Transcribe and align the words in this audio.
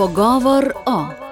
Pogovor 0.00 0.72
o. 0.88 1.29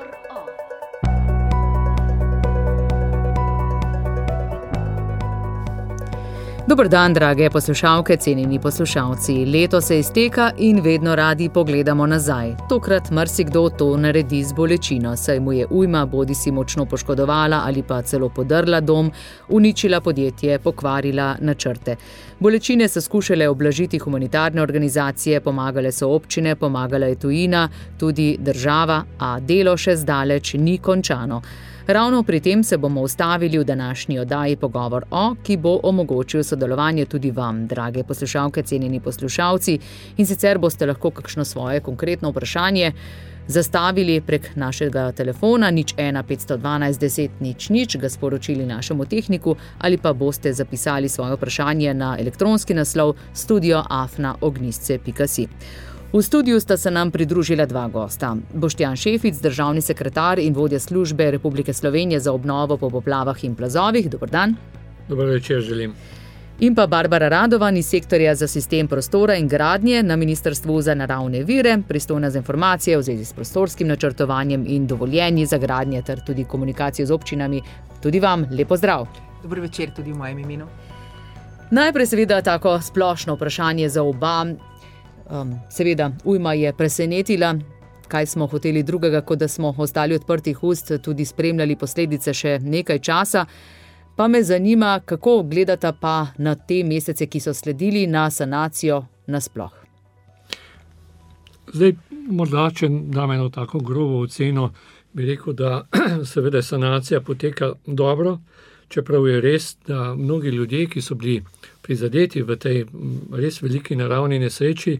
Dobro 6.69 6.89
dan, 6.89 7.15
drage 7.15 7.51
poslušalke, 7.51 8.17
cenjeni 8.17 8.59
poslušalci. 8.61 9.33
Leto 9.47 9.81
se 9.81 9.99
izteka 9.99 10.51
in 10.59 10.81
vedno 10.81 11.15
radi 11.15 11.49
pogledamo 11.49 12.07
nazaj. 12.07 12.51
Tokrat 12.69 13.11
marsikdo 13.11 13.69
to 13.69 13.97
naredi 13.97 14.43
z 14.45 14.53
bolečino, 14.53 15.17
saj 15.17 15.41
mu 15.41 15.53
je 15.53 15.67
ujma 15.71 16.07
bodi 16.07 16.35
si 16.35 16.51
močno 16.53 16.85
poškodovala 16.87 17.63
ali 17.65 17.83
pa 17.83 18.03
celo 18.03 18.29
podrla 18.29 18.81
dom, 18.81 19.11
uničila 19.49 20.01
podjetje, 20.01 20.59
pokvarila 20.59 21.37
načrte. 21.41 21.97
Bolečine 22.39 22.89
so 22.89 23.01
skušale 23.01 23.49
oblažiti 23.49 23.99
humanitarne 23.99 24.63
organizacije, 24.63 25.41
pomagale 25.41 25.93
so 25.93 26.09
občine, 26.09 26.55
pomagala 26.57 27.07
je 27.07 27.15
tujina, 27.15 27.69
tudi 27.99 28.37
država, 28.41 29.05
a 29.19 29.41
delo 29.41 29.77
še 29.77 29.97
zdaleč 29.97 30.55
ni 30.55 30.79
končano. 30.79 31.41
Ravno 31.89 32.23
pri 32.23 32.41
tem 32.41 32.65
se 32.65 32.77
bomo 32.77 33.01
ustavili 33.01 33.59
v 33.59 33.65
današnji 33.65 34.19
oddaji 34.19 34.57
Pogovor 34.57 35.05
o, 35.11 35.35
ki 35.43 35.57
bo 35.57 35.81
omogočil 35.83 36.45
sodelovanje 36.45 37.05
tudi 37.05 37.31
vam, 37.31 37.67
drage 37.67 38.05
poslušalke, 38.05 38.63
cenjeni 38.63 39.01
poslušalci, 39.01 39.79
in 40.17 40.27
sicer 40.27 40.59
boste 40.59 40.87
lahko 40.87 41.11
kakšno 41.11 41.45
svoje 41.45 41.81
konkretno 41.81 42.31
vprašanje. 42.31 42.93
Zastavili 43.47 44.21
prek 44.21 44.57
našega 44.57 45.13
telefona 45.13 45.71
nič 45.71 45.95
1 45.95 46.23
512 46.23 47.01
10 47.01 47.29
nič 47.41 47.71
nič, 47.71 47.97
ga 47.97 48.09
sporočili 48.09 48.67
našemu 48.67 49.05
tehniku 49.05 49.57
ali 49.79 49.97
pa 49.97 50.13
boste 50.13 50.53
zapisali 50.53 51.09
svoje 51.09 51.35
vprašanje 51.35 51.95
na 51.95 52.17
elektronski 52.21 52.75
naslov 52.75 53.15
studioafnaognisce.si. 53.33 55.49
V 56.13 56.23
studiu 56.23 56.61
sta 56.61 56.77
se 56.77 56.91
nam 56.91 57.11
pridružila 57.11 57.67
dva 57.67 57.89
gosta. 57.89 58.37
Boštjan 58.55 58.97
Šefic, 58.97 59.41
državni 59.45 59.81
sekretar 59.81 60.39
in 60.39 60.55
vodja 60.55 60.79
službe 60.81 61.31
Republike 61.31 61.73
Slovenije 61.73 62.21
za 62.21 62.33
obnovo 62.33 62.77
po 62.77 62.91
poplavah 62.91 63.45
in 63.45 63.55
plazovih. 63.55 64.11
Dobr 64.11 64.31
dan. 64.31 64.55
Dobro 65.09 65.27
večer 65.27 65.61
želim. 65.61 65.93
In 66.61 66.75
pa 66.75 66.87
Barbara 66.87 67.29
Radovan 67.29 67.77
iz 67.77 67.87
sektorja 67.87 68.35
za 68.35 68.47
sistem 68.47 68.89
prostora 68.89 69.37
in 69.37 69.49
gradnje 69.49 70.03
na 70.03 70.17
Ministrstvu 70.17 70.81
za 70.83 70.95
naravne 70.95 71.43
vire, 71.45 71.79
pristojna 71.89 72.31
za 72.31 72.39
informacije 72.39 72.97
v 72.97 73.03
zvezi 73.03 73.25
s 73.25 73.33
prostorskim 73.33 73.89
načrtovanjem 73.89 74.65
in 74.69 74.87
dovoljenji 74.87 75.47
za 75.47 75.59
gradnje 75.59 76.03
ter 76.03 76.25
tudi 76.27 76.45
komunikacijo 76.45 77.07
z 77.07 77.13
občinami. 77.13 77.63
Tudi 78.03 78.21
vam 78.21 78.47
lepo 78.51 78.77
zdrav. 78.77 79.07
Dobro 79.43 79.63
večer 79.63 79.91
tudi 79.97 80.13
v 80.13 80.17
mojem 80.17 80.39
imenu. 80.39 80.67
Najprej 81.71 82.07
seveda 82.07 82.43
tako 82.43 82.81
splošno 82.81 83.35
vprašanje 83.35 83.89
za 83.89 84.03
oba. 84.03 84.47
Um, 85.31 85.55
seveda, 85.71 86.11
ujma 86.25 86.53
je 86.53 86.73
presenetila. 86.73 87.55
Kaj 88.09 88.27
smo 88.27 88.47
hoteli 88.47 88.83
drugega, 88.83 89.21
kot 89.21 89.39
da 89.39 89.49
smo 89.49 89.75
ostali 89.79 90.15
odprtih 90.15 90.63
ust, 90.65 90.93
tudi 91.03 91.25
spremljali 91.25 91.77
posledice 91.77 92.33
še 92.35 92.59
nekaj 92.63 92.99
časa. 92.99 93.45
Pa 94.17 94.29
me 94.29 94.43
zanima, 94.43 95.01
kako 95.05 95.43
gledata 95.43 95.93
pa 95.93 96.27
na 96.39 96.55
te 96.55 96.81
mesece, 96.85 97.27
ki 97.27 97.41
so 97.41 97.55
sledili 97.55 98.07
na 98.07 98.31
sanacijo 98.31 99.05
nasploh. 99.27 99.75
Zdaj, 101.75 101.93
morda, 102.31 102.71
če 102.75 102.89
dam 102.89 103.33
eno 103.33 103.49
tako 103.53 103.79
grobo 103.85 104.23
oceno, 104.25 104.71
bi 105.13 105.29
rekel, 105.29 105.53
da 105.53 105.85
seveda 106.33 106.63
sanacija 106.63 107.21
poteka 107.21 107.73
dobro, 107.87 108.39
čeprav 108.89 109.27
je 109.29 109.41
res, 109.41 109.77
da 109.87 110.15
mnogi 110.15 110.49
ljudje, 110.49 110.87
ki 110.87 111.03
so 111.03 111.15
bili 111.15 111.43
prizadeti 111.83 112.43
v 112.43 112.57
tej 112.57 112.85
res 113.33 113.63
veliki 113.63 113.97
naravni 113.97 114.39
nesreči, 114.39 114.99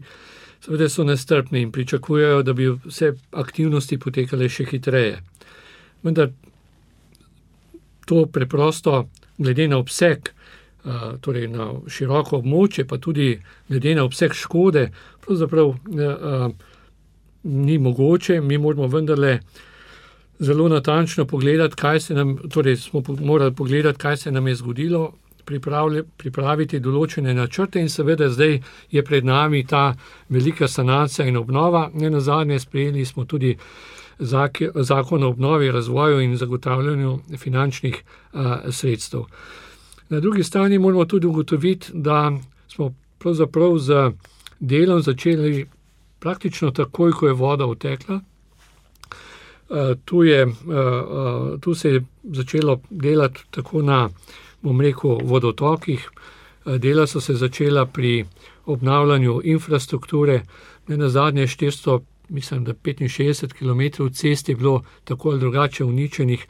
seveda 0.61 0.89
so 0.89 1.03
nestrpni 1.03 1.61
in 1.61 1.71
pričakujejo, 1.71 2.43
da 2.43 2.53
bi 2.53 2.67
vse 2.69 3.13
aktivnosti 3.31 3.97
potekale 3.97 4.49
še 4.49 4.65
hitreje. 4.69 5.21
Vendar 6.03 6.31
to 8.05 8.25
preprosto, 8.25 9.07
glede 9.37 9.67
na 9.67 9.77
obseg, 9.77 10.31
torej 11.21 11.47
na 11.51 11.71
široko 11.87 12.39
območje, 12.39 12.85
pa 12.87 12.97
tudi 12.97 13.33
glede 13.69 13.95
na 13.95 14.03
obseg 14.07 14.33
škode, 14.33 14.89
pravzaprav 15.25 15.75
ni 17.43 17.77
mogoče, 17.77 18.41
mi 18.41 18.57
moramo 18.57 18.87
vendarle. 18.87 19.39
Zelo 20.39 20.67
natančno 20.67 21.25
pogledati, 21.25 21.75
kaj 21.75 21.99
se 21.99 22.13
nam, 22.13 22.37
torej 22.49 22.75
smo 22.75 23.03
morali 23.19 23.55
pogledati, 23.55 23.99
kaj 23.99 24.17
se 24.17 24.31
nam 24.31 24.47
je 24.47 24.55
zgodilo, 24.55 25.11
pripraviti 26.17 26.79
določene 26.79 27.33
načrte, 27.33 27.81
in 27.81 27.89
seveda 27.89 28.29
zdaj 28.29 28.59
je 28.91 29.03
pred 29.03 29.25
nami 29.25 29.63
ta 29.67 29.95
velika 30.29 30.67
sanacija 30.67 31.25
in 31.27 31.37
obnova. 31.37 31.89
Ne 31.93 32.09
na 32.09 32.19
zadnje, 32.19 32.59
sprejeli 32.59 33.05
smo 33.05 33.25
tudi 33.25 33.55
zakon 34.19 35.23
o 35.23 35.29
obnovi, 35.29 35.71
razvoju 35.71 36.19
in 36.21 36.37
zagotavljanju 36.37 37.19
finančnih 37.37 37.95
uh, 38.33 38.69
sredstev. 38.69 39.25
Na 40.09 40.19
drugi 40.19 40.43
strani 40.43 40.79
moramo 40.79 41.05
tudi 41.05 41.27
ugotoviti, 41.27 41.91
da 41.93 42.31
smo 42.67 42.93
pravzaprav 43.19 43.77
z 43.77 44.11
delom 44.59 45.01
začeli 45.01 45.65
praktično 46.19 46.71
takoj, 46.71 47.11
ko 47.11 47.27
je 47.27 47.33
voda 47.33 47.65
utekla. 47.65 48.19
Uh, 49.69 49.97
tu, 50.05 50.23
je, 50.23 50.45
uh, 50.45 50.53
uh, 50.65 51.59
tu 51.61 51.75
se 51.75 51.89
je 51.89 52.03
začelo 52.23 52.79
delati 52.89 53.41
tako 53.51 53.81
na, 53.81 54.09
bom 54.61 54.81
rekel, 54.81 55.19
vodotokih, 55.23 56.09
dela 56.65 57.07
so 57.07 57.21
se 57.21 57.33
začela 57.33 57.85
pri 57.85 58.25
obnavljanju 58.65 59.41
infrastrukture, 59.43 60.41
ne 60.87 60.97
na 60.97 61.09
zadnje 61.09 61.47
400, 61.47 61.99
mislim, 62.29 62.63
da 62.63 62.73
65 62.73 63.53
km 63.53 64.09
cest 64.13 64.49
je 64.49 64.55
bilo 64.55 64.83
tako 65.03 65.29
ali 65.29 65.39
drugače 65.39 65.83
uničenih, 65.83 66.47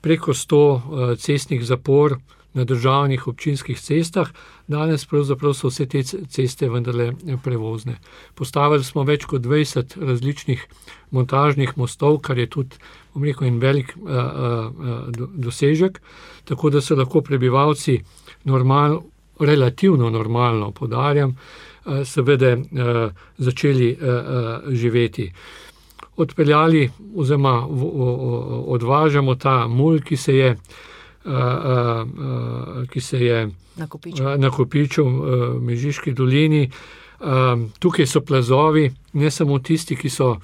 preko 0.00 0.32
100 0.32 0.56
uh, 0.56 1.18
cestnih 1.18 1.64
zapor 1.64 2.16
na 2.54 2.64
državnih 2.64 3.26
občinskih 3.28 3.80
cestah, 3.80 4.30
danes 4.66 5.06
pravzaprav 5.06 5.54
so 5.54 5.68
vse 5.68 5.86
te 5.90 6.02
ceste 6.02 6.68
vendarle 6.70 7.12
prevozne. 7.42 7.98
Postavili 8.34 8.84
smo 8.84 9.02
več 9.04 9.26
kot 9.26 9.42
20 9.42 9.98
različnih 9.98 10.62
montažnih 11.10 11.74
mostov, 11.78 12.20
kar 12.22 12.38
je 12.38 12.46
tudi, 12.50 12.78
bom 13.14 13.26
rekel, 13.26 13.48
en 13.48 13.58
velik 13.62 13.92
uh, 13.96 14.06
uh, 14.06 15.26
dosežek, 15.34 16.00
tako 16.44 16.70
da 16.70 16.80
so 16.80 16.96
lahko 16.98 17.22
prebivalci 17.26 17.98
normal, 18.44 19.02
relativno 19.40 20.10
normalno, 20.10 20.70
podarjam, 20.70 21.34
uh, 21.34 22.02
seveda 22.06 22.54
uh, 22.56 23.04
začeli 23.38 23.92
uh, 23.92 24.08
uh, 24.08 24.72
živeti. 24.72 25.32
Odpeljali, 26.16 26.90
oziroma 27.18 27.66
odvažamo 27.66 29.34
ta 29.34 29.64
mulj, 29.66 30.04
ki 30.06 30.16
se 30.16 30.36
je 30.36 30.56
ki 32.90 33.00
se 33.00 33.18
je 33.20 33.50
nakopičil 34.36 35.04
v 35.04 35.60
Mežiški 35.60 36.12
dolini. 36.12 36.68
Tukaj 37.78 38.06
so 38.06 38.20
plazovi, 38.20 38.90
ne 39.12 39.30
samo 39.30 39.58
tisti, 39.58 39.96
ki 39.96 40.10
so, 40.10 40.34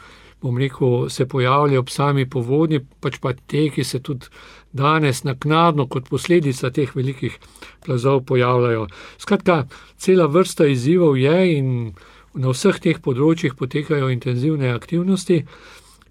bom 0.41 0.57
rekel, 0.59 1.11
se 1.13 1.29
pojavljajo 1.29 1.81
ob 1.81 1.91
sami 1.93 2.25
povodni, 2.31 2.81
pač 3.01 3.19
pa 3.21 3.35
te, 3.35 3.69
ki 3.69 3.85
se 3.85 4.01
tudi 4.01 4.27
danes 4.73 5.25
naknadno 5.25 5.87
kot 5.87 6.09
posledica 6.09 6.71
teh 6.71 6.97
velikih 6.97 7.37
plazov 7.85 8.23
pojavljajo. 8.25 8.87
Skratka, 9.19 9.67
cela 9.99 10.27
vrsta 10.27 10.67
izzivov 10.67 11.19
je 11.19 11.59
in 11.59 11.93
na 12.35 12.55
vseh 12.55 12.79
teh 12.81 13.03
področjih 13.03 13.59
potekajo 13.59 14.09
intenzivne 14.09 14.73
aktivnosti. 14.73 15.45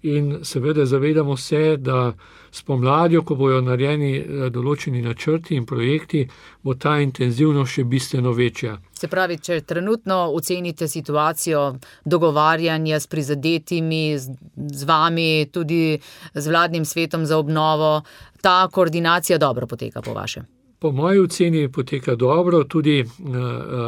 In 0.02 0.44
seveda 0.44 0.86
zavedamo 0.86 1.36
se, 1.36 1.76
da 1.76 2.12
spomladjo, 2.52 3.22
ko 3.22 3.34
bodo 3.34 3.60
narejeni 3.64 4.12
eh, 4.18 4.44
določeni 4.50 5.02
načrti 5.02 5.56
in 5.56 5.66
projekti, 5.66 6.26
bo 6.62 6.74
ta 6.74 6.98
intenzivnost 7.00 7.78
še 7.78 7.84
bistveno 7.84 8.32
večja. 8.36 8.76
Se 8.92 9.08
pravi, 9.08 9.38
če 9.40 9.60
trenutno 9.64 10.20
ocenite 10.36 10.88
situacijo 10.88 11.64
dogovarjanja 12.04 13.00
s 13.00 13.08
prizadetimi, 13.10 14.04
z 14.18 14.88
vami, 14.88 15.48
tudi 15.52 15.98
z 16.34 16.46
vladnim 16.46 16.84
svetom 16.84 17.26
za 17.26 17.38
obnovo, 17.38 18.00
ta 18.40 18.68
koordinacija 18.72 19.38
dobro 19.38 19.66
poteka 19.66 20.02
po 20.02 20.16
vašem. 20.16 20.59
Po 20.80 20.92
moji 20.92 21.20
oceni 21.20 21.68
poteka 21.68 22.14
dobro, 22.14 22.64
tudi 22.64 23.00
uh, 23.00 23.08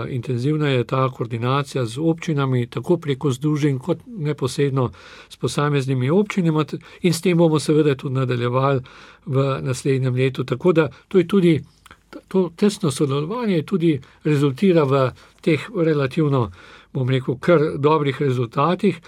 intenzivna 0.08 0.68
je 0.68 0.84
ta 0.84 1.08
koordinacija 1.08 1.86
z 1.86 1.98
občinami, 1.98 2.66
tako 2.66 2.96
preko 2.96 3.30
združenj, 3.30 3.78
kot 3.78 3.98
neposredno 4.06 4.90
s 5.28 5.36
posameznimi 5.36 6.10
občinami, 6.10 6.64
in 7.02 7.14
s 7.14 7.20
tem 7.20 7.38
bomo 7.38 7.58
seveda 7.58 7.94
tudi 7.94 8.14
nadaljevali 8.14 8.80
v 9.26 9.44
naslednjem 9.62 10.14
letu. 10.14 10.44
Tako 10.44 10.72
da 10.72 10.88
to 11.08 11.18
je 11.18 11.28
tudi 11.28 11.62
to 12.28 12.50
tesno 12.56 12.90
sodelovanje, 12.90 13.62
tudi 13.62 14.00
rezultira 14.24 14.84
v 14.84 15.10
teh 15.40 15.64
relativno, 15.76 16.50
bom 16.92 17.08
rekel, 17.08 17.38
kar 17.40 17.60
dobrih 17.78 18.20
rezultatih. 18.20 19.00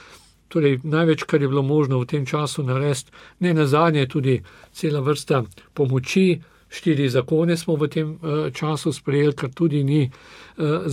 Torej, 0.48 0.80
največ, 0.82 1.22
kar 1.28 1.42
je 1.42 1.48
bilo 1.48 1.62
možno 1.62 2.00
v 2.00 2.06
tem 2.06 2.26
času 2.26 2.62
narediti, 2.62 3.12
ne 3.40 3.54
na 3.54 3.66
zadnje, 3.66 4.08
tudi 4.08 4.40
cela 4.72 5.00
vrsta 5.00 5.44
pomoči 5.75 6.40
štiri 6.75 7.09
zakone 7.09 7.56
smo 7.56 7.76
v 7.76 7.88
tem 7.88 8.11
uh, 8.11 8.50
času 8.53 8.93
sprejeli, 8.93 9.35
kar 9.37 9.50
tudi 9.55 9.85
ni 9.85 10.03
uh, 10.11 10.87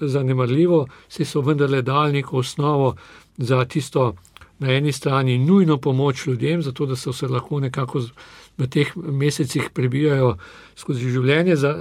zanemarljivo, 0.00 0.86
se 1.08 1.24
so 1.24 1.40
vendarle 1.40 1.82
dali 1.82 2.12
neko 2.12 2.38
osnovo 2.38 2.94
za 3.36 3.64
tisto 3.64 4.14
na 4.58 4.72
eni 4.72 4.92
strani 4.92 5.38
nujno 5.38 5.76
pomoč 5.76 6.26
ljudem, 6.26 6.62
zato 6.62 6.86
da 6.86 6.96
so 6.96 7.12
se 7.12 7.28
lahko 7.28 7.60
nekako 7.60 8.04
v 8.58 8.66
teh 8.70 8.92
mesecih 8.96 9.70
prebijajo 9.74 10.36
skozi 10.76 11.10
življenje, 11.10 11.56
za, 11.56 11.72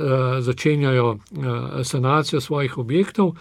začenjajo 0.41 1.17
sanacijo 1.83 2.41
svojih 2.41 2.77
objektov. 2.77 3.35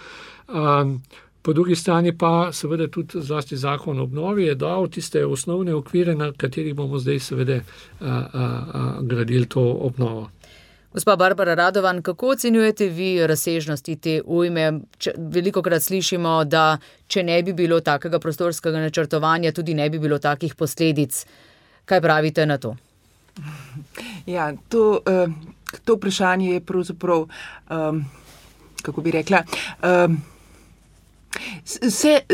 Po 1.43 1.53
drugi 1.53 1.77
strani 1.77 2.19
pa 2.19 2.53
seveda 2.53 2.87
tudi 2.89 3.21
zlasti 3.21 3.57
zakon 3.57 3.99
o 3.99 4.03
obnovi 4.03 4.45
je 4.45 4.55
dal 4.55 4.89
tiste 4.89 5.25
osnovne 5.27 5.75
okvire, 5.75 6.15
na 6.15 6.33
katerih 6.33 6.75
bomo 6.75 6.99
zdaj 6.99 7.19
seveda 7.19 7.61
gradili 9.01 9.47
to 9.47 9.61
obnovo. 9.61 10.31
Gospa 10.93 11.17
Barbara 11.17 11.55
Radovan, 11.55 12.03
kako 12.03 12.29
ocenjujete 12.29 12.87
vi 12.89 13.27
razsežnosti 13.27 13.97
te 13.97 14.23
ujme? 14.25 14.81
Veliko 15.17 15.63
krat 15.63 15.83
slišimo, 15.83 16.45
da 16.45 16.79
če 17.07 17.23
ne 17.23 17.43
bi 17.43 17.53
bilo 17.53 17.81
takega 17.81 18.19
prostorskega 18.21 18.79
načrtovanja, 18.79 19.53
tudi 19.53 19.75
ne 19.75 19.89
bi 19.91 19.99
bilo 19.99 20.19
takih 20.19 20.55
posledic. 20.55 21.25
Kaj 21.85 22.01
pravite 22.01 22.47
na 22.47 22.59
to? 22.59 22.77
Ja, 24.27 24.53
to, 24.69 25.01
to 25.85 25.97
vprašanje 25.97 26.53
je 26.53 26.61
pravzaprav, 26.61 27.25
kako 28.83 29.01
bi 29.01 29.11
rekla. 29.11 29.43
Se, 31.65 32.27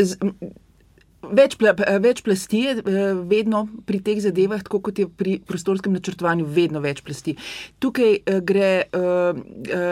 Več, 1.29 1.55
več 1.59 2.21
plasti 2.25 2.63
je 2.65 2.75
eh, 2.79 2.97
vedno 3.29 3.65
pri 3.85 3.99
teh 4.03 4.19
zadevah, 4.21 4.61
tako 4.65 4.81
kot 4.89 4.99
je 4.99 5.07
pri 5.07 5.37
prostorskem 5.45 5.93
načrtovanju, 5.95 6.45
vedno 6.45 6.81
več 6.83 7.01
plasti. 7.05 7.35
Tukaj 7.79 8.15
eh, 8.17 8.39
gre, 8.45 8.69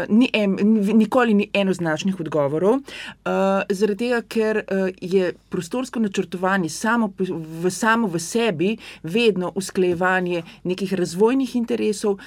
ni 0.10 0.28
en, 0.34 0.54
nikoli 0.98 1.34
ni 1.38 1.46
enoznačnih 1.56 2.20
odgovorov, 2.22 2.80
zaradi 3.26 3.98
tega, 3.98 4.20
ker 4.30 4.60
je 5.02 5.32
prostorsko 5.52 6.00
načrtovanje 6.02 6.70
samo 6.74 7.10
v, 7.18 7.72
samo 7.74 8.10
v 8.12 8.22
sebi 8.22 8.70
vedno 9.04 9.52
usklejevanje 9.58 10.44
nekih 10.68 10.94
razvojnih 11.00 11.56
interesov 11.60 12.18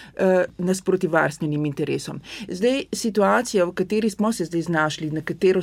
nasproti 0.59 1.11
varstvenim 1.11 1.65
interesom. 1.69 2.21
Zdaj, 2.49 2.85
situacija, 2.93 3.67
v 3.69 3.77
kateri 3.83 4.11
smo 4.11 4.33
se 4.33 4.49
zdaj 4.49 4.67
znašli, 4.69 5.11
na 5.15 5.25
katero, 5.27 5.63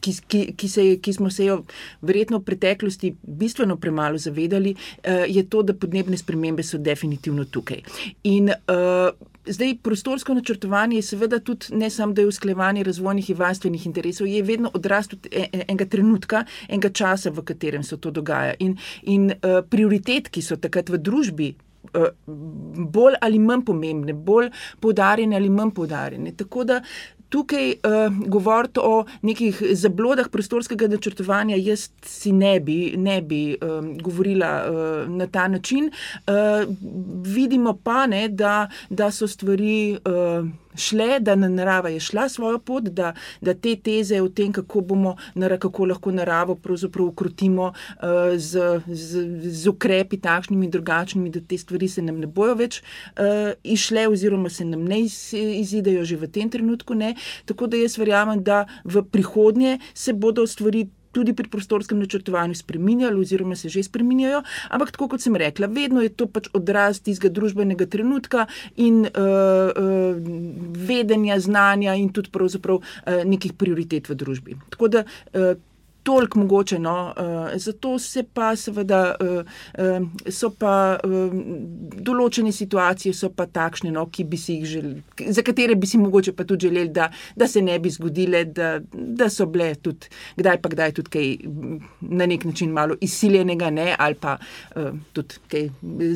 ki, 0.00 0.14
ki, 0.28 0.42
ki, 0.56 0.68
se, 0.68 0.86
ki 1.02 1.12
smo 1.12 1.30
se 1.30 1.48
jo 1.48 1.62
verjetno 2.02 2.40
preteklosti 2.58 3.14
bistveno 3.22 3.76
premalo 3.76 4.18
zavedali, 4.18 4.74
eh, 5.02 5.24
je 5.28 5.48
to, 5.48 5.62
da 5.62 5.74
podnebne 5.74 6.16
spremembe 6.16 6.62
so 6.62 6.78
definitivno 6.78 7.44
tukaj. 7.44 7.82
In 8.24 8.48
uh, 8.48 9.12
zdaj 9.46 9.76
prostorsko 9.82 10.34
načrtovanje 10.34 10.96
je 10.96 11.02
seveda 11.02 11.38
tudi 11.38 11.66
ne 11.70 11.90
samo, 11.90 12.12
da 12.12 12.22
je 12.22 12.28
usklevanje 12.28 12.84
razvojnih 12.84 13.30
in 13.30 13.36
varstvenih 13.36 13.86
interesov, 13.86 14.26
je 14.26 14.42
vedno 14.42 14.70
odrast 14.74 15.14
e, 15.14 15.46
e, 15.52 15.62
enega 15.68 15.86
trenutka, 15.86 16.44
enega 16.68 16.90
časa, 16.90 17.30
v 17.30 17.44
katerem 17.44 17.82
se 17.82 17.96
to 17.96 18.10
dogaja. 18.10 18.54
In, 18.58 18.76
in 19.02 19.30
uh, 19.30 19.62
prioritet, 19.70 20.28
ki 20.28 20.42
so 20.42 20.56
takrat 20.56 20.90
v 20.90 20.98
družbi. 20.98 21.54
Bolj 21.88 23.14
ali 23.22 23.38
manj 23.38 23.62
pomembne, 23.64 24.12
bolj 24.12 24.50
poudarjene 24.82 25.36
ali 25.36 25.48
manj 25.48 25.70
poudarjene. 25.72 26.34
Tako 26.36 26.64
da 26.68 26.82
tukaj 27.28 27.70
uh, 27.70 28.12
govoriti 28.26 28.80
o 28.82 29.04
nekih 29.22 29.62
zablodah 29.72 30.28
prostorskega 30.32 30.88
načrtovanja, 30.88 31.56
jaz 31.56 31.88
si 32.02 32.32
ne 32.32 32.60
bi, 32.60 32.94
ne 32.96 33.20
bi 33.22 33.42
um, 33.60 33.98
govorila 33.98 34.52
uh, 34.64 35.10
na 35.10 35.26
ta 35.26 35.48
način. 35.48 35.90
Uh, 36.26 36.64
vidimo 37.24 37.78
pa, 37.84 38.06
ne, 38.06 38.28
da, 38.28 38.68
da 38.90 39.10
so 39.10 39.28
stvari. 39.28 39.98
Uh, 40.04 40.67
šle, 40.74 41.20
da 41.20 41.34
na 41.34 41.48
narava 41.48 41.88
je 41.88 42.00
šla 42.00 42.28
svojo 42.28 42.58
pot, 42.58 42.84
da, 42.84 43.12
da 43.40 43.54
te 43.54 43.76
teze 43.76 44.20
o 44.22 44.28
tem, 44.28 44.52
kako, 44.52 44.80
bomo, 44.80 45.16
kako 45.60 45.84
lahko 45.84 46.12
naravo 46.12 46.58
ukrotimo 47.00 47.72
uh, 47.72 48.36
z, 48.36 48.80
z, 48.86 49.26
z 49.42 49.68
ukrepi 49.68 50.20
takšnimi 50.20 50.66
in 50.66 50.70
drugačnimi, 50.70 51.30
da 51.30 51.40
te 51.40 51.58
stvari 51.58 51.88
se 51.88 52.02
nam 52.02 52.20
ne 52.20 52.26
bojo 52.26 52.54
več 52.54 52.82
uh, 52.82 53.52
išle 53.64 54.08
oziroma 54.08 54.50
se 54.50 54.64
nam 54.64 54.84
ne 54.84 55.00
iz, 55.00 55.32
izidejo 55.34 56.04
že 56.04 56.16
v 56.16 56.28
tem 56.28 56.50
trenutku. 56.50 56.94
Ne. 56.94 57.14
Tako 57.44 57.66
da 57.66 57.76
jaz 57.76 57.98
verjamem, 57.98 58.42
da 58.42 58.66
v 58.84 59.02
prihodnje 59.02 59.78
se 59.94 60.12
bodo 60.12 60.46
stvari 60.46 60.88
tudi 61.12 61.34
pri 61.36 61.48
prostorskem 61.48 61.98
načrtovanju 61.98 62.54
spremenjali, 62.54 63.20
oziroma 63.20 63.56
se 63.56 63.68
že 63.68 63.82
spremenjajo. 63.82 64.42
Ampak, 64.70 64.92
tako 64.94 65.08
kot 65.08 65.24
sem 65.24 65.36
rekla, 65.36 65.66
vedno 65.66 66.02
je 66.04 66.12
to 66.12 66.26
pač 66.26 66.48
odraz 66.52 67.00
tistega 67.00 67.32
družbenega 67.34 67.86
trenutka 67.86 68.46
in 68.76 69.06
uh, 69.06 69.12
uh, 69.12 70.18
vedenja, 70.88 71.40
znanja 71.40 71.94
in 71.94 72.12
tudi 72.12 72.32
pravzaprav 72.34 72.80
uh, 72.80 73.22
nekih 73.24 73.56
prioritet 73.58 74.08
v 74.08 74.18
družbi. 74.18 74.58
Tako 74.74 74.88
da 74.88 75.04
uh, 75.04 75.56
toliko 76.08 76.38
mogoče. 76.38 76.78
No, 76.78 77.12
uh, 77.16 77.50
zato 77.60 77.98
se 77.98 78.22
pa 78.34 78.56
seveda, 78.56 79.14
uh, 79.20 79.28
uh, 79.78 80.06
so 80.32 80.48
pa 80.56 80.96
uh, 81.04 81.34
določene 82.08 82.52
situacije, 82.52 83.12
pa 83.36 83.44
takšne, 83.46 83.92
no, 83.92 84.06
ki 84.08 84.24
bi 84.24 84.38
si 84.40 84.56
jih 84.56 84.68
želeli, 84.72 85.02
za 85.36 85.44
katere 85.44 85.76
bi 85.76 85.86
si 85.86 86.00
mogoče 86.00 86.32
pa 86.32 86.46
tudi 86.48 86.68
želeli, 86.68 86.88
da, 86.94 87.10
da 87.36 87.48
se 87.48 87.60
ne 87.62 87.76
bi 87.78 87.92
zgodile, 87.92 88.44
da, 88.56 88.70
da 88.92 89.28
so 89.28 89.46
bile 89.52 89.74
tudi, 89.84 90.08
kdaj 90.38 90.60
pa 90.64 90.72
kdaj 90.72 90.94
tudi 90.96 91.12
kaj 91.12 91.28
na 92.00 92.28
nek 92.30 92.46
način 92.48 92.72
malo 92.72 92.96
izsiljenega, 93.04 93.68
ne, 93.74 93.90
ali 93.98 94.16
pa 94.16 94.38
uh, 94.38 94.88
tudi 95.12 95.42
kaj 95.52 95.68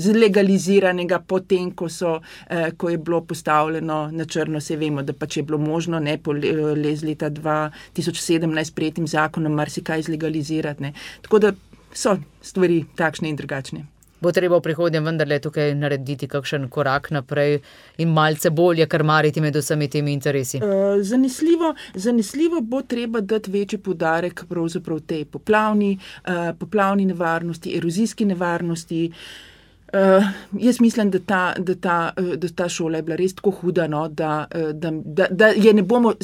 zlegaliziranega, 0.06 1.21
potem, 1.29 1.69
ko, 1.77 1.91
so, 1.93 2.15
uh, 2.23 2.65
ko 2.81 2.94
je 2.94 3.03
bilo 3.03 3.21
postavljeno 3.29 4.00
na 4.12 4.25
črno, 4.25 4.61
se 4.61 4.79
vemo, 4.81 5.05
da 5.05 5.12
pač 5.12 5.37
je 5.37 5.47
bilo 5.50 5.61
možno, 5.61 6.00
ne, 6.00 6.17
po 6.17 6.33
les 6.33 7.05
leta 7.05 7.29
2017 7.29 8.73
sprejetim 8.73 9.11
zakonom, 9.11 9.53
marsikaj 9.53 9.81
marsikaj 9.82 10.02
zlegalizirati. 10.02 10.82
Ne. 10.82 10.93
Tako 11.23 11.38
da 11.38 11.52
so 11.93 12.19
stvari 12.43 12.84
takšne 12.96 13.29
in 13.29 13.37
drugačne. 13.37 13.87
Bo 14.23 14.31
treba 14.31 14.56
v 14.58 14.62
prihodnje 14.62 15.00
vendarle 15.02 15.40
tukaj 15.43 15.75
narediti 15.75 16.29
kakšen 16.29 16.69
korak 16.70 17.11
naprej 17.11 17.61
in 17.99 18.12
malce 18.14 18.50
bolje 18.50 18.87
karmariti 18.87 19.40
med 19.40 19.56
vsemi 19.56 19.88
temi 19.90 20.12
interesi? 20.12 20.61
Uh, 20.62 21.02
zanesljivo, 21.02 21.75
zanesljivo 21.94 22.61
bo 22.61 22.82
treba 22.82 23.20
dati 23.20 23.50
večji 23.50 23.79
podarek 23.79 24.44
pravzaprav 24.49 25.00
tej 25.00 25.25
poplavni, 25.25 25.99
uh, 26.29 26.55
poplavni 26.58 27.05
nevarnosti, 27.05 27.76
erozijski 27.76 28.25
nevarnosti. 28.25 29.11
Uh, 29.11 29.51
Uh, 29.93 30.25
jaz 30.53 30.81
mislim, 30.81 31.11
da 31.11 31.19
ta, 31.19 31.55
da, 31.59 31.75
ta, 31.75 32.12
eh, 32.17 32.37
da 32.37 32.49
ta 32.49 32.69
šola 32.69 32.97
je 32.97 33.03
bila 33.03 33.17
res 33.17 33.35
tako 33.35 33.50
huda, 33.50 33.87
no, 33.87 34.06
da, 34.09 34.47
eh, 34.50 34.73
da, 34.73 34.91
da, 35.05 35.27
da 35.31 35.47
je 35.47 35.73
ne 35.73 35.83
bomo 35.83 36.15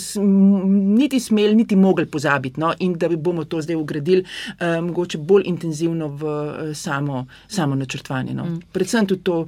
niti 0.96 1.20
smeli, 1.20 1.54
niti 1.54 1.76
mogli 1.76 2.06
pozabiti 2.06 2.60
no, 2.60 2.72
in 2.78 2.94
da 2.94 3.08
bomo 3.08 3.44
to 3.44 3.60
zdaj 3.62 3.76
ugradili 3.76 4.24
uh, 4.24 4.84
mogoče 4.84 5.18
bolj 5.18 5.42
intenzivno 5.46 6.08
v 6.08 6.24
uh, 6.24 6.54
samo, 6.74 7.26
samo 7.48 7.74
načrtovanje. 7.74 8.34
No. 8.34 8.44
Mm. 8.44 8.62
Predvsem 8.72 9.06
tudi 9.06 9.22
to, 9.22 9.46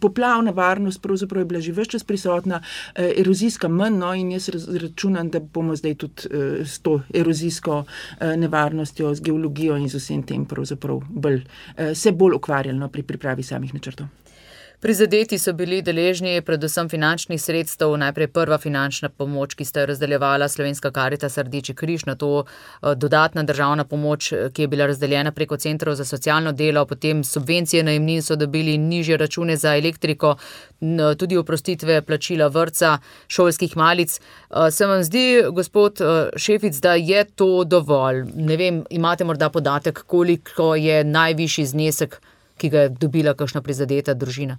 poplavna 0.00 0.50
varnost 0.50 1.06
je 1.36 1.44
bila 1.44 1.60
že 1.60 1.72
vse 1.72 1.84
čas 1.84 2.04
prisotna, 2.04 2.56
uh, 2.56 3.04
erozijska 3.16 3.68
manj 3.68 3.98
no, 3.98 4.14
in 4.14 4.32
jaz 4.32 4.48
računam, 4.82 5.30
da 5.30 5.40
bomo 5.40 5.76
zdaj 5.76 5.94
tudi 5.94 6.26
uh, 6.26 6.66
s 6.66 6.78
to 6.78 7.00
erozijsko 7.14 7.78
uh, 7.78 8.34
nevarnostjo, 8.36 9.14
z 9.14 9.20
geologijo 9.20 9.76
in 9.76 9.88
z 9.88 10.02
vsem 10.02 10.22
tem 10.22 10.44
pravzaprav 10.44 11.00
bolj, 11.08 11.44
uh, 11.78 11.94
se 11.94 12.12
bolj 12.12 12.34
ukvarjali. 12.34 12.78
No, 12.78 12.90
pri 12.96 13.02
pripravi 13.02 13.42
samih 13.42 13.74
načrtov. 13.74 14.08
Prizadeti 14.80 15.38
so 15.38 15.52
bili 15.56 15.78
deležni 15.82 16.42
predvsem 16.44 16.88
finančnih 16.92 17.40
sredstev, 17.40 17.94
najprej 17.96 18.28
prva 18.28 18.58
finančna 18.60 19.08
pomoč, 19.08 19.54
ki 19.56 19.64
sta 19.64 19.80
jo 19.80 19.86
razdeljevala 19.88 20.48
Slovenska 20.52 20.90
karita 20.92 21.30
Srdiči 21.32 21.74
križ, 21.74 22.04
na 22.04 22.14
to 22.14 22.44
eh, 22.44 22.94
dodatna 22.94 23.42
državna 23.42 23.84
pomoč, 23.84 24.32
eh, 24.32 24.50
ki 24.52 24.62
je 24.62 24.68
bila 24.68 24.86
razdeljena 24.86 25.32
preko 25.32 25.56
centrov 25.56 25.96
za 25.96 26.04
socialno 26.04 26.52
delo, 26.52 26.84
potem 26.86 27.24
subvencije 27.24 27.82
najemnin 27.82 28.22
so 28.22 28.36
dobili 28.36 28.76
nižje 28.78 29.16
račune 29.16 29.56
za 29.56 29.76
elektriko, 29.76 30.36
tudi 31.18 31.36
oprostitve 31.36 32.02
plačila 32.02 32.46
vrca, 32.46 32.98
šolskih 33.28 33.76
malic. 33.76 34.20
Eh, 34.20 34.70
se 34.70 34.86
vam 34.86 35.02
zdi, 35.04 35.42
gospod 35.52 35.98
Šefic, 36.36 36.76
da 36.76 36.94
je 36.94 37.24
to 37.24 37.64
dovolj? 37.64 38.24
Ne 38.34 38.56
vem, 38.56 38.84
imate 38.90 39.24
morda 39.24 39.48
podatek, 39.48 40.02
koliko 40.02 40.74
je 40.74 41.04
najvišji 41.04 41.66
znesek 41.66 42.20
ki 42.58 42.68
ga 42.72 42.86
je 42.86 42.94
dobila 43.00 43.34
kakšna 43.34 43.62
prizadeta 43.62 44.14
družina? 44.14 44.58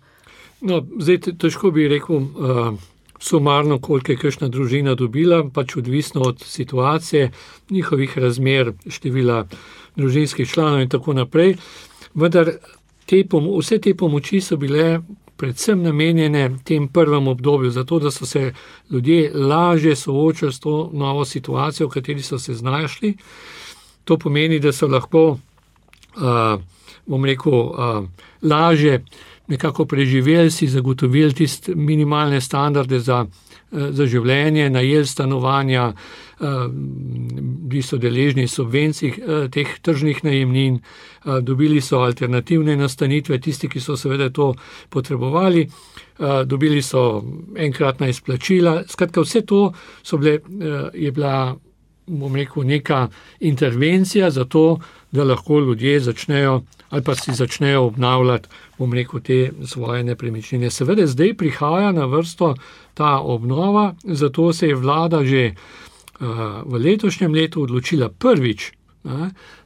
No, 0.62 0.82
zdaj 1.00 1.38
težko 1.38 1.72
bi 1.72 1.88
rekel, 1.88 2.16
uh, 2.16 2.78
sumarno, 3.20 3.80
koliko 3.80 4.12
je 4.12 4.18
kakšna 4.18 4.50
družina 4.50 4.96
dobila, 4.96 5.44
pač 5.54 5.76
odvisno 5.78 6.22
od 6.22 6.42
situacije, 6.46 7.32
njihovih 7.70 8.18
razmer, 8.18 8.74
števila 8.88 9.46
družinskih 9.96 10.50
članov 10.50 10.82
in 10.82 10.90
tako 10.90 11.14
naprej. 11.14 11.56
Vendar 12.14 12.52
te 13.06 13.24
vse 13.32 13.80
te 13.82 13.94
pomoči 13.96 14.42
so 14.42 14.58
bile 14.58 15.00
predvsem 15.38 15.84
namenjene 15.84 16.50
tem 16.64 16.88
prvem 16.88 17.28
obdobju, 17.28 17.72
zato 17.72 18.00
da 18.00 18.12
so 18.12 18.26
se 18.26 18.54
ljudje 18.90 19.32
lažje 19.34 19.96
soočali 19.96 20.54
s 20.54 20.60
to 20.60 20.90
novo 20.94 21.26
situacijo, 21.26 21.88
v 21.88 21.92
kateri 21.92 22.22
so 22.22 22.40
se 22.40 22.54
znašli. 22.54 23.14
To 24.04 24.18
pomeni, 24.18 24.60
da 24.60 24.72
so 24.72 24.88
lahko 24.88 25.28
uh, 25.30 26.62
bom 27.08 27.26
rekel, 27.26 27.54
uh, 27.54 28.04
lažje 28.42 29.02
nekako 29.48 29.86
preživeli, 29.86 30.52
si 30.52 30.68
zagotovili 30.68 31.34
tiste 31.34 31.76
minimalne 31.76 32.42
standarde 32.42 33.00
za, 33.00 33.26
za 33.72 34.06
življenje, 34.06 34.70
najeli 34.70 35.08
stanovanja, 35.08 35.94
bili 36.40 37.82
so 37.82 37.98
deležni 37.98 38.48
subvencij 38.48 39.14
teh 39.52 39.72
tržnih 39.82 40.20
najemnin, 40.24 40.82
dobili 41.42 41.82
so 41.82 42.04
alternativne 42.04 42.76
nastanitve, 42.78 43.40
tisti, 43.40 43.70
ki 43.72 43.80
so 43.80 43.96
seveda 43.98 44.30
to 44.30 44.52
potrebovali, 44.90 45.64
dobili 46.46 46.82
so 46.84 47.24
enkratna 47.56 48.12
izplačila. 48.12 48.82
Skratka, 48.88 49.24
vse 49.24 49.46
to 49.48 49.72
bile, 50.20 50.40
je 50.94 51.12
bila, 51.12 51.56
bom 52.08 52.36
rekel, 52.36 52.68
neka 52.68 53.08
intervencija 53.40 54.30
za 54.30 54.46
to, 54.46 54.80
da 55.12 55.24
lahko 55.24 55.60
ljudje 55.60 56.00
začnejo 56.00 56.62
ali 56.90 57.04
pa 57.04 57.16
si 57.16 57.34
začnejo 57.34 57.82
obnavljati, 57.84 58.50
bom 58.78 58.94
rekel, 58.94 59.20
te 59.20 59.52
svoje 59.66 60.04
nepremičnine. 60.04 60.70
Seveda, 60.72 61.08
zdaj 61.08 61.34
prihaja 61.38 61.92
na 61.92 62.06
vrsto 62.06 62.56
ta 62.94 63.20
obnova, 63.20 63.94
zato 64.04 64.54
se 64.54 64.68
je 64.68 64.76
vlada 64.76 65.26
že 65.26 65.54
v 66.66 66.80
letošnjem 66.80 67.34
letu 67.34 67.62
odločila 67.62 68.10
prvič, 68.10 68.72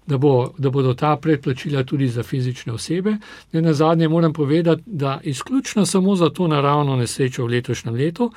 da, 0.05 0.17
bo, 0.17 0.53
da 0.57 0.69
bodo 0.69 0.93
ta 0.93 1.15
predplačila 1.15 1.83
tudi 1.83 2.07
za 2.07 2.23
fizične 2.23 2.73
osebe. 2.73 3.15
Ne 3.51 3.61
na 3.61 3.73
zadnje 3.73 4.09
moram 4.09 4.33
povedati, 4.33 4.83
da 4.85 5.19
izključno 5.23 5.85
samo 5.85 6.15
za 6.15 6.29
to 6.29 6.47
naravno 6.47 6.95
nesrečo 6.95 7.45
v 7.45 7.47
letošnjem 7.47 7.95
letu 7.95 8.31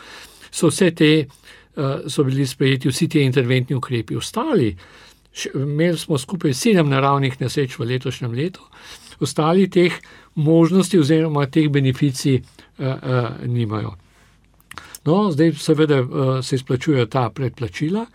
so 0.50 0.70
vse 0.70 0.90
te, 0.94 1.26
so 2.06 2.24
bili 2.24 2.46
sprejeti 2.46 2.88
vsi 2.88 3.08
ti 3.08 3.22
interventni 3.22 3.76
ukrepi. 3.76 4.16
Ostali, 4.16 4.76
imeli 5.54 5.98
smo 5.98 6.18
skupaj 6.18 6.54
sedem 6.54 6.88
naravnih 6.88 7.40
nesreč 7.40 7.78
v 7.78 7.88
letošnjem 7.94 8.32
letu, 8.32 8.62
ostali 9.20 9.70
teh 9.70 9.92
možnosti 10.34 10.98
oziroma 10.98 11.46
teh 11.46 11.68
beneficij 11.68 12.40
uh, 12.40 12.86
uh, 12.86 13.46
nimajo. 13.46 13.94
No, 15.04 15.30
zdaj 15.30 15.52
seveda 15.60 15.98
se 16.42 16.56
izplačujejo 16.56 17.06
ta 17.06 17.28
predplačila 17.30 18.06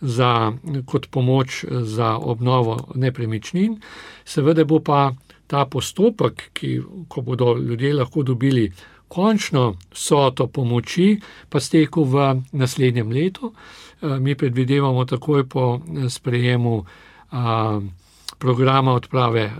za, 0.00 0.52
kot 0.86 1.06
pomoč 1.10 1.64
za 1.70 2.16
obnovo 2.16 2.88
nepremičnin, 2.94 3.76
seveda 4.24 4.64
bo 4.64 4.80
pa 4.80 5.12
ta 5.46 5.66
postopek, 5.66 6.50
ki, 6.52 6.80
ko 7.08 7.20
bodo 7.20 7.54
ljudje 7.54 7.94
lahko 7.94 8.22
dobili 8.22 8.72
končno 9.08 9.74
soto 9.92 10.46
pomoči, 10.46 11.20
pa 11.48 11.60
stekel 11.60 12.04
v 12.08 12.28
naslednjem 12.52 13.12
letu. 13.12 13.52
Mi 14.02 14.34
predvidevamo 14.34 15.04
takoj 15.04 15.48
po 15.48 15.80
sprejemu 16.08 16.84
programa 18.38 18.92
odprave 18.92 19.52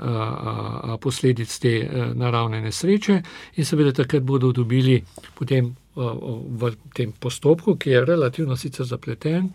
posledic 1.00 1.58
te 1.58 1.90
naravne 2.14 2.61
nesreče 2.61 3.22
in 3.56 3.64
seveda 3.64 3.92
takrat 3.92 4.22
bodo 4.22 4.52
dobili 4.52 5.04
potem 5.38 5.76
v 5.94 6.72
tem 6.94 7.12
postopku, 7.12 7.76
ki 7.76 7.90
je 7.90 8.04
relativno 8.04 8.56
sicer 8.56 8.87
zapleten, 8.87 9.50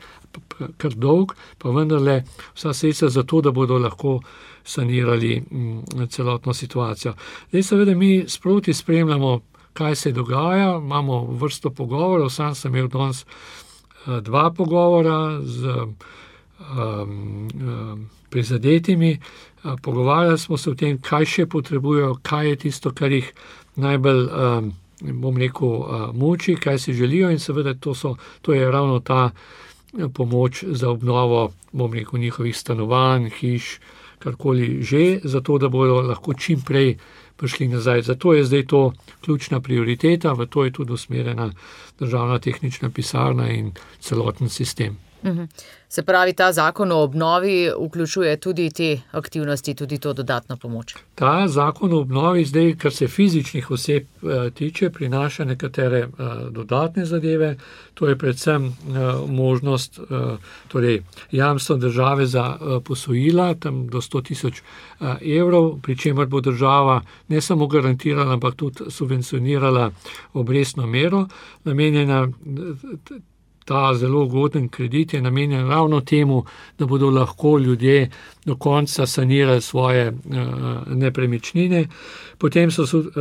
kar 0.77 0.94
dolg, 0.94 1.34
pa 1.58 1.70
vendarle 1.74 2.24
vsa 2.53 2.74
sredstva 2.74 3.10
za 3.10 3.24
to, 3.24 3.41
da 3.41 3.51
bodo 3.51 3.77
lahko 3.82 4.20
sanirali 4.63 5.44
celotno 6.10 6.53
situacijo. 6.53 7.13
Zdaj 7.50 7.63
seveda 7.63 7.96
mi 7.96 8.25
sproti 8.27 8.74
spremljamo, 8.74 9.39
kaj 9.74 9.96
se 9.96 10.12
dogaja, 10.12 10.77
imamo 10.77 11.25
vrsto 11.25 11.70
pogovorov, 11.70 12.29
sam 12.29 12.56
sem 12.56 12.75
imel 12.75 12.88
danes 12.88 13.25
dva 14.22 14.52
pogovora 14.52 15.42
z 15.42 15.76
um, 15.76 15.96
um, 16.78 18.10
prizadetimi, 18.30 19.20
pogovarjali 19.82 20.38
smo 20.38 20.58
se 20.58 20.72
o 20.72 20.76
tem, 20.76 20.98
kaj 21.02 21.26
še 21.26 21.46
potrebujejo, 21.46 22.18
kaj 22.24 22.50
je 22.50 22.56
tisto, 22.68 22.92
kar 22.92 23.12
jih 23.12 23.32
najbolj 23.76 24.24
um, 24.28 24.72
bom 25.22 25.38
rekel, 25.38 26.12
muči, 26.14 26.56
kaj 26.56 26.80
si 26.80 26.94
želijo, 26.94 27.30
in 27.32 27.40
seveda 27.40 27.74
to, 27.74 27.94
so, 27.96 28.16
to 28.42 28.54
je 28.54 28.72
ravno 28.72 29.00
ta 29.00 29.30
pomoč 30.14 30.64
za 30.68 30.90
obnovo, 30.90 31.52
bom 31.72 31.94
rekel, 31.94 32.20
njihovih 32.20 32.58
stanovanj, 32.58 33.30
hiš, 33.40 33.78
karkoli 34.20 34.82
že, 34.82 35.20
zato 35.24 35.58
da 35.58 35.70
bodo 35.70 36.02
lahko 36.02 36.34
čim 36.34 36.62
prej 36.62 36.98
prišli 37.38 37.67
nazaj. 37.67 38.01
Zato 38.01 38.34
je 38.34 38.44
zdaj 38.44 38.65
to 38.65 38.94
ključna 39.25 39.60
prioriteta, 39.60 40.34
v 40.34 40.46
to 40.46 40.65
je 40.65 40.72
tudi 40.72 40.94
usmerjena 40.94 41.51
državna 42.00 42.39
tehnična 42.39 42.89
pisarna 42.89 43.50
in 43.50 43.72
celoten 44.00 44.50
sistem. 44.50 44.98
Mhm. 45.24 45.44
Se 45.90 46.04
pravi, 46.04 46.34
ta 46.34 46.52
zakon 46.52 46.92
o 46.92 46.96
obnovi 46.96 47.72
vključuje 47.86 48.38
tudi 48.38 48.70
te 48.72 49.00
aktivnosti, 49.12 49.74
tudi 49.76 49.98
to 49.98 50.14
dodatno 50.14 50.58
pomoč. 50.58 50.96
Ta 51.16 51.48
zakon 51.48 51.94
o 51.94 52.00
obnovi, 52.00 52.46
zdaj, 52.46 52.76
kar 52.76 52.94
se 52.94 53.08
fizičnih 53.08 53.72
oseb 53.72 54.04
tiče, 54.54 54.90
prinaša 54.90 55.46
nekatere 55.46 56.08
dodatne 56.52 57.06
zadeve. 57.06 57.58
To 57.94 58.08
je 58.08 58.18
predvsem 58.18 58.76
možnost, 59.28 60.00
torej 60.68 61.04
jamstvo 61.32 61.76
države 61.76 62.26
za 62.26 62.58
posojila, 62.86 63.54
tam 63.56 63.88
do 63.88 64.02
100 64.02 64.24
tisoč 64.24 64.62
evrov, 65.22 65.80
pri 65.82 65.98
čemer 65.98 66.28
bo 66.28 66.42
država 66.42 67.02
ne 67.28 67.42
samo 67.42 67.68
garantirala, 67.68 68.34
ampak 68.34 68.56
tudi 68.56 68.92
subvencionirala 68.92 69.92
obrestno 70.34 70.88
mero, 70.88 71.28
namenjena 71.64 72.28
ta 73.68 73.94
zelo 73.96 74.24
ugoden 74.24 74.70
kredit 74.70 75.14
je 75.14 75.22
namenjen 75.22 75.68
ravno 75.68 76.02
temu, 76.02 76.46
da 76.80 76.86
bodo 76.86 77.10
lahko 77.10 77.58
ljudje 77.60 78.10
do 78.46 78.56
konca 78.56 79.06
sanirali 79.06 79.62
svoje 79.62 80.08
uh, 80.10 80.16
nepremičnine. 80.88 81.88
Potem 82.38 82.72
so 82.72 82.84
uh, 82.84 83.12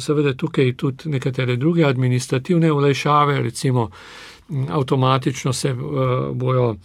seveda 0.00 0.32
tukaj 0.34 0.72
tudi 0.76 1.10
nekatere 1.10 1.56
druge 1.56 1.84
administrativne 1.84 2.72
olajšave, 2.72 3.42
recimo 3.42 3.90
avtomatično 4.68 5.52
se 5.52 5.72
uh, 5.72 5.78
bojo 6.32 6.70
uh, 6.70 6.76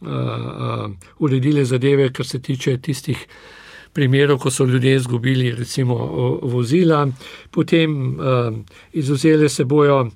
uh, 0.00 0.90
uredile 1.18 1.64
zadeve, 1.64 2.12
kar 2.12 2.26
se 2.26 2.42
tiče 2.42 2.78
tistih 2.78 3.26
primerov, 3.96 4.38
ko 4.42 4.50
so 4.52 4.66
ljudje 4.68 4.94
izgubili 4.96 5.54
recimo 5.56 5.96
vozila, 6.42 7.06
potem 7.50 7.96
uh, 8.12 8.52
izuzele 8.92 9.48
se 9.48 9.64
bojo 9.64 10.00
uh, 10.04 10.10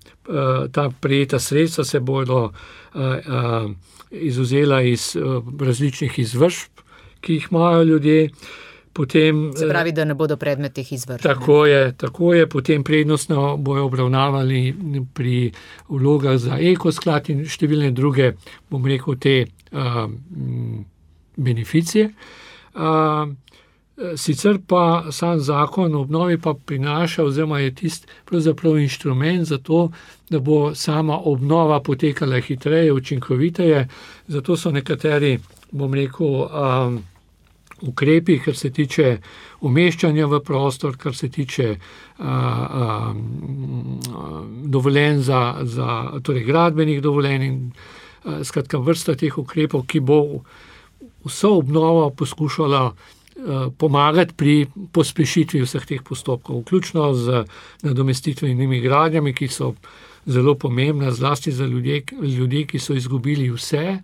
ta 0.73 0.91
prijeta 1.01 1.39
sredstva, 1.39 1.85
se 1.85 2.01
bodo 2.01 2.43
uh, 2.45 3.01
uh, 3.01 3.71
izuzela 4.11 4.83
iz 4.83 5.17
uh, 5.17 5.45
različnih 5.61 6.19
izvršb, 6.19 6.85
ki 7.21 7.35
jih 7.35 7.49
imajo 7.51 7.83
ljudje. 7.83 8.31
Potem, 8.93 9.53
se 9.57 9.69
pravi, 9.69 9.93
da 9.93 10.05
ne 10.05 10.15
bodo 10.19 10.37
predmet 10.37 10.75
teh 10.75 10.93
izvršb. 10.93 11.23
Tako 11.23 11.67
je, 11.67 11.93
tako 11.97 12.35
je, 12.35 12.47
potem 12.51 12.85
prednostno 12.85 13.57
bojo 13.57 13.85
obravnavali 13.87 14.75
pri 15.15 15.53
vlogah 15.89 16.37
za 16.43 16.59
ekosklad 16.59 17.31
in 17.31 17.45
številne 17.47 17.93
druge, 17.95 18.33
bom 18.69 18.89
rekel, 18.91 19.17
te 19.23 19.37
uh, 19.47 20.03
beneficije. 21.37 22.11
Uh, 22.75 23.31
Sicer 24.17 24.59
pa 24.67 25.13
sam 25.13 25.41
zakon 25.41 25.95
o 25.95 26.01
obnovi 26.01 26.39
pa 26.41 26.55
prinaša, 26.55 27.25
oziroma 27.25 27.59
je 27.59 27.75
tisti 27.75 28.07
pravzaprav 28.25 28.79
inštrument 28.79 29.45
za 29.45 29.59
to, 29.59 29.91
da 30.31 30.39
bo 30.39 30.75
sama 30.75 31.19
obnova 31.25 31.81
potekala 31.81 32.41
hitreje, 32.41 32.93
učinkoviteje. 32.93 33.89
Zato 34.29 34.57
so 34.57 34.71
nekateri, 34.71 35.39
bom 35.71 35.95
rekel, 35.95 36.27
um, 36.27 37.03
ukrepi, 37.81 38.39
kar 38.39 38.57
se 38.57 38.71
tiče 38.71 39.19
umeščanja 39.61 40.27
v 40.27 40.41
prostor, 40.45 40.97
kar 40.97 41.15
se 41.15 41.29
tiče 41.29 41.77
uh, 41.77 42.27
um, 42.27 44.01
dovoljen 44.65 45.21
za, 45.23 45.57
za 45.63 46.21
torej 46.23 46.45
gradbenih 46.45 47.03
dovoljenj 47.03 47.45
in 47.45 47.63
uh, 48.25 48.41
skratka 48.45 48.79
vrsta 48.79 49.15
teh 49.15 49.39
ukrepov, 49.39 49.85
ki 49.87 50.01
bo 50.01 50.21
vso 51.25 51.57
obnovo 51.59 52.11
poskušala 52.11 52.93
pomagati 53.79 54.35
pri 54.37 54.67
pospešitvi 54.93 55.63
vseh 55.65 55.87
teh 55.87 56.03
postopkov, 56.05 56.61
vključno 56.61 57.15
z 57.15 57.45
nadomestitvenimi 57.83 58.81
gradnjami, 58.81 59.35
ki 59.35 59.49
so 59.49 59.75
zelo 60.27 60.55
pomembne, 60.55 61.13
zlasti 61.13 61.53
za 61.53 61.65
ljudje, 61.65 62.03
ljudje, 62.23 62.67
ki 62.67 62.79
so 62.79 62.95
izgubili 62.95 63.51
vse, 63.51 63.99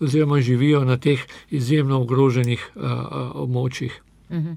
oziroma 0.00 0.40
živijo 0.40 0.84
na 0.84 0.96
teh 0.96 1.20
izjemno 1.50 2.02
ogroženih 2.02 2.70
uh, 2.74 2.82
območjih. 3.34 3.92
Uh 4.28 4.36
-huh. 4.36 4.56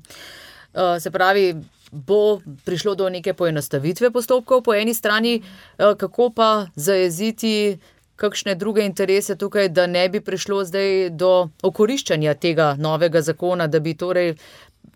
uh, 0.74 1.02
se 1.02 1.12
pravi, 1.12 1.56
bo 1.92 2.40
prišlo 2.66 2.96
do 2.96 3.10
neke 3.10 3.34
poenostavitve 3.34 4.12
postopkov 4.12 4.62
po 4.62 4.74
eni 4.74 4.94
strani, 4.94 5.42
kako 5.78 6.30
pa 6.30 6.68
zajeziti 6.76 7.78
kakšne 8.16 8.56
druge 8.56 8.86
interese 8.86 9.36
tukaj, 9.36 9.70
da 9.70 9.88
ne 9.88 10.10
bi 10.10 10.22
prišlo 10.22 10.64
zdaj 10.66 11.10
do 11.10 11.50
okoriščanja 11.64 12.34
tega 12.34 12.76
novega 12.80 13.22
zakona, 13.22 13.68
da 13.68 13.80
bi 13.80 13.94
torej 13.94 14.36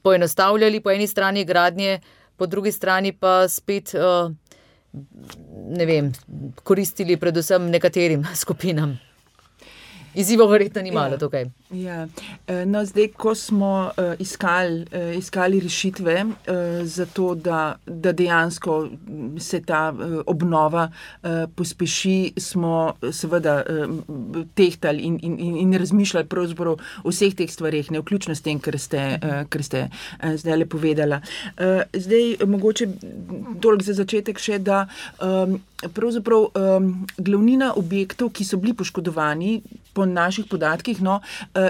poenostavljali 0.01 0.79
po 0.79 0.91
eni 0.91 1.07
strani 1.07 1.45
gradnje, 1.45 1.99
po 2.37 2.47
drugi 2.47 2.71
strani 2.71 3.11
pa 3.11 3.47
spet, 3.47 3.93
eh, 3.95 4.29
ne 5.69 5.85
vem, 5.85 6.11
koristili 6.63 7.17
predvsem 7.17 7.69
nekaterim 7.69 8.25
skupinam. 8.43 8.99
Izzivo 10.15 10.47
verjetno 10.47 10.81
ni 10.81 10.91
malo 10.91 11.13
ja. 11.13 11.17
tukaj. 11.17 11.45
Ja. 11.69 12.07
No, 12.65 12.81
zdaj, 12.85 13.11
ko 13.13 13.35
smo 13.35 13.91
uh, 13.93 14.13
iskali, 14.19 14.85
uh, 14.89 15.17
iskali 15.17 15.59
rešitve 15.59 16.25
za 16.83 17.05
to, 17.05 17.35
da, 17.35 17.75
da 17.85 18.11
dejansko 18.11 18.87
se 19.39 19.61
ta 19.61 19.93
obnova 20.25 20.91
pospeši, 21.55 22.33
smo 22.37 22.93
seveda 23.11 23.63
tehtali 24.55 24.99
in, 24.99 25.19
in, 25.21 25.57
in, 25.57 25.73
razmišljali 25.73 26.27
o 27.03 27.09
vseh 27.09 27.35
teh 27.35 27.51
stvarih, 27.51 27.91
ne 27.91 27.99
vključno 27.99 28.35
s 28.35 28.41
tem, 28.41 28.59
kar 28.59 28.79
ste, 28.79 29.19
kar 29.49 29.63
ste 29.63 29.89
zdaj 30.35 30.57
le 30.57 30.65
povedala. 30.65 31.21
Zdaj, 31.93 32.45
mogoče 32.47 32.87
toliko 33.61 33.83
za 33.83 33.93
začetek 33.93 34.39
še, 34.39 34.59
da 34.59 34.87
pravzaprav 35.93 36.49
glavnina 37.17 37.73
objektov, 37.75 38.33
ki 38.33 38.45
so 38.45 38.57
bili 38.57 38.73
poškodovani, 38.73 39.61
po 39.93 40.05
naših 40.05 40.45
podatkih, 40.49 41.01
no, 41.01 41.19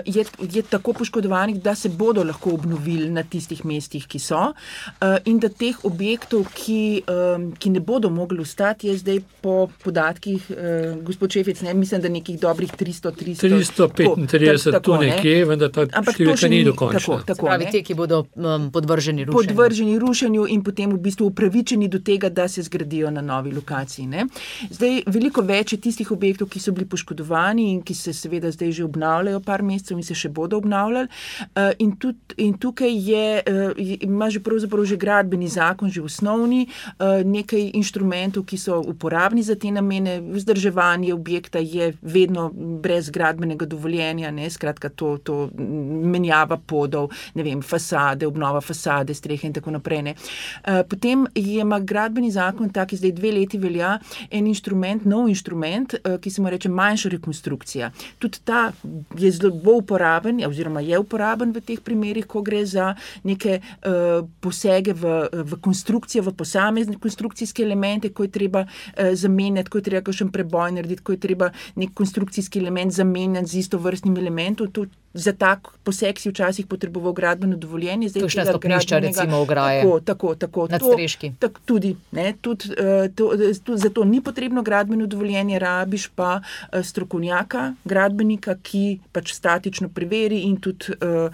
je, 0.05 0.25
je 0.51 0.61
tako 0.61 0.93
poškodovanih, 0.93 1.61
da 1.63 1.75
se 1.75 1.89
bodo 1.89 2.23
lahko 2.23 2.53
obnovili 2.53 3.09
na 3.09 3.23
tistih 3.23 3.65
mestih, 3.65 4.07
ki 4.07 4.19
so. 4.19 4.39
Uh, 4.39 5.17
in 5.25 5.39
da 5.39 5.49
teh 5.49 5.75
objektov, 5.83 6.45
ki, 6.53 7.03
um, 7.07 7.49
ki 7.59 7.69
ne 7.69 7.79
bodo 7.79 8.09
mogli 8.09 8.41
ostati, 8.41 8.87
je 8.87 8.97
zdaj 8.97 9.19
po 9.41 9.67
podatkih, 9.83 10.49
uh, 10.49 11.03
gospod 11.03 11.31
Čefic, 11.31 11.61
ne, 11.61 11.73
mislim, 11.73 12.01
da 12.01 12.09
nekih 12.09 12.39
dobrih 12.39 12.71
300, 12.71 13.11
300 13.11 13.49
335, 13.49 14.71
tako, 14.71 14.83
tu 14.83 14.97
nekje, 15.03 15.35
ne. 15.39 15.45
vendar 15.45 15.71
ta 15.73 15.85
številka 15.87 16.49
ni 16.51 16.61
dokončna. 16.67 16.99
Tako, 16.99 17.19
tako, 17.27 17.49
pravi, 17.49 17.69
te, 17.71 17.83
ki 17.85 17.97
bodo 17.97 18.23
um, 18.35 18.69
podvrženi 18.73 19.25
rušenju. 19.27 19.35
Podvrženi 19.37 19.99
rušenju 19.99 20.47
in 20.53 20.63
potem 20.63 20.93
v 20.93 21.01
bistvu 21.03 21.29
upravičeni 21.31 21.89
do 21.91 22.01
tega, 22.03 22.29
da 22.29 22.47
se 22.47 22.63
zgradijo 22.65 23.11
na 23.11 23.21
novi 23.25 23.53
lokaciji. 23.55 24.07
Ne. 24.07 24.27
Zdaj, 24.69 25.03
veliko 25.09 25.43
več 25.45 25.75
je 25.75 25.81
tistih 25.89 26.11
objektov, 26.15 26.49
ki 26.51 26.61
so 26.61 26.73
bili 26.75 26.87
poškodovani 26.89 27.69
in 27.73 27.81
ki 27.85 27.95
se 27.97 28.13
seveda 28.13 28.51
zdaj 28.51 28.71
že 28.79 28.85
obnavljajo 28.85 29.41
par 29.45 29.63
mesecev 29.65 29.78
in 29.91 30.03
se 30.03 30.15
še 30.15 30.29
bodo 30.29 30.57
obnavljali. 30.57 31.07
Uh, 31.55 31.71
in, 31.79 31.95
tudi, 31.99 32.35
in 32.37 32.55
tukaj 32.59 32.91
je, 32.91 33.25
uh, 33.43 33.79
ima 34.01 34.29
že 34.29 34.41
pravzaprav 34.43 34.85
že 34.85 34.97
gradbeni 34.99 35.47
zakon, 35.47 35.91
že 35.91 36.01
osnovni, 36.01 36.67
uh, 36.67 37.21
nekaj 37.25 37.71
inštrumentov, 37.79 38.45
ki 38.49 38.57
so 38.57 38.79
uporabni 38.81 39.43
za 39.43 39.55
te 39.55 39.71
namene. 39.71 40.19
Vzdrževanje 40.29 41.13
objekta 41.13 41.59
je 41.59 41.93
vedno 42.01 42.49
brez 42.53 43.09
gradbenega 43.09 43.65
dovoljenja, 43.65 44.31
ne, 44.31 44.49
skratka 44.49 44.89
to, 44.89 45.17
to 45.23 45.49
menjava 45.57 46.57
podov, 46.57 47.09
ne 47.35 47.43
vem, 47.43 47.61
fasade, 47.61 48.27
obnova 48.27 48.61
fasade, 48.61 49.13
strehe 49.13 49.47
in 49.47 49.55
tako 49.55 49.75
naprej. 49.75 49.99
Uh, 49.99 50.83
potem 50.87 51.25
je 51.35 51.59
ima 51.59 51.79
gradbeni 51.79 52.31
zakon, 52.31 52.69
tak 52.69 52.93
zdaj 52.93 53.11
dve 53.17 53.33
leti 53.35 53.57
velja, 53.59 53.97
en 54.31 54.47
inštrument, 54.47 55.03
nov 55.09 55.27
inštrument, 55.29 55.95
ki 56.21 56.31
se 56.31 56.41
mu 56.41 56.49
reče 56.49 56.69
manjša 56.69 57.09
rekonstrukcija 57.09 57.89
tudi 58.19 58.39
ta 58.43 58.71
je 59.17 59.31
zelo 59.31 59.55
uporaben, 59.75 60.41
oziroma 60.47 60.81
je 60.81 60.99
uporaben 60.99 61.51
v 61.55 61.61
teh 61.61 61.81
primerih, 61.83 62.27
ko 62.27 62.41
gre 62.41 62.63
za 62.65 62.93
neke 63.23 63.59
uh, 63.59 64.25
posege 64.39 64.93
v, 64.93 65.27
v 65.31 65.59
konstrukcijo, 65.61 66.23
v 66.23 66.35
posamezne 66.35 66.99
konstrukcijske 66.99 67.63
elemente, 67.63 68.13
ko 68.13 68.23
je 68.27 68.31
treba 68.31 68.65
uh, 68.65 69.11
zamenjati, 69.13 69.69
ko 69.69 69.81
je 69.81 69.89
treba 69.89 70.15
še 70.15 70.25
en 70.27 70.33
preboj 70.33 70.75
narediti, 70.77 71.03
ko 71.03 71.15
je 71.15 71.23
treba 71.27 71.51
nek 71.75 71.93
konstrukcijski 71.93 72.59
element 72.59 72.93
zamenjati 72.93 73.53
z 73.53 73.63
isto 73.65 73.77
vrstnim 73.77 74.17
elementom. 74.17 74.71
To, 74.73 74.85
Za 75.13 75.33
tak 75.33 75.67
poseg 75.83 76.19
si 76.19 76.29
včasih 76.29 76.67
potreboval 76.69 77.13
gradbeno 77.13 77.57
dovoljenje, 77.57 78.09
zdaj 78.09 78.21
je 78.21 78.29
to 78.29 78.45
stopnišče, 78.45 78.99
recimo, 78.99 79.37
ograje. 79.41 79.81
Tako, 79.81 79.99
tako, 79.99 80.35
tako. 80.35 80.67
Na 80.69 80.79
streški. 80.79 81.31
Tak, 81.39 81.59
tudi, 81.65 81.95
ne, 82.11 82.33
tudi, 82.41 82.69
uh, 82.69 83.09
to, 83.15 83.31
to, 83.63 83.77
zato 83.77 84.05
ni 84.05 84.21
potrebno 84.21 84.61
gradbeno 84.61 85.07
dovoljenje, 85.07 85.59
rabiš 85.59 86.07
pa 86.15 86.41
uh, 86.41 86.85
strokovnjaka, 86.85 87.73
gradbenika, 87.85 88.55
ki 88.61 88.99
pač 89.11 89.33
statično 89.33 89.89
preveri 89.89 90.43
in 90.45 90.59
tudi, 90.61 90.93
uh, 91.01 91.33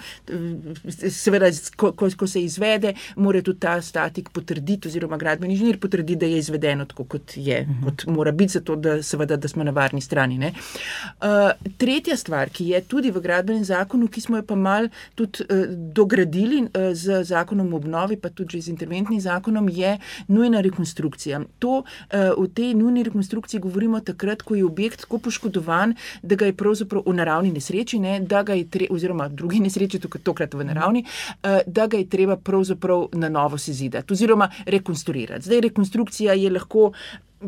seveda, 1.12 1.52
ko, 1.76 1.92
ko, 1.92 2.10
ko 2.18 2.28
se 2.28 2.46
izvede, 2.48 2.94
mora 3.16 3.44
tudi 3.44 3.60
ta 3.60 3.76
statik 3.82 4.32
potrditi, 4.32 4.88
oziroma 4.88 5.20
gradbeni 5.20 5.54
inženir 5.58 5.82
potrditi, 5.84 6.20
da 6.24 6.32
je 6.32 6.40
izvedeno 6.40 6.88
tako, 6.88 7.04
kot 7.04 7.36
je, 7.36 7.62
uh 7.62 7.68
mhm. 7.68 7.80
-huh. 7.80 7.86
kot 7.90 8.06
mora 8.08 8.32
biti, 8.32 8.54
zato 8.56 8.76
da, 8.76 9.04
seveda, 9.04 9.36
da 9.36 9.48
smo 9.48 9.64
na 9.64 9.72
varni 9.72 10.02
strani. 10.02 10.36
Uh, 10.36 11.52
tretja 11.78 12.18
stvar, 12.18 12.50
ki 12.50 12.68
je 12.68 12.82
tudi 12.82 13.12
v 13.12 13.22
gradbenem 13.22 13.65
zakonu, 13.66 14.08
ki 14.08 14.22
smo 14.22 14.40
jo 14.40 14.46
pa 14.48 14.56
mal 14.56 14.90
tudi 15.16 15.46
uh, 15.46 15.66
dogradili 15.96 16.62
uh, 16.64 16.94
z 16.94 17.24
zakonom 17.24 17.74
o 17.74 17.78
obnovi, 17.78 18.18
pa 18.18 18.30
tudi 18.30 18.62
z 18.62 18.72
interventnim 18.74 19.20
zakonom, 19.22 19.70
je 19.70 19.98
nujna 20.28 20.62
rekonstrukcija. 20.62 21.42
To, 21.60 21.82
uh, 21.82 22.32
v 22.38 22.48
tej 22.54 22.74
nujni 22.78 23.04
rekonstrukciji 23.04 23.60
govorimo 23.60 24.00
takrat, 24.00 24.42
ko 24.42 24.56
je 24.56 24.66
objekt 24.66 25.06
tako 25.06 25.20
poškodovan, 25.28 25.96
da 26.24 26.36
ga 26.36 26.50
je 26.50 26.58
pravzaprav 26.58 27.04
v 27.06 27.16
naravni 27.18 27.52
nesreči, 27.56 28.00
ne, 28.00 28.20
da 28.20 28.44
ga 28.44 28.54
je 28.54 28.68
treba, 28.70 28.96
oziroma 28.96 29.28
drugi 29.30 29.60
nesreči, 29.60 30.00
tokrat 30.00 30.54
v 30.54 30.68
naravni, 30.68 31.06
uh, 31.06 31.60
da 31.68 31.88
ga 31.88 31.98
je 31.98 32.10
treba 32.10 32.38
pravzaprav 32.38 33.10
na 33.14 33.30
novo 33.30 33.58
sezidati 33.58 34.14
oziroma 34.14 34.50
rekonstruirati. 34.66 35.46
Zdaj, 35.46 35.62
rekonstrukcija 35.70 36.34
je 36.34 36.50
lahko 36.50 36.92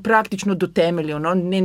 praktično 0.03 0.55
do 0.55 0.67
temeljev. 0.67 1.19
No? 1.19 1.33
Ne, 1.33 1.61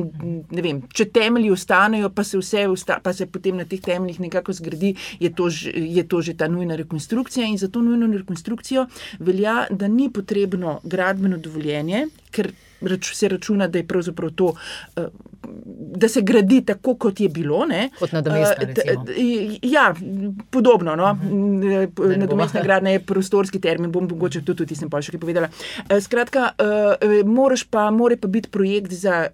ne 0.51 0.63
vem, 0.63 0.83
če 0.95 1.09
temelji 1.15 1.51
ostanejo, 1.53 2.11
pa 2.15 2.25
se 2.25 2.39
vse 2.39 2.67
usta, 2.69 2.99
pa 3.03 3.13
se 3.13 3.27
potem 3.27 3.57
na 3.61 3.67
teh 3.69 3.81
temeljih 3.83 4.21
nekako 4.21 4.53
zgradi, 4.57 4.95
je 5.21 5.33
to, 5.35 5.49
je 5.75 6.07
to 6.09 6.23
že 6.23 6.37
ta 6.39 6.49
nujna 6.49 6.77
rekonstrukcija. 6.77 7.47
In 7.47 7.59
za 7.59 7.69
to 7.69 7.83
nujno 7.83 8.11
rekonstrukcijo 8.17 8.87
velja, 9.19 9.67
da 9.71 9.89
ni 9.89 10.11
potrebno 10.13 10.81
gradbeno 10.85 11.39
dovoljenje, 11.39 12.07
ker 12.31 12.53
rač, 12.87 13.15
se 13.15 13.29
računa, 13.29 13.69
da 13.69 13.79
je 13.79 13.87
pravzaprav 13.87 14.31
to. 14.31 14.55
Uh, 14.97 15.05
Da 15.97 16.09
se 16.09 16.21
gradi 16.23 16.61
tako, 16.67 16.95
kot 16.95 17.21
je 17.21 17.29
bilo. 17.29 17.67
Ne? 17.67 17.91
Kot 17.99 18.13
nadomestna 18.13 18.65
gradnja. 18.65 19.15
Ja, 19.63 19.95
podobno. 20.51 20.97
No? 20.97 21.15
Mhm. 21.15 22.21
Nadomestna 22.21 22.63
gradnja 22.63 22.91
je 22.91 23.01
prostorski 23.01 23.61
termin, 23.61 23.93
bom 23.93 24.07
mogoče 24.11 24.45
tudi, 24.45 24.63
tudi 24.63 24.77
sem 24.79 24.91
pa 24.91 25.03
še 25.03 25.13
kaj 25.15 25.21
povedala. 25.21 25.49
Eh, 25.89 26.01
skratka, 26.01 26.53
moraš 27.27 27.65
pa, 27.71 27.89
mora 27.91 28.17
pa 28.17 28.29
biti 28.29 28.51
projekt 28.53 28.93
za, 28.93 29.27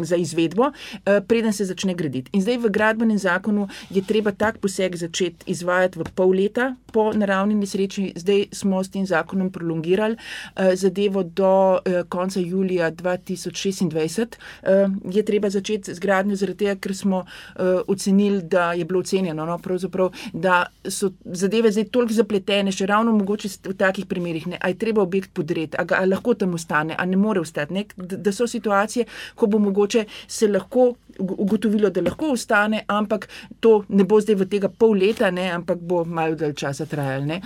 za 0.00 0.16
izvedbo, 0.16 0.70
preden 1.26 1.52
se 1.52 1.64
začne 1.64 1.94
graditi. 1.98 2.30
In 2.32 2.42
zdaj 2.42 2.58
v 2.62 2.70
gradbenem 2.70 3.18
zakonu 3.18 3.68
je 3.90 4.02
treba 4.06 4.32
tak 4.32 4.58
poseg 4.62 4.96
začeti 4.96 5.50
izvajati 5.52 5.98
v 5.98 6.06
pol 6.14 6.34
leta 6.36 6.72
po 6.92 7.10
naravni 7.12 7.54
nesreči. 7.58 8.12
Zdaj 8.16 8.46
smo 8.52 8.82
s 8.84 8.92
tem 8.92 9.06
zakonom 9.06 9.50
prolongirali 9.52 10.16
zadevo 10.74 11.22
do 11.22 11.80
konca 12.08 12.40
julija 12.40 12.71
julija 12.72 12.90
2026, 12.92 14.26
uh, 14.62 15.14
je 15.14 15.22
treba 15.24 15.50
začeti 15.50 15.94
z 15.94 15.98
gradnjo, 15.98 16.36
zaradi 16.36 16.64
tega, 16.64 16.76
ker 16.80 16.96
smo 16.96 17.18
uh, 17.18 17.80
ocenili, 17.86 18.42
da 18.42 18.72
je 18.72 18.84
bilo 18.84 19.00
ocenjeno, 19.00 19.46
no, 19.46 19.60
da 20.32 20.66
so 20.88 21.10
zadeve 21.24 21.72
zdaj 21.72 21.84
toliko 21.84 22.14
zapletene, 22.14 22.72
še 22.72 22.86
ravno 22.86 23.12
mogoče 23.12 23.48
v 23.64 23.76
takih 23.76 24.06
primerih, 24.06 24.46
ne, 24.46 24.58
aj 24.60 24.78
treba 24.78 25.02
objekt 25.02 25.32
podreti, 25.34 25.76
a, 25.76 25.84
a 25.98 26.04
lahko 26.06 26.34
tam 26.34 26.54
ostane, 26.54 26.96
a 26.98 27.06
ne 27.06 27.16
more 27.16 27.40
ostati. 27.40 27.74
Ne, 27.74 27.84
da 27.96 28.32
so 28.32 28.46
situacije, 28.46 29.06
ko 29.34 29.46
bo 29.46 29.58
mogoče 29.58 30.06
se 30.26 30.48
lahko. 30.48 30.94
Ugotovilo, 31.20 31.90
da 31.92 32.00
lahko 32.00 32.30
ostane, 32.32 32.86
ampak 32.88 33.26
to 33.60 33.82
ne 33.92 34.06
bo 34.08 34.16
zdaj 34.24 34.38
v 34.40 34.46
tega 34.48 34.70
pol 34.72 34.96
leta, 34.96 35.28
ne, 35.30 35.50
ampak 35.52 35.76
bo 35.78 36.06
malo 36.08 36.38
dalj 36.40 36.54
časa 36.56 36.86
trajalo. 36.88 37.36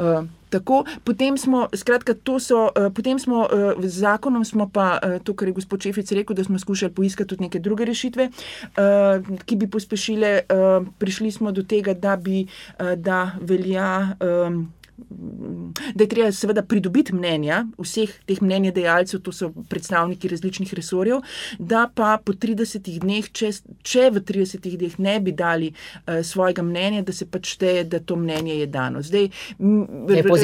Uh, 0.00 0.24
tako, 0.50 0.84
potem 1.04 1.38
smo, 1.38 1.68
skratka, 1.74 2.14
to 2.14 2.40
so, 2.40 2.68
uh, 2.68 2.90
potem 2.94 3.18
smo 3.18 3.46
uh, 3.46 3.84
z 3.84 4.02
zakonom, 4.02 4.44
smo 4.44 4.68
pa 4.68 4.98
uh, 4.98 5.18
to, 5.22 5.34
kar 5.34 5.48
je 5.48 5.54
gospod 5.54 5.80
Čefic 5.80 6.12
rekel, 6.12 6.36
da 6.36 6.44
smo 6.44 6.58
skušali 6.58 6.92
poiskati 6.92 7.28
tudi 7.28 7.42
neke 7.42 7.58
druge 7.58 7.84
rešitve, 7.84 8.30
ki 9.44 9.56
bi 9.56 9.66
pospešile. 9.70 10.30
Prišli 10.98 11.30
smo 11.30 11.52
do 11.52 11.62
tega, 11.62 11.94
da 11.94 12.16
bi, 12.16 12.46
da 12.96 13.32
velja. 13.40 14.16
Da 15.94 16.04
je 16.04 16.08
treba 16.08 16.32
seveda 16.32 16.62
pridobiti 16.62 17.14
mnenja 17.14 17.64
vseh 17.78 18.10
teh 18.26 18.42
mnenjedajalcev, 18.42 19.20
to 19.24 19.32
so 19.32 19.50
predstavniki 19.68 20.28
različnih 20.28 20.74
resorjev, 20.74 21.20
da 21.58 21.86
pa 21.94 22.18
po 22.24 22.32
30 22.32 22.88
dneh, 23.00 23.30
če, 23.32 23.52
če 23.82 24.10
v 24.14 24.22
30 24.26 24.66
dneh 24.76 24.98
ne 24.98 25.16
bi 25.20 25.32
dali 25.36 25.70
uh, 25.72 26.20
svojega 26.26 26.62
mnenja, 26.62 27.02
da 27.06 27.12
se 27.12 27.26
pač 27.26 27.54
šteje, 27.56 27.84
da 27.90 28.00
to 28.00 28.16
mnenje 28.16 28.58
je 28.60 28.66
dano. 28.66 29.02
Zdaj, 29.02 29.28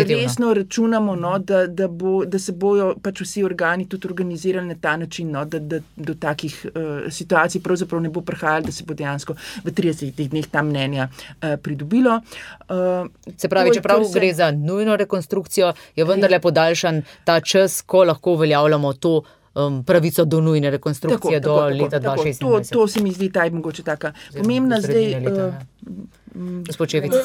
resno 0.09 0.53
računamo, 0.55 1.17
no, 1.17 1.37
da, 1.39 1.67
da, 1.67 1.89
bo, 1.89 2.25
da 2.25 2.39
se 2.39 2.53
bojo 2.53 2.95
pač 3.03 3.23
vsi 3.25 3.45
organi 3.45 3.89
tudi 3.89 4.09
organizirali 4.09 4.69
na 4.69 4.79
ta 4.81 4.97
način, 4.97 5.31
no, 5.33 5.45
da, 5.45 5.59
da 5.59 5.81
do 5.97 6.15
takih 6.15 6.59
uh, 6.73 7.11
situacij 7.13 7.63
pravzaprav 7.63 8.03
ne 8.03 8.11
bo 8.11 8.21
prihajalo, 8.21 8.67
da 8.67 8.73
se 8.73 8.85
bo 8.85 8.95
dejansko 8.95 9.37
v 9.65 9.75
30 9.75 10.29
dneh 10.29 10.49
ta 10.51 10.63
mnenja 10.63 11.09
uh, 11.09 11.57
pridobilo. 11.63 12.21
Uh, 12.69 13.11
se 13.37 13.49
pravi, 13.49 13.75
čeprav 13.75 14.05
gre 14.15 14.33
za 14.35 14.46
nujno 14.53 14.97
rekonstrukcijo, 14.97 15.73
je 15.97 16.05
vendarle 16.05 16.41
podaljšan 16.41 17.03
ta 17.25 17.41
čas, 17.41 17.83
ko 17.83 18.05
lahko 18.05 18.33
uveljavljamo 18.33 18.93
to. 18.93 19.23
Um, 19.57 19.85
pravico 19.85 20.25
do 20.25 20.41
nujne 20.41 20.71
rekonstrukcije 20.71 21.41
tako, 21.41 21.55
do 21.55 21.61
tako, 21.61 21.85
leta 21.85 22.01
2026. 22.01 22.41
To, 22.41 22.61
to 22.73 22.89
se 22.89 23.01
mi 23.03 23.13
zdi, 23.13 23.29
da 23.29 23.45
je 23.45 23.51
mogoče 23.51 23.83
tako 23.83 24.11
pomembna 24.37 24.81
zdaj. 24.81 25.21
Leta, 25.21 25.47
uh, 25.47 25.55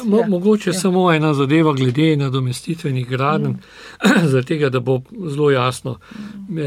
Mo, 0.06 0.20
ja. 0.20 0.28
Mogoče 0.28 0.70
ja. 0.70 0.74
samo 0.74 1.14
ena 1.14 1.34
zadeva, 1.34 1.74
glede 1.74 2.16
na 2.16 2.30
domestitvenih 2.30 3.08
gradenj, 3.10 3.52
mm. 3.52 4.28
zato 4.34 4.70
da 4.70 4.80
bo 4.80 5.02
zelo 5.28 5.52
jasno. 5.52 5.98
Mm. 6.50 6.58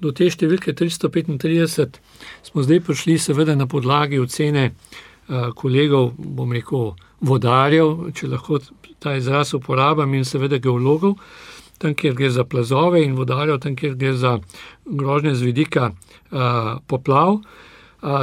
Do 0.00 0.12
te 0.12 0.28
številke 0.30 0.74
335 0.76 2.00
smo 2.42 2.62
zdaj 2.62 2.80
prišli, 2.80 3.18
seveda 3.18 3.56
na 3.56 3.66
podlagi 3.66 4.20
ocene 4.20 4.70
kolegov, 5.56 6.12
bom 6.18 6.52
rekel, 6.52 6.92
vodarjev, 7.20 8.10
če 8.14 8.28
lahko 8.28 8.60
ta 8.98 9.16
izraz 9.16 9.54
uporabim, 9.54 10.14
in 10.14 10.24
seveda 10.24 10.58
geologov, 10.58 11.16
tam, 11.78 11.94
kjer 11.94 12.14
gre 12.16 12.30
za 12.30 12.44
plazove 12.44 13.04
in 13.04 13.16
vodarjev, 13.16 13.60
tam, 13.60 13.76
kjer 13.76 13.94
gre 13.94 14.12
za 14.16 14.38
grožnje 14.84 15.34
z 15.34 15.42
vidika 15.42 15.90
poplav. 16.86 17.40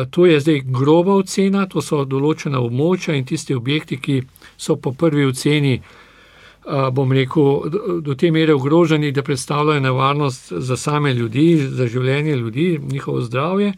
To 0.09 0.25
je 0.25 0.39
zdaj 0.39 0.61
groba 0.69 1.17
ocena, 1.19 1.65
to 1.67 1.81
so 1.81 2.05
določena 2.05 2.61
območja 2.61 3.17
in 3.17 3.25
tisti 3.25 3.55
objekti, 3.57 3.97
ki 3.97 4.21
so 4.57 4.77
po 4.77 4.93
prvi 4.93 5.25
oceni, 5.25 5.81
bom 6.63 7.11
rekel, 7.11 7.99
do 8.05 8.15
te 8.15 8.31
mere 8.31 8.53
ogroženi, 8.55 9.11
da 9.11 9.23
predstavljajo 9.23 9.83
nevarnost 9.83 10.53
za 10.53 10.77
same 10.77 11.13
ljudi, 11.13 11.57
za 11.67 11.87
življenje 11.87 12.35
ljudi, 12.35 12.67
njihovo 12.91 13.21
zdravje. 13.21 13.73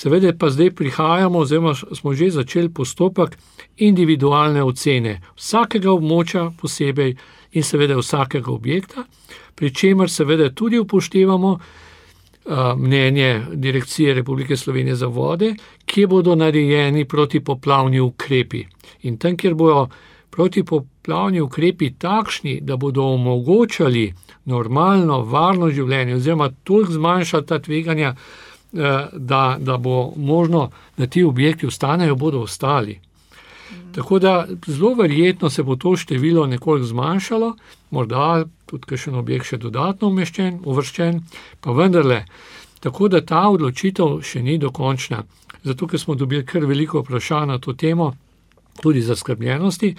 Seveda 0.00 0.32
pa 0.32 0.48
zdaj 0.50 0.70
prihajamo, 0.74 1.38
oziroma 1.38 1.74
smo 1.74 2.14
že 2.16 2.30
začeli 2.30 2.72
postopek 2.72 3.36
individualne 3.76 4.62
ocene 4.64 5.18
vsakega 5.36 5.90
območja 5.92 6.46
posebej 6.60 7.16
in 7.52 7.66
seveda 7.66 7.98
vsakega 7.98 8.48
objekta, 8.52 9.04
pri 9.54 9.74
čemer 9.74 10.10
seveda 10.10 10.48
tudi 10.56 10.78
upoštevamo 10.78 11.58
mnenje 12.76 13.42
Direkcije 13.52 14.14
Republike 14.14 14.56
Slovenije 14.56 14.96
za 14.96 15.06
vode, 15.06 15.54
kje 15.84 16.06
bodo 16.06 16.34
narejeni 16.34 17.04
protipoplavni 17.04 18.00
ukrepi. 18.00 18.64
In 19.02 19.18
tam, 19.18 19.36
kjer 19.36 19.54
bodo 19.54 19.88
protipoplavni 20.30 21.40
ukrepi 21.40 21.90
takšni, 21.98 22.60
da 22.60 22.76
bodo 22.76 23.04
omogočali 23.04 24.14
normalno, 24.44 25.20
varno 25.22 25.68
življenje, 25.70 26.14
oziroma 26.14 26.50
toliko 26.64 26.92
zmanjšati 26.92 27.46
ta 27.46 27.58
tveganja, 27.58 28.14
da, 28.72 29.56
da 29.60 29.76
bo 29.76 30.12
možno, 30.16 30.70
da 30.96 31.06
ti 31.06 31.24
objekti 31.24 31.66
ostanejo, 31.66 32.14
bodo 32.14 32.40
ostali. 32.40 33.00
Tako 33.94 34.18
da 34.18 34.46
zelo 34.66 34.94
verjetno 34.94 35.50
se 35.50 35.62
bo 35.62 35.76
to 35.76 35.96
število 35.96 36.46
nekoliko 36.46 36.86
zmanjšalo, 36.86 37.56
morda 37.90 38.44
tudi 38.66 38.86
kakšen 38.86 39.14
objekt 39.14 39.46
še 39.46 39.58
dodatno 39.58 40.08
umeščen, 40.08 40.60
uvrščen, 40.64 41.20
pa 41.60 41.74
vendarle. 41.74 42.24
Tako 42.80 43.08
da 43.08 43.20
ta 43.26 43.48
odločitev 43.48 44.20
še 44.22 44.42
ni 44.42 44.58
dokončna. 44.58 45.24
Zato, 45.62 45.86
ker 45.86 46.00
smo 46.00 46.14
dobili 46.14 46.46
kar 46.46 46.64
veliko 46.64 47.02
vprašanj 47.02 47.48
na 47.50 47.58
to 47.58 47.72
temo, 47.72 48.12
tudi 48.80 49.02
zaskrbljenosti. 49.02 49.94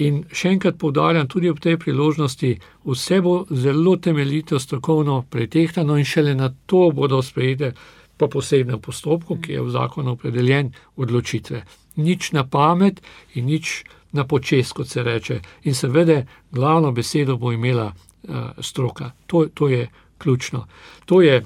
In 0.00 0.22
še 0.32 0.54
enkrat 0.54 0.78
poudarjam, 0.80 1.28
tudi 1.28 1.50
ob 1.50 1.60
tej 1.60 1.76
priložnosti, 1.80 2.54
vse 2.88 3.20
bo 3.20 3.44
zelo 3.50 3.96
temeljito, 3.96 4.58
strokovno 4.58 5.22
pretehtano 5.30 5.98
in 6.00 6.08
šele 6.08 6.34
na 6.34 6.48
to 6.66 6.88
bodo 6.94 7.20
sprejete 7.22 7.74
po 8.16 8.28
posebnem 8.28 8.80
postopku, 8.80 9.36
ki 9.40 9.58
je 9.58 9.62
v 9.64 9.70
zakonu 9.76 10.16
opredeljen, 10.16 10.72
odločitve 10.96 11.64
nič 11.96 12.32
na 12.32 12.44
pamet 12.44 13.00
in 13.34 13.46
nič 13.46 13.84
na 14.12 14.24
počes, 14.26 14.72
kot 14.72 14.88
se 14.88 15.02
reče. 15.02 15.40
In 15.64 15.74
seveda, 15.74 16.22
glavno 16.50 16.92
besedo 16.92 17.36
bo 17.36 17.52
imela 17.52 17.92
uh, 17.92 18.50
stroka. 18.58 19.12
To, 19.26 19.46
to 19.54 19.68
je 19.68 19.88
ključno. 20.18 20.66
To 21.06 21.22
je 21.22 21.42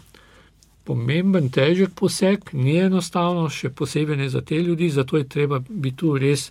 pomemben, 0.84 1.50
težek 1.50 1.94
poseg, 1.96 2.52
ni 2.52 2.76
enostavno, 2.80 3.48
še 3.48 3.70
posebej 3.70 4.16
ne 4.16 4.28
za 4.28 4.40
te 4.40 4.58
ljudi, 4.60 4.90
zato 4.90 5.16
je 5.16 5.28
treba 5.28 5.60
biti 5.68 5.96
tu 5.96 6.16
res 6.18 6.50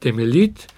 temeljit, 0.00 0.68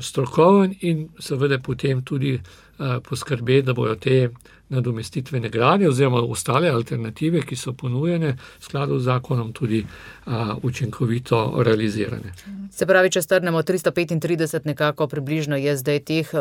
strokoven 0.00 0.74
in 0.80 1.08
seveda 1.18 1.58
potem 1.58 2.02
tudi 2.02 2.34
uh, 2.34 2.98
poskrbeti, 3.04 3.66
da 3.66 3.74
bojo 3.74 3.94
te 3.94 4.30
nadomestitvene 4.68 5.48
gradnje 5.48 5.88
oziroma 5.88 6.20
ostale 6.22 6.68
alternative, 6.68 7.42
ki 7.42 7.56
so 7.56 7.72
ponujene 7.72 8.34
v 8.36 8.64
skladu 8.64 8.98
z 8.98 9.04
zakonom, 9.04 9.52
tudi 9.52 9.84
a, 10.26 10.56
učinkovito 10.62 11.62
realizirane. 11.64 12.32
Se 12.72 12.86
pravi, 12.86 13.10
če 13.10 13.22
strnemo 13.22 13.62
335, 13.62 14.66
nekako 14.68 15.06
približno 15.08 15.56
je 15.56 15.76
zdaj 15.76 16.00
teh 16.04 16.32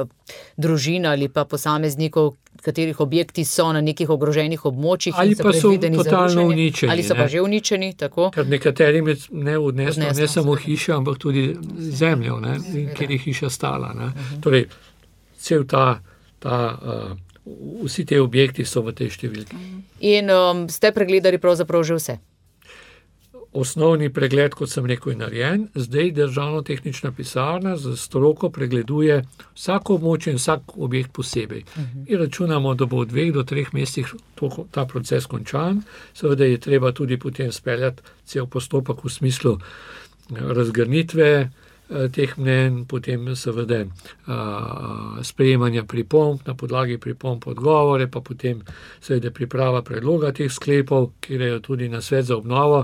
družin 0.58 1.06
ali 1.06 1.30
pa 1.30 1.46
posameznikov, 1.46 2.36
katerih 2.62 3.00
objekti 3.00 3.46
so 3.46 3.70
na 3.74 3.82
nekih 3.82 4.10
ogroženih 4.10 4.66
območjih. 4.66 5.16
Ali 5.18 5.36
pa 5.36 5.54
so 5.54 5.72
totalno 5.78 6.48
uničeni. 6.48 6.92
Ali 6.92 7.04
so 7.04 7.14
ne? 7.14 7.22
pa 7.22 7.28
že 7.28 7.42
uničeni, 7.42 7.94
tako? 7.94 8.32
Ker 8.36 8.48
nekaterim 8.48 9.08
je 9.08 9.16
ne 9.32 9.58
odneslo, 9.58 10.04
odneslo 10.04 10.22
ne 10.22 10.28
samo 10.28 10.56
hiše, 10.56 10.94
ampak 10.94 11.18
tudi 11.18 11.56
zemljo, 11.78 12.40
ne, 12.44 12.58
kjer 12.98 13.12
je 13.12 13.18
hiša 13.18 13.50
stala. 13.50 13.94
Uh 13.96 14.02
-huh. 14.02 14.42
Torej, 14.44 14.66
cel 15.38 15.64
ta, 15.66 16.02
ta 16.40 16.78
uh, 16.82 17.27
vsi 17.84 18.06
ti 18.06 18.18
objekti 18.20 18.66
so 18.66 18.82
v 18.86 18.94
tej 18.96 19.14
številki. 19.18 19.60
In 20.06 20.32
um, 20.34 20.66
ste 20.70 20.92
pregledali 20.94 21.40
pravzaprav 21.42 21.86
že 21.88 21.98
vse? 21.98 22.16
Osnovni 23.58 24.12
pregled, 24.14 24.54
kot 24.54 24.70
sem 24.70 24.86
rekel, 24.86 25.14
je 25.14 25.18
narejen, 25.18 25.62
zdaj 25.74 26.12
državno 26.14 26.62
tehnična 26.68 27.14
pisarna 27.16 27.78
za 27.80 27.96
stroko 27.98 28.52
pregleduje 28.54 29.22
vsako 29.56 29.96
območje 29.98 30.36
in 30.36 30.38
vsak 30.38 30.76
objekt 30.78 31.14
posebej. 31.16 31.64
Uh 31.64 31.82
-huh. 31.82 32.04
In 32.12 32.20
računamo, 32.20 32.76
da 32.76 32.86
bo 32.86 33.02
v 33.02 33.06
dveh 33.06 33.32
do 33.34 33.44
treh 33.44 33.74
mesecih 33.74 34.14
ta 34.72 34.86
proces 34.86 35.26
končan, 35.26 35.82
seveda 36.14 36.46
je 36.46 36.58
treba 36.58 36.92
tudi 36.92 37.18
potem 37.18 37.52
speljati 37.52 38.04
cel 38.26 38.46
postopek 38.46 39.04
v 39.04 39.10
smislu 39.10 39.58
razgrnitve, 40.30 41.50
Eh, 41.50 41.67
teh 41.88 42.38
mnen, 42.38 42.86
potem 42.86 43.36
seveda 43.36 43.86
uh, 43.86 45.24
sprejemanja 45.24 45.84
pripomb, 45.84 46.42
na 46.46 46.56
podlagi 46.56 46.98
pripomb 46.98 47.48
odgovore, 47.48 48.08
pa 48.12 48.20
potem 48.22 48.62
seveda 49.02 49.32
priprava 49.32 49.82
predloga 49.82 50.34
teh 50.36 50.52
sklepov, 50.52 51.12
ki 51.22 51.38
grejo 51.38 51.60
tudi 51.60 51.90
na 51.90 52.02
svet 52.02 52.26
za 52.26 52.38
obnovo, 52.38 52.84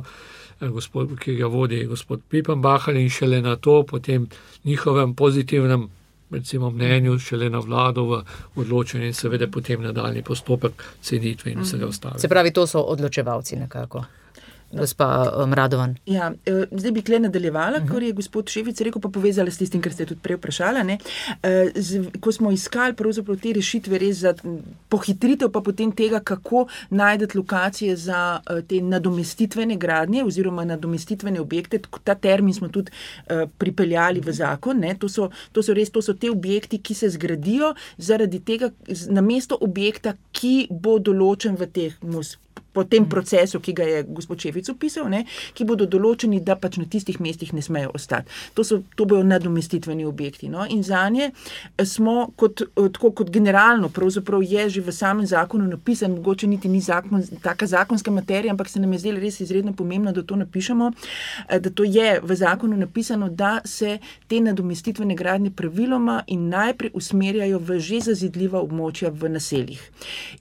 eh, 0.61 0.67
gospod, 0.67 1.17
ki 1.19 1.35
ga 1.35 1.51
vodi 1.51 1.83
gospod 1.85 2.23
Pipenbahar 2.29 2.95
in 2.95 3.09
šele 3.09 3.41
na 3.41 3.55
to, 3.55 3.83
potem 3.83 4.29
njihovem 4.63 5.15
pozitivnem. 5.15 5.89
Recimo 6.33 6.71
mnenju, 6.71 7.19
šele 7.19 7.49
na 7.49 7.59
vlado 7.59 8.03
v 8.09 8.23
odločanju, 8.55 9.05
in 9.05 9.13
seveda 9.13 9.45
potem 9.47 9.83
nadaljni 9.83 10.23
postopek 10.25 10.83
cenitve 11.01 11.51
in 11.51 11.61
vsega 11.61 11.85
mhm. 11.85 11.89
ostalega. 11.89 12.19
Se 12.19 12.27
pravi, 12.27 12.51
to 12.51 12.65
so 12.67 12.81
odločevalci 12.81 13.55
nekako 13.55 14.01
gospa 14.73 15.31
um, 15.43 15.53
Radovan. 15.53 15.95
Ja, 16.05 16.31
eh, 16.45 16.65
zdaj 16.71 16.91
bi 16.91 17.01
kle 17.01 17.19
nadaljevala, 17.19 17.77
uh 17.77 17.83
-huh. 17.83 17.91
kar 17.91 18.03
je 18.03 18.11
gospod 18.11 18.49
Ševic 18.49 18.81
rekel, 18.81 19.01
pa 19.01 19.09
povezala 19.09 19.51
s 19.51 19.57
tistim, 19.57 19.81
kar 19.81 19.93
ste 19.93 20.05
tudi 20.05 20.21
prej 20.21 20.35
vprašali. 20.35 20.97
Eh, 21.43 21.71
ko 22.19 22.31
smo 22.31 22.51
iskali 22.51 22.95
te 23.41 23.53
rešitve 23.53 23.97
res 23.97 24.17
za 24.17 24.33
pohitritev, 24.89 25.49
pa 25.49 25.61
potem 25.61 25.91
tega, 25.91 26.19
kako 26.19 26.67
najti 26.89 27.37
lokacije 27.37 27.95
za 27.95 28.39
eh, 28.49 28.61
te 28.61 28.81
nadomestitvene 28.81 29.75
gradnje 29.75 30.23
oziroma 30.23 30.65
nadomestitvene 30.65 31.41
objekte, 31.41 31.79
ta 32.03 32.15
termin 32.15 32.53
smo 32.53 32.67
tudi 32.67 32.91
pripeljali 33.57 34.19
v 34.19 34.31
zakon. 34.31 34.83
To 34.99 35.09
so, 35.09 35.29
to 35.51 35.63
so 35.63 35.73
res 35.73 35.89
to 35.89 36.01
so 36.01 36.13
te 36.13 36.31
objekti, 36.31 36.77
ki 36.77 36.93
se 36.93 37.09
zgradijo 37.09 37.75
zaradi 37.97 38.39
tega, 38.39 38.69
na 39.09 39.21
mesto 39.21 39.57
objekta, 39.61 40.13
ki 40.31 40.67
bo 40.69 40.99
določen 40.99 41.55
v 41.55 41.67
teh 41.67 41.93
po 42.73 42.83
tem 42.83 43.05
procesu, 43.09 43.59
ki 43.59 43.73
ga 43.73 43.83
je 43.83 44.03
gospod 44.03 44.39
Čevic 44.39 44.69
opisal, 44.69 45.09
ne, 45.09 45.23
ki 45.53 45.65
bodo 45.69 45.85
določeni, 45.89 46.41
da 46.43 46.55
pač 46.59 46.79
na 46.81 46.85
tistih 46.89 47.19
mestih 47.21 47.53
ne 47.53 47.61
smejo 47.61 47.93
ostati. 47.93 48.31
To, 48.57 48.65
so, 48.65 48.81
to 48.97 49.05
bojo 49.09 49.23
nadomestitveni 49.23 50.05
objekti. 50.05 50.49
No. 50.49 50.65
In 50.69 50.83
za 50.83 51.03
nje 51.09 51.31
smo, 51.85 52.29
kot, 52.35 52.65
tako 52.75 53.11
kot 53.11 53.31
generalno, 53.33 53.89
pravzaprav 53.93 54.43
je 54.43 54.69
že 54.69 54.81
v 54.81 54.91
samem 54.91 55.25
zakonu 55.25 55.67
napisan, 55.67 56.15
mogoče 56.17 56.47
niti 56.47 56.69
ni 56.69 56.81
zakon, 56.81 57.23
taka 57.41 57.67
zakonska 57.67 58.11
materija, 58.11 58.51
ampak 58.51 58.69
se 58.69 58.79
nam 58.79 58.93
je 58.93 58.99
zdelo 58.99 59.19
res 59.19 59.39
izredno 59.39 59.73
pomembno, 59.73 60.11
da 60.11 60.23
to 60.23 60.35
napišemo, 60.35 60.91
eh, 61.49 61.59
da 61.59 61.69
to 61.69 61.83
je 61.83 62.19
v 62.23 62.35
zakonu 62.35 62.77
napisano, 62.77 63.29
da 63.29 63.59
se 63.65 63.97
te 64.27 64.39
nadomestitvene 64.41 65.15
gradnje 65.15 65.51
praviloma 65.51 66.23
in 66.27 66.49
najprej 66.49 66.91
usmerjajo 66.93 67.59
v 67.59 67.79
že 67.79 67.99
zazidljiva 67.99 68.61
območja 68.61 69.09
v 69.09 69.29
naseljih. 69.29 69.81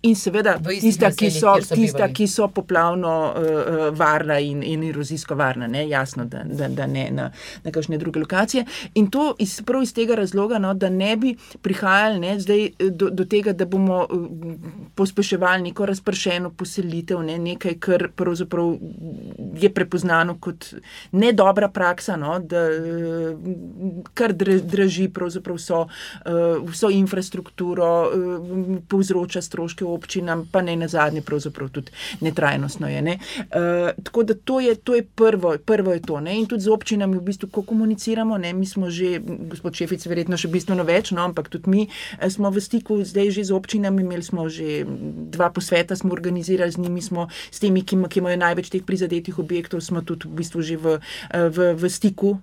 In 0.03 0.15
seveda, 0.17 0.57
tista, 0.81 1.11
ki 1.11 1.31
so, 1.31 1.57
tista, 1.75 2.09
ki 2.09 2.22
ki 2.23 2.29
so 2.29 2.49
poplavno 2.49 3.35
uh, 3.35 3.99
varna 3.99 4.39
in, 4.39 4.63
in 4.63 4.83
erozijsko 4.87 5.35
varna, 5.35 5.67
ne? 5.67 5.89
jasno, 5.89 6.25
da, 6.25 6.45
da, 6.45 6.69
da 6.69 6.87
ne 6.87 7.09
na, 7.11 7.31
na 7.65 7.71
kakšne 7.75 7.99
druge 7.99 8.21
lokacije. 8.23 8.65
In 8.95 9.11
to 9.11 9.33
iz, 9.43 9.59
prav 9.67 9.83
iz 9.83 9.95
tega 9.95 10.15
razloga, 10.15 10.59
no, 10.63 10.75
da 10.75 10.91
ne 10.91 11.17
bi 11.17 11.35
prihajali 11.63 12.21
ne, 12.23 12.37
zdaj, 12.41 12.69
do, 12.79 13.11
do 13.11 13.27
tega, 13.27 13.53
da 13.53 13.67
bomo 13.67 14.05
pospeševali 14.95 15.63
neko 15.63 15.87
razpršeno 15.91 16.53
poselitev, 16.55 17.25
ne? 17.27 17.39
nekaj, 17.43 17.75
kar 17.83 18.07
pravzaprav 18.17 18.77
je 19.59 19.73
prepoznano 19.75 20.39
kot 20.41 20.69
ne 21.13 21.33
dobra 21.33 21.69
praksa, 21.69 22.17
no? 22.17 22.39
da 22.39 22.63
kar 24.15 24.37
draži 24.37 25.09
pravzaprav 25.09 25.59
vso, 25.59 25.83
vso 26.71 26.91
infrastrukturo, 26.91 27.91
povzroča 28.89 29.43
stroške 29.43 29.85
občinam, 29.85 30.47
pa 30.53 30.63
ne 30.63 30.77
na 30.77 30.89
zadnje 30.89 31.23
pravzaprav 31.27 31.73
tudi 31.75 31.91
netrajnostno 32.21 32.89
je. 32.89 33.03
Ne? 33.03 33.19
Uh, 33.39 33.91
tako 34.03 34.23
da 34.23 34.35
to 34.35 34.61
je, 34.61 34.75
to 34.75 34.95
je 34.95 35.03
prvo, 35.03 35.57
prvo 35.65 35.93
je 35.93 36.03
to. 36.03 36.21
Ne? 36.21 36.39
In 36.39 36.47
tudi 36.47 36.63
z 36.63 36.69
občinami 36.69 37.17
v 37.19 37.23
bistvu, 37.23 37.49
ko 37.49 37.63
komuniciramo, 37.63 38.39
ne? 38.39 38.53
mi 38.53 38.67
smo 38.67 38.91
že, 38.91 39.21
gospod 39.23 39.75
Šefic, 39.75 40.07
verjetno 40.07 40.37
še 40.37 40.51
bistveno 40.53 40.85
več, 40.85 41.13
no? 41.13 41.25
ampak 41.25 41.49
tudi 41.49 41.71
mi 41.71 41.83
eh, 41.87 42.31
smo 42.31 42.51
v 42.51 42.61
stiku 42.61 43.01
zdaj 43.05 43.31
že 43.31 43.45
z 43.49 43.53
občinami, 43.55 44.03
imeli 44.03 44.23
smo 44.23 44.49
že 44.49 44.85
dva 45.33 45.51
posveta, 45.51 45.97
smo 45.97 46.13
organizirali 46.13 46.73
z 46.73 46.79
njimi, 46.79 47.03
smo 47.03 47.29
s 47.51 47.63
temi, 47.63 47.83
ki, 47.87 47.97
ki 48.09 48.21
imajo 48.21 48.39
največ 48.39 48.71
teh 48.73 48.85
prizadetih 48.85 49.39
objektov, 49.39 49.81
smo 49.81 50.03
tudi 50.03 50.29
v 50.29 50.43
bistvu 50.43 50.61
že 50.63 50.77
v, 50.77 50.99
eh, 51.33 51.49
v, 51.49 51.73
v 51.79 51.83
stiku, 51.91 52.39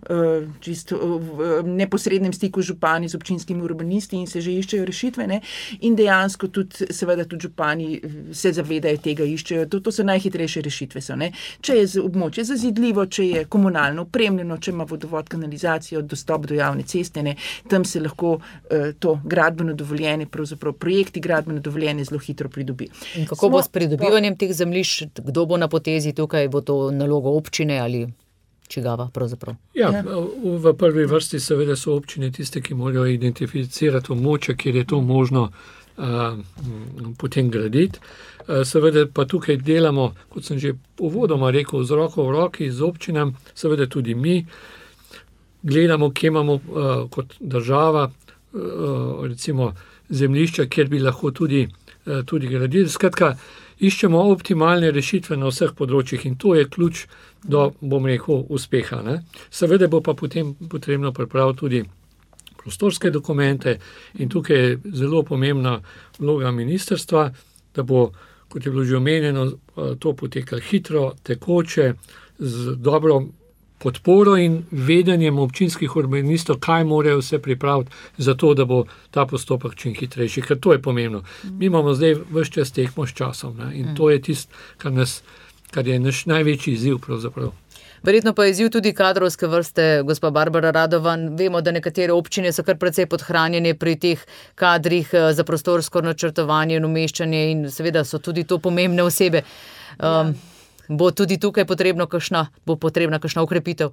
čisto 0.61 0.97
v 1.19 1.63
neposrednem 1.65 2.33
stiku 2.33 2.61
župani, 2.61 3.09
z 3.09 3.15
občinskimi 3.15 3.61
urbanisti 3.63 4.17
in 4.17 4.27
se 4.27 4.41
že 4.41 4.51
iščejo 4.51 4.85
rešitve. 4.85 5.27
Ne? 5.27 5.41
In 5.81 5.95
dejansko 5.95 6.47
tudi, 6.47 6.87
seveda, 6.93 7.25
tudi 7.25 7.47
župani 7.47 7.99
se 8.33 8.53
zavedajo 8.53 9.01
tega, 9.03 9.25
iščejo. 9.25 9.58
To, 9.65 9.79
to 9.79 9.91
so 9.91 10.03
najhitrejše 10.03 10.61
rešitve. 10.61 11.01
So, 11.01 11.17
če 11.61 11.75
je 11.75 11.87
območje 12.03 12.43
zazidljivo, 12.51 13.05
če 13.05 13.25
je 13.27 13.43
komunalno 13.51 14.05
opremljeno, 14.07 14.57
če 14.57 14.71
ima 14.71 14.85
vodovod, 14.89 15.29
kanalizacijo, 15.29 16.01
dostop 16.01 16.47
do 16.49 16.55
javne 16.55 16.83
ceste, 16.83 17.23
ne, 17.23 17.35
tam 17.69 17.85
se 17.85 18.01
lahko 18.03 18.37
uh, 18.37 18.91
to 18.99 19.19
gradbeno 19.23 19.73
dovoljenje, 19.73 20.29
pravzaprav 20.31 20.73
projekti 20.73 21.19
gradbeno 21.19 21.59
dovoljenje 21.59 22.07
zelo 22.09 22.19
hitro 22.19 22.49
pridobi. 22.49 22.89
In 23.15 23.27
kako 23.27 23.45
Smo, 23.45 23.49
bo 23.49 23.61
s 23.63 23.67
pridobivanjem 23.67 24.37
teh 24.37 24.53
zemljišč, 24.53 25.03
kdo 25.25 25.45
bo 25.45 25.57
na 25.57 25.67
potezi 25.67 26.13
tukaj, 26.13 26.47
bo 26.47 26.61
to 26.61 26.79
nalogo 26.91 27.35
občine 27.37 27.79
ali? 27.79 28.07
Čigava, 28.69 29.07
ja, 29.73 29.89
ja. 29.89 30.03
v 30.43 30.73
prvi 30.77 31.05
vrsti 31.09 31.39
seveda 31.41 31.73
so 31.75 31.95
občine 31.97 32.29
tiste, 32.31 32.61
ki 32.61 32.75
morajo 32.77 33.07
identificirati 33.09 34.11
območje, 34.13 34.53
kjer 34.61 34.75
je 34.75 34.83
to 34.91 34.99
možno 35.01 35.47
uh, 35.49 36.37
potem 37.17 37.49
graditi. 37.49 37.99
Eh, 38.49 38.65
seveda 38.65 39.05
pa 39.13 39.27
tukaj 39.29 39.57
delamo, 39.61 40.15
kot 40.29 40.43
sem 40.43 40.57
že 40.57 40.73
uvodoma 40.97 41.51
rekel, 41.53 41.83
z 41.85 41.93
roko 41.93 42.23
v 42.25 42.31
roki 42.33 42.71
z 42.71 42.81
občinami, 42.81 43.35
seveda 43.53 43.85
tudi 43.85 44.15
mi 44.15 44.45
gledamo, 45.61 46.09
kje 46.09 46.27
imamo 46.27 46.53
uh, 46.53 47.09
kot 47.11 47.35
država, 47.39 48.09
uh, 48.09 49.27
recimo 49.27 49.73
zemljišča, 50.09 50.65
kjer 50.65 50.87
bi 50.87 50.99
lahko 50.99 51.31
tudi, 51.31 51.67
uh, 52.05 52.23
tudi 52.25 52.47
gradili. 52.47 52.89
Skratka, 52.89 53.35
iščemo 53.79 54.17
optimalne 54.31 54.89
rešitve 54.91 55.37
na 55.37 55.51
vseh 55.51 55.75
področjih 55.75 56.25
in 56.25 56.39
to 56.39 56.55
je 56.55 56.65
ključ 56.65 57.03
do, 57.43 57.73
bom 57.81 58.07
rekel, 58.07 58.47
uspeha. 58.49 59.03
Ne? 59.05 59.19
Seveda 59.51 59.91
bo 59.91 60.01
pa 60.01 60.15
potem 60.15 60.55
potrebno 60.55 61.11
pripraviti 61.13 61.59
tudi. 61.59 61.83
Prostorske 62.59 63.11
dokumente, 63.11 63.77
in 64.19 64.29
tukaj 64.29 64.57
je 64.57 64.79
zelo 64.91 65.21
pomembna 65.23 65.77
vloga 66.19 66.51
ministrstva, 66.51 67.29
da 67.75 67.83
bo 67.83 68.09
kot 68.49 68.65
je 68.65 68.71
bilo 68.71 68.83
že 68.83 68.97
omenjeno, 68.97 69.51
to 69.99 70.13
poteka 70.13 70.59
hitro, 70.59 71.13
tekoče, 71.23 71.93
z 72.39 72.75
dobro 72.75 73.25
podporo 73.79 74.35
in 74.37 74.63
vedenjem 74.71 75.39
občinskih 75.39 75.95
urbanistov, 75.95 76.59
kaj 76.59 76.83
morajo 76.83 77.21
vse 77.21 77.39
pripraviti, 77.39 77.91
zato 78.17 78.53
da 78.53 78.65
bo 78.65 78.83
ta 79.11 79.25
postopek 79.25 79.75
čim 79.75 79.95
hitrejši. 79.95 80.41
Ker 80.41 80.59
to 80.59 80.73
je 80.73 80.81
pomembno. 80.81 81.23
Mi 81.43 81.65
imamo 81.65 81.93
zdaj 81.93 82.15
vse 82.29 82.51
čas 82.51 82.71
tehmo 82.71 83.07
s 83.07 83.13
časom 83.13 83.57
ne? 83.57 83.71
in 83.79 83.95
to 83.95 84.09
je 84.09 84.21
tisto, 84.21 84.55
kar, 84.77 84.93
kar 85.71 85.87
je 85.87 85.99
naš 85.99 86.25
največji 86.25 86.73
izziv. 86.73 86.99
Pravzaprav. 87.05 87.53
Verjetno 88.03 88.33
pa 88.33 88.45
je 88.45 88.51
izziv 88.51 88.69
tudi 88.69 88.93
kadrovske 88.93 89.47
vrste, 89.47 90.01
gospa 90.05 90.29
Barbara 90.29 90.71
Radovan. 90.71 91.35
Vemo, 91.37 91.61
da 91.61 91.71
nekatere 91.71 92.13
občine 92.13 92.51
so 92.55 92.63
kar 92.63 92.77
precej 92.79 93.09
podhranjene 93.11 93.73
pri 93.75 93.95
teh 93.99 94.23
kadrih 94.55 95.09
eh, 95.13 95.33
za 95.33 95.43
prostorsko 95.43 96.01
načrtovanje 96.01 96.79
in 96.79 96.85
umeščanje 96.85 97.43
in 97.51 97.65
seveda 97.71 98.05
so 98.05 98.19
tudi 98.19 98.43
to 98.43 98.59
pomembne 98.59 99.03
osebe. 99.03 99.43
Um, 99.99 100.33
bo 100.87 101.11
tudi 101.11 101.37
tukaj 101.37 101.65
potrebno 101.65 102.07
kakšna, 102.07 102.47
bo 102.65 102.75
potrebna 102.75 103.19
kakšna 103.19 103.43
ukrepitev? 103.43 103.91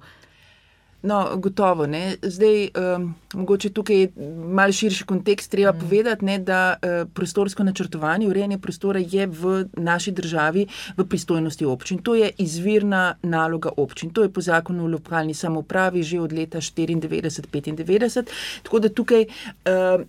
No, 1.01 1.37
gotovo. 1.37 1.85
Ne. 1.85 2.15
Zdaj, 2.21 2.69
um, 2.95 3.15
mogoče 3.33 3.69
tukaj 3.69 3.99
je 4.01 4.11
malo 4.49 4.73
širši 4.73 5.05
kontekst. 5.05 5.51
Treba 5.51 5.71
mm. 5.71 5.79
povedati, 5.79 6.25
ne, 6.25 6.39
da 6.39 6.75
uh, 6.75 7.09
prostorsko 7.13 7.63
načrtovanje, 7.63 8.27
urejanje 8.27 8.57
prostora 8.57 8.99
je 8.99 9.27
v 9.27 9.65
naši 9.77 10.11
državi 10.11 10.67
v 10.97 11.05
pristojnosti 11.05 11.65
občin. 11.65 11.97
To 12.01 12.15
je 12.15 12.31
izvirna 12.37 13.15
naloga 13.23 13.69
občin. 13.77 14.09
To 14.09 14.23
je 14.23 14.33
po 14.33 14.41
zakonu 14.41 14.83
o 14.85 14.87
lokalni 14.87 15.33
samopravi 15.33 16.03
že 16.03 16.19
od 16.19 16.33
leta 16.33 16.57
1994-1995. 16.57 18.23
Tako 18.63 18.79
da 18.79 18.89
tukaj 18.89 19.25
uh, 19.25 20.01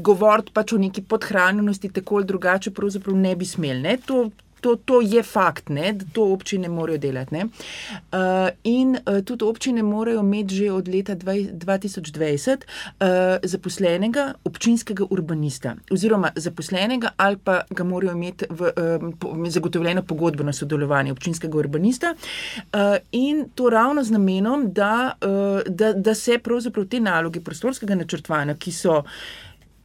govoriti 0.00 0.52
pač 0.52 0.72
o 0.72 0.78
neki 0.78 1.02
podhranjenosti 1.02 1.88
tako 1.92 2.16
ali 2.16 2.24
drugače 2.24 2.70
pravzaprav 2.70 3.16
ne 3.16 3.36
bi 3.36 3.44
smeli. 3.44 3.80
Ne. 3.80 3.96
To, 4.06 4.30
to, 4.62 4.76
to 4.76 5.00
je 5.00 5.22
fakt, 5.22 5.68
ne, 5.68 5.92
da 5.92 6.04
to 6.12 6.28
občine 6.32 6.68
morajo 6.68 6.98
delati. 6.98 7.42
Uh, 7.42 8.48
in 8.64 8.96
uh, 8.96 9.20
tudi 9.24 9.44
občine 9.44 9.82
morajo 9.82 10.20
imeti 10.20 10.54
že 10.54 10.70
od 10.72 10.88
leta 10.88 11.16
2020 11.16 12.50
uh, 12.50 13.06
zaposlenega 13.42 14.32
občinskega 14.44 15.04
urbanista, 15.10 15.74
oziroma 15.90 16.30
zaposlenega 16.36 17.10
ali 17.16 17.36
pa 17.36 17.60
ga 17.70 17.84
morajo 17.84 18.12
imeti 18.12 18.46
v, 18.50 18.70
uh, 18.70 19.08
po, 19.18 19.34
zagotovljeno 19.48 20.02
pogodbeno 20.02 20.52
sodelovanje 20.52 21.12
občinskega 21.12 21.58
urbanista. 21.58 22.14
Uh, 22.14 22.96
in 23.12 23.48
to 23.54 23.70
ravno 23.70 24.04
z 24.04 24.10
namenom, 24.10 24.72
da, 24.72 25.12
uh, 25.20 25.62
da, 25.66 25.92
da 25.92 26.14
se 26.14 26.38
pravzaprav 26.38 26.86
te 26.86 27.00
naloge 27.00 27.40
prostorskega 27.40 27.94
načrtovanja, 27.94 28.54
ki 28.54 28.72
so 28.72 29.02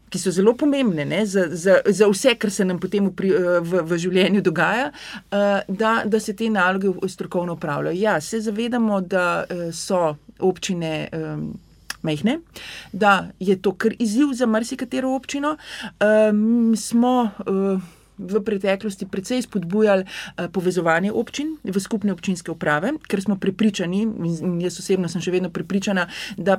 ki 0.09 0.19
so 0.19 0.31
zelo 0.31 0.53
pomembne 0.57 1.05
ne, 1.05 1.25
za, 1.25 1.47
za, 1.51 1.79
za 1.85 2.07
vse, 2.07 2.35
kar 2.39 2.51
se 2.51 2.65
nam 2.65 2.79
potem 2.79 3.09
v, 3.09 3.33
v, 3.61 3.83
v 3.89 3.99
življenju 3.99 4.43
dogaja, 4.45 4.91
uh, 4.91 5.59
da, 5.67 5.93
da 6.05 6.19
se 6.23 6.35
te 6.37 6.49
naloge 6.49 6.93
strokovno 7.09 7.57
upravljajo. 7.57 7.97
Ja, 7.99 8.21
se 8.21 8.41
zavedamo, 8.41 9.01
da 9.01 9.43
uh, 9.43 9.67
so 9.73 10.15
občine. 10.39 11.09
Mehne, 12.05 12.37
da 12.93 13.31
je 13.41 13.55
to 13.59 13.71
kar 13.73 13.91
izziv 13.99 14.29
za 14.37 14.45
marsikatero 14.45 15.09
občino. 15.17 15.55
Um, 15.99 16.75
smo 16.77 17.13
uh, 17.25 17.81
v 18.17 18.41
preteklosti 18.41 19.05
precej 19.05 19.41
spodbujali 19.41 20.03
uh, 20.03 20.47
povezovanje 20.51 21.11
občin 21.11 21.57
v 21.63 21.79
skupne 21.79 22.11
občinske 22.11 22.51
uprave, 22.51 22.93
ker 23.07 23.21
smo 23.21 23.37
prepričani, 23.37 24.01
in 24.03 24.57
jaz 24.61 24.79
osebno 24.81 25.09
sem 25.09 25.21
še 25.21 25.31
vedno 25.31 25.49
prepričana, 25.53 26.07
da 26.37 26.57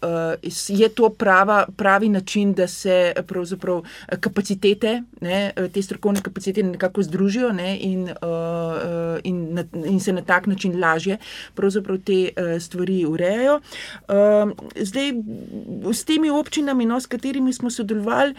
uh, 0.00 0.36
je 0.68 0.88
to 0.88 1.10
prava, 1.10 1.66
pravi 1.76 2.08
način, 2.08 2.54
da 2.54 2.66
se 2.68 3.12
eh, 4.08 4.16
kapacitete, 4.20 5.02
ne, 5.20 5.52
te 5.72 5.82
strokovne 5.82 6.22
kapacitete 6.22 6.66
nekako 6.68 7.02
združijo 7.02 7.52
ne, 7.52 7.76
in, 7.80 8.08
in, 9.24 9.58
in 9.84 10.00
se 10.00 10.12
na 10.12 10.22
tak 10.22 10.46
način 10.46 10.78
lažje 10.80 11.18
te 11.98 12.32
stvari 12.60 13.04
urejajo. 13.06 13.60
Zdaj, 14.76 15.12
s 15.92 16.04
temi 16.04 16.30
občinami, 16.30 16.86
no, 16.86 17.00
s 17.00 17.06
katerimi 17.06 17.52
smo 17.52 17.70
sodelovali, 17.70 18.34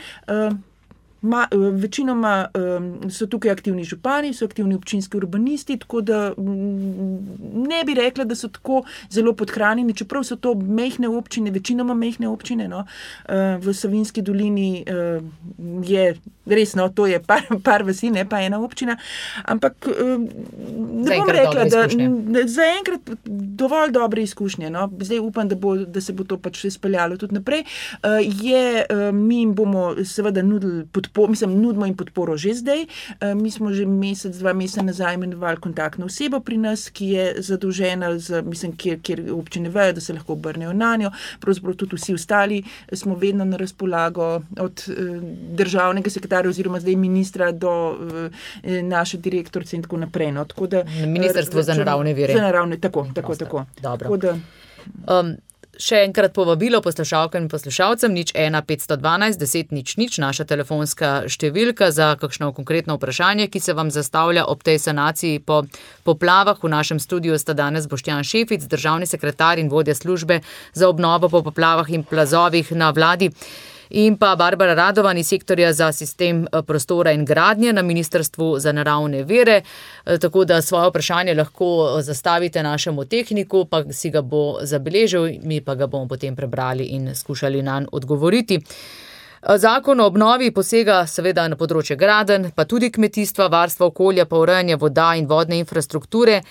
Ma, 1.28 1.48
eh, 1.52 1.58
večinoma 1.58 2.48
um, 2.54 3.12
so 3.12 3.28
tukaj 3.28 3.52
aktivni 3.52 3.84
župani, 3.84 4.34
so 4.34 4.46
aktivni 4.46 4.76
občinski 4.76 5.18
urbanisti, 5.18 5.78
tako 5.78 6.02
da 6.02 6.34
m, 6.38 7.20
ne 7.68 7.84
bi 7.86 7.94
rekla, 7.94 8.24
da 8.24 8.36
so 8.36 8.48
tako 8.48 8.84
zelo 9.12 9.34
podhranjeni, 9.36 9.96
čeprav 9.96 10.24
so 10.24 10.36
to 10.36 10.54
mehke 10.56 11.08
občine, 11.08 11.52
večinoma 11.52 11.94
mehke 11.94 12.28
občine. 12.28 12.68
No, 12.68 12.86
uh, 12.86 13.34
v 13.60 13.74
Savinski 13.74 14.22
dolini 14.22 14.86
uh, 14.88 15.24
je 15.84 16.16
resno, 16.46 16.90
to 16.90 17.08
je 17.08 17.20
par, 17.20 17.44
par 17.68 17.84
vasi, 17.84 18.10
ne 18.10 18.24
pa 18.30 18.42
ena 18.42 18.60
občina. 18.64 18.98
Ampak 19.46 19.88
um, 19.88 20.28
ne 21.04 21.20
bom 21.20 21.30
rekla, 21.30 21.68
da 21.70 21.88
zaenkrat 22.48 23.12
dovolj 23.60 23.92
dobre 23.92 24.24
izkušnje. 24.24 24.70
No. 24.70 24.88
Zdaj 25.02 25.20
upam, 25.20 25.48
da, 25.48 25.56
bo, 25.56 25.76
da 25.76 26.02
se 26.02 26.14
bo 26.14 26.24
to 26.24 26.40
pač 26.40 26.64
izpeljalo 26.72 27.18
tudi 27.18 27.36
naprej. 27.36 27.66
Uh, 28.00 28.18
je, 28.44 28.86
uh, 28.90 29.16
mi 29.16 29.42
jim 29.44 29.54
bomo 29.56 29.92
seveda 30.06 30.42
nudili 30.42 30.86
podporo 30.86 31.17
podporo, 31.18 31.30
mislim, 31.30 31.62
nudimo 31.62 31.86
jim 31.86 31.96
podporo 31.96 32.38
že 32.38 32.54
zdaj. 32.54 32.86
Eh, 33.20 33.36
mi 33.36 33.52
smo 33.52 33.74
že 33.74 33.86
mesec, 33.86 34.36
dva 34.38 34.54
meseca 34.54 34.84
nazaj 34.84 35.14
imenovali 35.14 35.58
kontaktno 35.58 36.06
osebo 36.06 36.40
pri 36.40 36.58
nas, 36.58 36.90
ki 36.90 37.06
je 37.06 37.42
zadolžena, 37.42 38.20
za, 38.20 38.42
mislim, 38.42 38.76
kjer, 38.78 39.00
kjer 39.02 39.22
občine 39.32 39.70
vejo, 39.70 39.94
da 39.94 40.02
se 40.02 40.14
lahko 40.14 40.34
obrnejo 40.34 40.74
na 40.74 40.96
njo. 40.96 41.12
Pravzaprav 41.40 41.76
tudi 41.76 41.96
vsi 41.96 42.14
ostali 42.14 42.64
smo 42.94 43.16
vedno 43.16 43.46
na 43.46 43.58
razpolago, 43.58 44.42
od 44.60 44.84
eh, 44.90 44.94
državnega 45.58 46.10
sekretarja 46.10 46.50
oziroma 46.50 46.80
zdaj 46.80 46.96
ministra 46.96 47.52
do 47.52 47.98
eh, 48.64 48.82
naše 48.82 49.18
direktorice 49.18 49.76
in 49.76 49.84
tako 49.84 49.98
naprej. 49.98 50.32
No. 50.32 50.46
Tako 50.46 50.68
da, 50.68 50.84
Ministrstvo 51.08 51.62
za 51.62 51.74
naravne 51.74 52.14
vire. 52.14 52.34
Za 52.34 52.42
naravne, 52.42 52.78
tako, 52.78 53.08
tako, 53.14 53.36
tako. 53.36 53.66
tako 53.82 54.18
da, 54.18 54.38
um, 55.08 55.36
Še 55.78 56.00
enkrat 56.08 56.34
povabilo 56.34 56.80
poslušalkam 56.82 57.44
in 57.46 57.50
poslušalcem, 57.54 58.10
nič 58.10 58.32
1, 58.34 58.58
512, 58.66 59.38
10, 59.38 59.76
nič, 59.78 59.94
nič, 60.02 60.18
naša 60.18 60.48
telefonska 60.50 61.30
številka 61.30 61.92
za 61.94 62.16
kakšno 62.18 62.50
konkretno 62.58 62.96
vprašanje, 62.98 63.46
ki 63.54 63.62
se 63.62 63.78
vam 63.78 63.94
zastavlja 63.94 64.48
ob 64.50 64.66
tej 64.66 64.82
sanaciji 64.82 65.44
po 65.46 65.62
poplavah. 66.02 66.58
V 66.58 66.74
našem 66.74 66.98
studiu 66.98 67.38
sta 67.38 67.54
danes 67.54 67.86
Boštjan 67.86 68.26
Šefic, 68.26 68.66
državni 68.66 69.06
sekretar 69.06 69.62
in 69.62 69.70
vodja 69.70 69.94
službe 69.94 70.42
za 70.74 70.90
obnovo 70.90 71.30
po 71.30 71.46
poplavah 71.46 71.94
in 71.94 72.02
plazovih 72.02 72.74
na 72.74 72.90
vladi. 72.90 73.30
In 73.90 74.18
pa 74.18 74.36
Barbara 74.36 74.74
Radovan 74.74 75.18
iz 75.18 75.28
sektorja 75.28 75.74
za 75.74 75.92
sistem 75.92 76.44
eh, 76.52 76.62
prostora 76.62 77.12
in 77.12 77.26
gradnje 77.26 77.74
na 77.74 77.82
Ministrstvu 77.82 78.60
za 78.60 78.72
naravne 78.72 79.24
vere. 79.24 79.62
Eh, 80.06 80.18
tako 80.18 80.46
da 80.46 80.62
svoje 80.62 80.90
vprašanje 80.90 81.34
lahko 81.34 81.98
zastavite 82.02 82.64
našemu 82.64 83.06
tehniku, 83.06 83.66
pa 83.66 83.84
si 83.92 84.10
ga 84.10 84.22
bo 84.22 84.58
zabeležil, 84.62 85.30
mi 85.44 85.62
pa 85.62 85.76
ga 85.76 85.88
bomo 85.88 86.08
potem 86.08 86.36
prebrali 86.36 86.84
in 86.84 87.16
skušali 87.16 87.62
na 87.62 87.80
njega 87.80 87.88
odgovoriti. 87.92 88.60
Zakon 89.56 90.00
o 90.00 90.06
obnovi 90.06 90.50
posega 90.52 91.06
seveda 91.08 91.48
na 91.48 91.56
področje 91.56 91.96
graden, 91.96 92.50
pa 92.56 92.66
tudi 92.66 92.90
kmetijstva, 92.92 93.48
varstva 93.54 93.88
okolja, 93.88 94.26
pa 94.26 94.40
urejanje 94.42 94.76
voda 94.82 95.14
in 95.16 95.28
vodne 95.28 95.60
infrastrukture. 95.62 96.42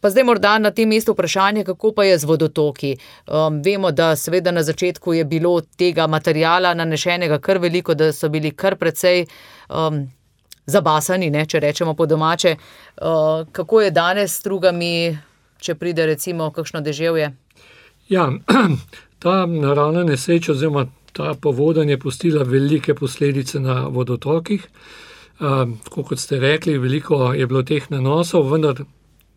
Pa 0.00 0.10
zdaj 0.10 0.24
morda 0.24 0.58
na 0.58 0.70
tem 0.70 0.88
mestu 0.88 1.12
vprašanje, 1.12 1.64
kako 1.64 1.92
pa 1.92 2.04
je 2.04 2.18
z 2.18 2.24
vodotoki. 2.24 2.96
Um, 3.26 3.62
vemo, 3.62 3.90
da 3.90 4.16
seveda 4.16 4.52
na 4.52 4.62
začetku 4.62 5.14
je 5.14 5.24
bilo 5.24 5.60
tega 5.60 6.06
materijala 6.06 6.74
nanešenega 6.74 7.38
kar 7.38 7.58
veliko, 7.58 7.94
da 7.94 8.12
so 8.12 8.28
bili 8.28 8.50
kar 8.50 8.76
precej 8.76 9.26
um, 9.68 10.04
zabasani, 10.66 11.30
ne, 11.30 11.46
če 11.46 11.60
rečemo 11.60 11.94
po 11.94 12.06
domače. 12.06 12.56
Uh, 12.96 13.46
kako 13.52 13.80
je 13.80 13.90
danes 13.90 14.32
s 14.32 14.40
strugami, 14.40 15.18
če 15.58 15.74
pride 15.74 16.06
recimo 16.06 16.50
kakšno 16.50 16.80
deževje? 16.80 17.32
Ja, 18.08 18.30
ta 19.22 19.46
naravna 19.46 20.04
nesreča 20.04 20.52
oziroma 20.52 20.86
ta 21.16 21.34
povodanje 21.40 21.92
je 21.92 22.00
pustila 22.00 22.42
velike 22.42 22.94
posledice 22.94 23.60
na 23.60 23.86
vodotokih. 23.88 24.68
Um, 25.40 25.78
kot 25.90 26.18
ste 26.18 26.38
rekli, 26.40 26.78
veliko 26.78 27.32
je 27.32 27.46
bilo 27.46 27.62
teh 27.62 27.90
nanosov, 27.90 28.50
vendar 28.52 28.84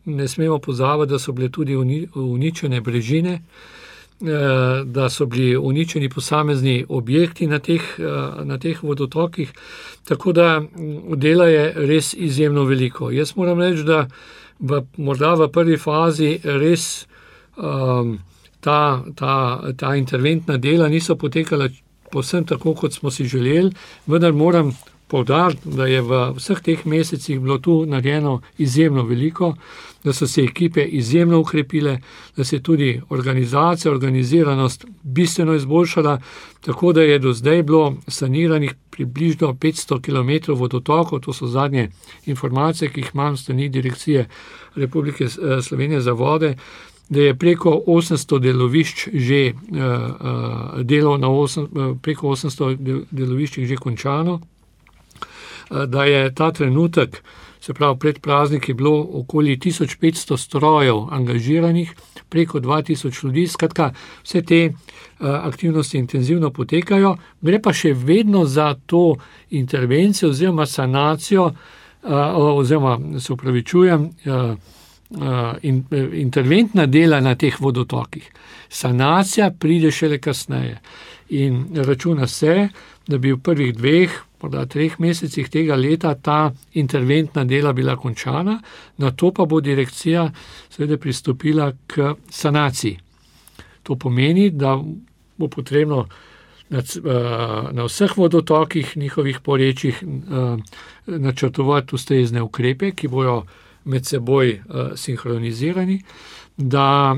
ne 0.06 0.28
smemo 0.28 0.60
pozabiti, 0.60 1.12
da 1.12 1.20
so 1.20 1.32
bile 1.32 1.50
tudi 1.50 1.76
uničene 2.16 2.82
brežine, 2.82 3.40
uh, 3.40 4.28
da 4.86 5.10
so 5.10 5.26
bili 5.26 5.58
uničeni 5.58 6.10
posamezni 6.10 6.86
objekti 6.90 7.48
na 7.48 7.60
teh, 7.60 7.82
uh, 8.00 8.46
na 8.46 8.58
teh 8.58 8.84
vodotokih. 8.84 9.54
Tako 10.08 10.32
da 10.32 10.62
dela 11.16 11.48
je 11.48 11.74
res 11.76 12.14
izjemno 12.14 12.64
veliko. 12.64 13.12
Jaz 13.12 13.36
moram 13.36 13.60
reči, 13.60 13.84
da 13.84 14.08
v, 14.60 14.82
morda 14.98 15.34
v 15.34 15.52
prvi 15.52 15.78
fazi 15.78 16.40
res. 16.44 17.06
Um, 17.58 18.20
ta, 18.60 19.04
ta, 19.16 19.62
ta 19.78 19.96
interventna 19.96 20.58
dela 20.58 20.88
niso 20.88 21.16
potekala 21.16 21.70
povsem 22.12 22.46
tako, 22.46 22.74
kot 22.74 22.94
smo 22.94 23.12
si 23.12 23.28
želeli, 23.28 23.72
vendar 24.08 24.34
moram 24.34 24.74
povdariti, 25.08 25.70
da 25.70 25.86
je 25.86 26.02
v 26.02 26.22
vseh 26.38 26.62
teh 26.62 26.86
mesecih 26.86 27.40
bilo 27.40 27.58
tu 27.58 27.86
narejeno 27.86 28.42
izjemno 28.58 29.04
veliko, 29.04 29.54
da 30.04 30.14
so 30.14 30.28
se 30.28 30.42
ekipe 30.42 30.84
izjemno 30.84 31.40
ukrepile, 31.40 32.00
da 32.38 32.44
se 32.44 32.56
je 32.56 32.64
tudi 32.64 33.02
organizacija, 33.10 33.92
organiziranost 33.92 34.86
bistveno 35.04 35.56
izboljšala, 35.56 36.22
tako 36.62 36.94
da 36.94 37.02
je 37.02 37.20
do 37.20 37.34
zdaj 37.34 37.64
bilo 37.64 37.96
saniranih 38.08 38.74
približno 38.90 39.48
500 39.54 40.02
km 40.02 40.54
vodotokov, 40.54 41.20
to 41.20 41.34
so 41.34 41.48
zadnje 41.48 41.90
informacije, 42.26 42.90
ki 42.90 43.00
jih 43.00 43.12
imam 43.14 43.38
strani 43.38 43.70
Direkcije 43.70 44.28
Republike 44.76 45.24
eh, 45.24 45.62
Slovenije 45.62 46.02
za 46.02 46.12
vode 46.12 46.56
da 47.10 47.22
je 47.22 47.36
preko 47.36 47.82
800 47.88 48.40
delovišč 48.40 49.08
že 49.14 49.54
uh, 49.54 49.78
uh, 49.78 50.82
delo 50.82 51.18
na 51.18 51.30
osem, 51.30 51.64
uh, 51.64 51.98
preko 52.02 52.28
800 52.28 53.06
deloviščih 53.12 53.68
že 53.68 53.76
končano, 53.76 54.40
da 55.70 56.04
je 56.06 56.34
ta 56.36 56.52
trenutek, 56.52 57.22
se 57.62 57.74
pravi 57.74 58.00
pred 58.00 58.20
prazniki, 58.20 58.74
bilo 58.74 59.08
okoli 59.14 59.58
1500 59.58 60.38
strojev 60.38 60.96
angažiranih, 61.12 61.94
preko 62.30 62.60
2000 62.60 63.26
ljudi, 63.26 63.48
skratka, 63.48 63.92
vse 64.24 64.42
te 64.42 64.66
uh, 64.70 65.28
aktivnosti 65.28 65.98
intenzivno 65.98 66.50
potekajo, 66.50 67.16
gre 67.42 67.62
pa 67.62 67.74
še 67.74 67.94
vedno 67.94 68.46
za 68.46 68.74
to 68.86 69.16
intervencijo 69.50 70.30
oziroma 70.30 70.66
sanacijo, 70.66 71.46
uh, 71.46 72.12
oziroma 72.56 73.00
se 73.20 73.34
upravičujem, 73.34 74.10
uh, 74.26 74.54
uh, 75.10 75.58
in, 75.62 75.84
interventna 76.14 76.86
dela 76.86 77.20
na 77.20 77.36
teh 77.36 77.62
vodotokih. 77.62 78.32
Sanacija 78.70 79.52
pride 79.52 79.92
šele 79.92 80.20
kasneje. 80.20 80.80
In 81.30 81.68
računa 81.76 82.28
se, 82.28 82.70
da 83.08 83.18
bi 83.18 83.32
v 83.32 83.38
prvih 83.44 83.76
dveh, 83.76 84.16
morda 84.42 84.66
treh 84.66 84.96
mesecih 85.00 85.50
tega 85.50 85.76
leta 85.76 86.16
ta 86.16 86.54
interventna 86.74 87.44
dela 87.46 87.74
bila 87.74 87.96
končana, 87.96 88.60
na 88.98 89.12
to 89.12 89.32
pa 89.32 89.46
bo 89.46 89.62
direkcija 89.62 90.30
seveda 90.70 90.98
pristopila 90.98 91.72
k 91.88 92.16
sanaciji. 92.30 92.98
To 93.84 93.96
pomeni, 93.96 94.50
da 94.50 94.78
bo 95.38 95.48
potrebno 95.48 96.08
na, 96.70 96.82
na 97.72 97.86
vseh 97.86 98.18
vodotokih, 98.18 98.98
njihovih 98.98 99.40
porečjih, 99.40 100.04
načrtovati 101.06 101.96
ustrezne 101.96 102.42
ukrepe, 102.42 102.92
ki 102.92 103.08
bojo 103.08 103.44
med 103.86 104.06
seboj 104.06 104.52
uh, 104.54 104.92
sinhronizirani, 104.96 106.02
da, 106.58 107.16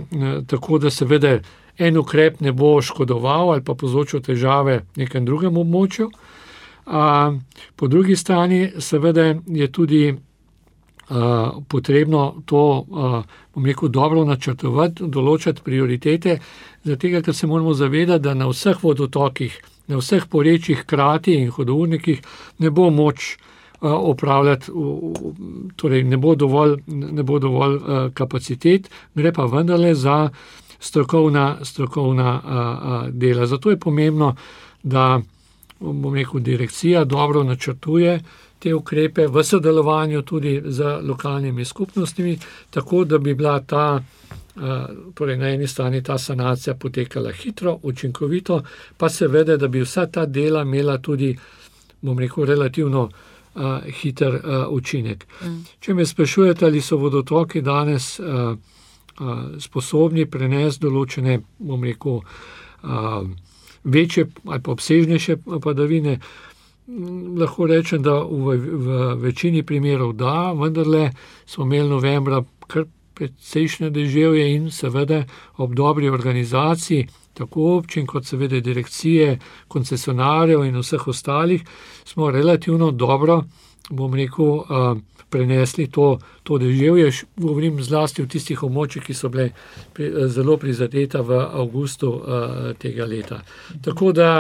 tako 0.47 0.77
da 0.77 0.89
seveda 0.89 1.39
en 1.81 1.97
ukrep 1.97 2.41
ne 2.41 2.51
bo 2.53 2.75
škodoval 2.81 3.55
ali 3.55 3.63
pa 3.65 3.73
povzročil 3.73 4.21
težave 4.21 4.81
nekem 4.95 5.25
drugem 5.25 5.57
območju. 5.57 6.11
Uh, 6.85 7.37
po 7.75 7.87
drugi 7.87 8.15
strani, 8.15 8.71
seveda 8.77 9.35
je 9.45 9.67
tudi 9.71 10.09
uh, 10.11 11.61
potrebno 11.67 12.41
to, 12.45 12.63
uh, 12.89 13.21
bom 13.53 13.65
rekel, 13.65 13.89
dobro 13.89 14.25
načrtovati, 14.25 15.07
določati 15.07 15.61
prioritete, 15.63 16.39
zato 16.83 17.11
ker 17.21 17.35
se 17.37 17.47
moramo 17.47 17.73
zavedati, 17.77 18.25
da 18.25 18.33
na 18.33 18.49
vseh 18.49 18.81
vodotokih, 18.83 19.55
na 19.87 20.01
vseh 20.01 20.25
porečjih, 20.25 20.83
krati 20.89 21.37
in 21.37 21.53
hodournikih 21.53 22.21
ne 22.59 22.69
bo 22.69 22.89
moč 22.89 23.37
opravljati, 23.81 24.71
torej 25.75 26.03
ne 26.03 26.17
bo 26.17 26.35
dovolj, 26.35 26.75
ne 26.87 27.23
bo 27.23 27.39
dovolj 27.41 27.79
kapacitet, 28.13 28.89
gre 29.17 29.31
pa 29.33 29.47
vendarle 29.49 29.95
za 29.95 30.29
strokovna, 30.81 31.57
strokovna 31.63 33.09
dela. 33.13 33.45
Zato 33.45 33.69
je 33.69 33.79
pomembno, 33.79 34.35
da 34.83 35.21
bom 35.79 36.15
rekel, 36.15 36.39
direkcija 36.39 37.05
dobro 37.05 37.43
načrtuje 37.43 38.19
te 38.59 38.73
ukrepe 38.73 39.27
v 39.27 39.43
sodelovanju 39.43 40.21
tudi 40.21 40.61
z 40.65 40.99
lokalnimi 41.01 41.65
skupnostmi, 41.65 42.37
tako 42.69 43.03
da 43.05 43.17
bi 43.17 43.33
bila 43.33 43.59
ta. 43.59 44.01
Torej, 45.15 45.37
na 45.37 45.49
eni 45.49 45.67
strani 45.67 46.03
ta 46.03 46.17
sanacija 46.17 46.75
potekala 46.75 47.31
hitro, 47.31 47.77
učinkovito, 47.83 48.63
pa 48.97 49.09
seveda, 49.09 49.55
da 49.57 49.67
bi 49.67 49.79
vsa 49.81 50.05
ta 50.05 50.25
dela 50.25 50.61
imela 50.61 50.97
tudi, 50.97 51.37
bom 52.01 52.19
rekel, 52.19 52.45
relativno 52.45 53.09
uh, 53.55 53.63
hiter 54.01 54.35
uh, 54.35 54.67
učinek. 54.69 55.25
Mm. 55.41 55.63
Če 55.79 55.93
me 55.93 56.05
sprašujete, 56.05 56.65
ali 56.65 56.81
so 56.81 56.97
vodotoki 56.97 57.61
danes 57.61 58.19
uh, 58.19 58.57
sposobni 59.59 60.25
prenesti 60.25 60.85
določene, 60.85 61.39
bom 61.59 61.83
rekel, 61.83 62.21
uh, 62.21 63.23
večje 63.83 64.27
ali 64.45 64.61
pa 64.61 64.71
obsežnejše 64.71 65.37
padavine, 65.63 66.19
lahko 67.37 67.67
rečem, 67.69 68.01
da 68.03 68.19
v, 68.23 68.57
v 68.57 69.03
večini 69.21 69.63
primerov 69.63 70.13
da, 70.19 70.51
vendarle 70.57 71.11
smo 71.45 71.65
imeli 71.65 71.89
novembra 71.89 72.43
kar 72.67 72.85
precejšnje 73.15 73.89
deževje 73.89 74.47
in 74.55 74.71
seveda 74.71 75.23
ob 75.57 75.75
dobri 75.75 76.09
organizaciji 76.09 77.07
tako 77.33 77.77
občin, 77.77 78.05
kot 78.07 78.25
seveda 78.25 78.59
direkcije, 78.59 79.39
koncesionarjev 79.67 80.65
in 80.65 80.77
vseh 80.77 81.07
ostalih, 81.07 81.63
smo 82.05 82.31
relativno 82.31 82.91
dobro, 82.91 83.43
bom 83.89 84.13
rekel, 84.15 84.65
prenesli 85.31 85.87
to, 85.91 86.19
to 86.43 86.57
deževje. 86.61 87.11
Govorim 87.37 87.79
zlasti 87.83 88.23
o 88.23 88.29
tistih 88.29 88.63
območjih, 88.67 89.05
ki 89.07 89.15
so 89.17 89.31
bile 89.33 89.51
zelo 90.29 90.57
prizadeta 90.61 91.23
v 91.25 91.39
avgustu 91.39 92.13
tega 92.81 93.07
leta. 93.07 93.41
Tako 93.81 94.11
da, 94.11 94.31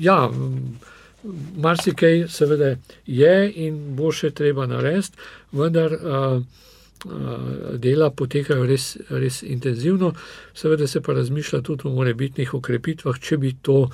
ja. 0.00 0.18
Marsikaj, 1.56 2.26
seveda, 2.28 2.74
je 3.08 3.36
in 3.64 3.78
bo 3.96 4.10
še 4.12 4.28
treba 4.36 4.66
narediti, 4.68 5.16
vendar 5.56 5.94
uh, 5.96 6.42
dela 7.80 8.10
potekajo 8.10 8.66
res, 8.66 8.96
res 9.10 9.42
intenzivno, 9.42 10.12
seveda 10.54 10.86
se 10.86 11.00
pa 11.00 11.12
razmišlja 11.12 11.60
tudi 11.60 11.88
o 11.88 11.94
morebitnih 11.96 12.54
ukrepitvah, 12.54 13.18
če 13.20 13.38
bi 13.38 13.54
to 13.62 13.88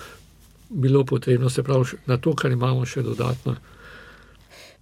bilo 0.71 1.05
potrebno, 1.05 1.51
se 1.51 1.63
pravi 1.63 1.99
na 2.07 2.19
to, 2.19 2.35
kar 2.35 2.53
imamo 2.53 2.87
še 2.87 3.03
dodatno. 3.03 3.57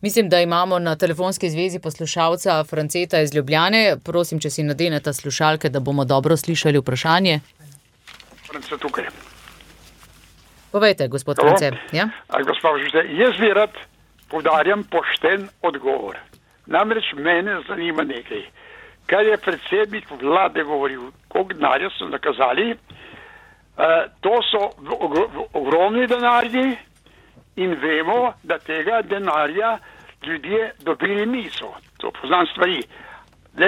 Mislim, 0.01 0.29
da 0.29 0.41
imamo 0.41 0.79
na 0.79 0.97
telefonski 0.97 1.51
zvezi 1.51 1.79
poslušalca 1.81 2.65
Franceta 2.65 3.21
iz 3.21 3.35
Ljubljane. 3.35 3.97
Prosim, 4.05 4.41
če 4.41 4.51
si 4.51 4.63
nadenete 4.63 5.13
slušalke, 5.13 5.69
da 5.69 5.81
bomo 5.81 6.05
dobro 6.05 6.37
slišali 6.37 6.79
vprašanje. 6.79 7.41
France 8.51 8.79
tukaj. 8.79 9.05
Povejte, 10.73 11.09
gospod 11.09 11.37
France. 11.41 11.71
Ja? 11.93 12.09
Gospod, 12.47 12.81
jaz 13.19 13.41
bi 13.41 13.53
rad 13.55 13.75
podarjam 14.31 14.85
pošten 14.85 15.49
odgovor. 15.63 16.17
Namreč 16.67 17.13
mene 17.17 17.59
zanima 17.69 18.05
nekaj. 18.05 18.43
Kar 19.07 19.27
je 19.27 19.37
predsednik 19.37 20.11
vlade 20.23 20.63
govoril, 20.63 21.11
koliko 21.29 21.53
denarja 21.53 21.91
so 21.99 22.09
nakazali, 22.09 22.77
Uh, 23.79 24.11
to 24.21 24.41
so 24.51 24.71
ogromni 25.55 26.07
denarji 26.07 26.77
in 27.59 27.75
vemo, 27.83 28.33
da 28.43 28.59
tega 28.59 29.03
denarja 29.03 29.79
ljudje 30.27 30.73
dobili 30.79 31.27
niso. 31.27 31.73
To 31.97 32.11
poznam 32.21 32.47
stvari. 32.47 32.83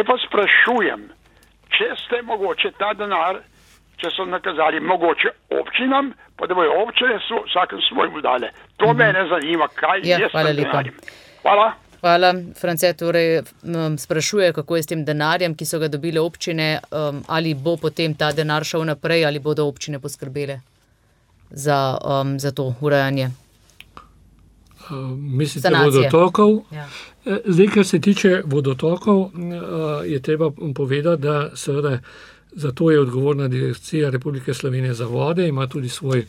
Pa 0.06 0.16
sprašujem, 0.26 1.08
če 1.74 1.88
ste 2.04 2.22
mogoče 2.22 2.70
ta 2.78 2.92
denar, 2.94 3.40
če 3.98 4.10
so 4.14 4.24
nakazali 4.24 4.80
mogoče 4.80 5.34
občinam, 5.60 6.12
pa 6.36 6.46
da 6.46 6.54
bojo 6.54 6.78
občine 6.84 7.18
vsakem 7.18 7.82
svojemu 7.88 8.20
dale. 8.20 8.50
To 8.76 8.86
mm 8.86 8.90
-hmm. 8.90 8.98
mene 8.98 9.28
zanima, 9.28 9.68
kaj 9.68 10.00
ja, 10.04 10.18
je 10.18 10.28
s 10.28 10.32
tem 10.32 10.56
denarjem. 10.56 10.94
Hvala. 11.42 11.72
Hvala. 12.00 12.34
France 12.60 12.92
torej 12.96 13.38
um, 13.38 13.98
sprašuje, 13.98 14.52
kako 14.52 14.76
je 14.76 14.82
s 14.82 14.86
tem 14.86 15.04
denarjem, 15.04 15.54
ki 15.54 15.64
so 15.64 15.78
ga 15.78 15.88
dobile 15.88 16.20
občine, 16.20 16.78
um, 16.90 17.22
ali 17.28 17.54
bo 17.54 17.76
potem 17.76 18.14
ta 18.14 18.32
denar 18.32 18.64
šel 18.64 18.84
naprej, 18.84 19.26
ali 19.26 19.38
bodo 19.38 19.66
občine 19.66 20.00
poskrbele 20.00 20.60
za, 21.50 21.98
um, 22.04 22.38
za 22.38 22.52
to 22.52 22.74
urejanje. 22.80 23.28
Uh, 24.90 25.18
mislite, 25.18 25.70
vodotokov? 25.84 26.62
Ja. 26.72 26.88
Eh, 27.24 27.38
zdaj, 27.46 27.66
kar 27.66 27.86
se 27.86 28.00
tiče 28.00 28.42
vodotokov, 28.44 29.20
uh, 29.20 29.30
je 30.06 30.22
treba 30.22 30.50
povedati, 30.74 31.22
da 31.22 31.50
seveda 31.54 31.98
za 32.52 32.72
to 32.72 32.90
je 32.90 33.00
odgovorna 33.00 33.48
direkcija 33.48 34.10
Republike 34.10 34.54
Slovenije 34.54 34.94
za 34.94 35.06
vode, 35.06 35.48
ima 35.48 35.66
tudi 35.66 35.88
svoj 35.88 36.26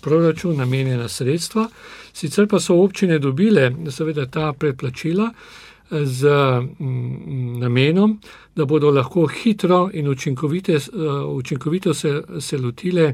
proračun, 0.00 0.56
namenjena 0.56 1.08
sredstva. 1.08 1.68
Sicer 2.12 2.48
pa 2.48 2.60
so 2.60 2.74
občine 2.74 3.18
dobile 3.18 3.72
seveda 3.90 4.26
ta 4.26 4.52
predplačila 4.52 5.30
z 5.90 6.28
mm, 6.78 7.58
namenom, 7.58 8.20
da 8.56 8.64
bodo 8.64 8.90
lahko 8.90 9.26
hitro 9.26 9.90
in 9.92 10.08
učinkovito 10.08 11.94
se, 11.94 12.22
se 12.40 12.58
lotile 12.58 13.12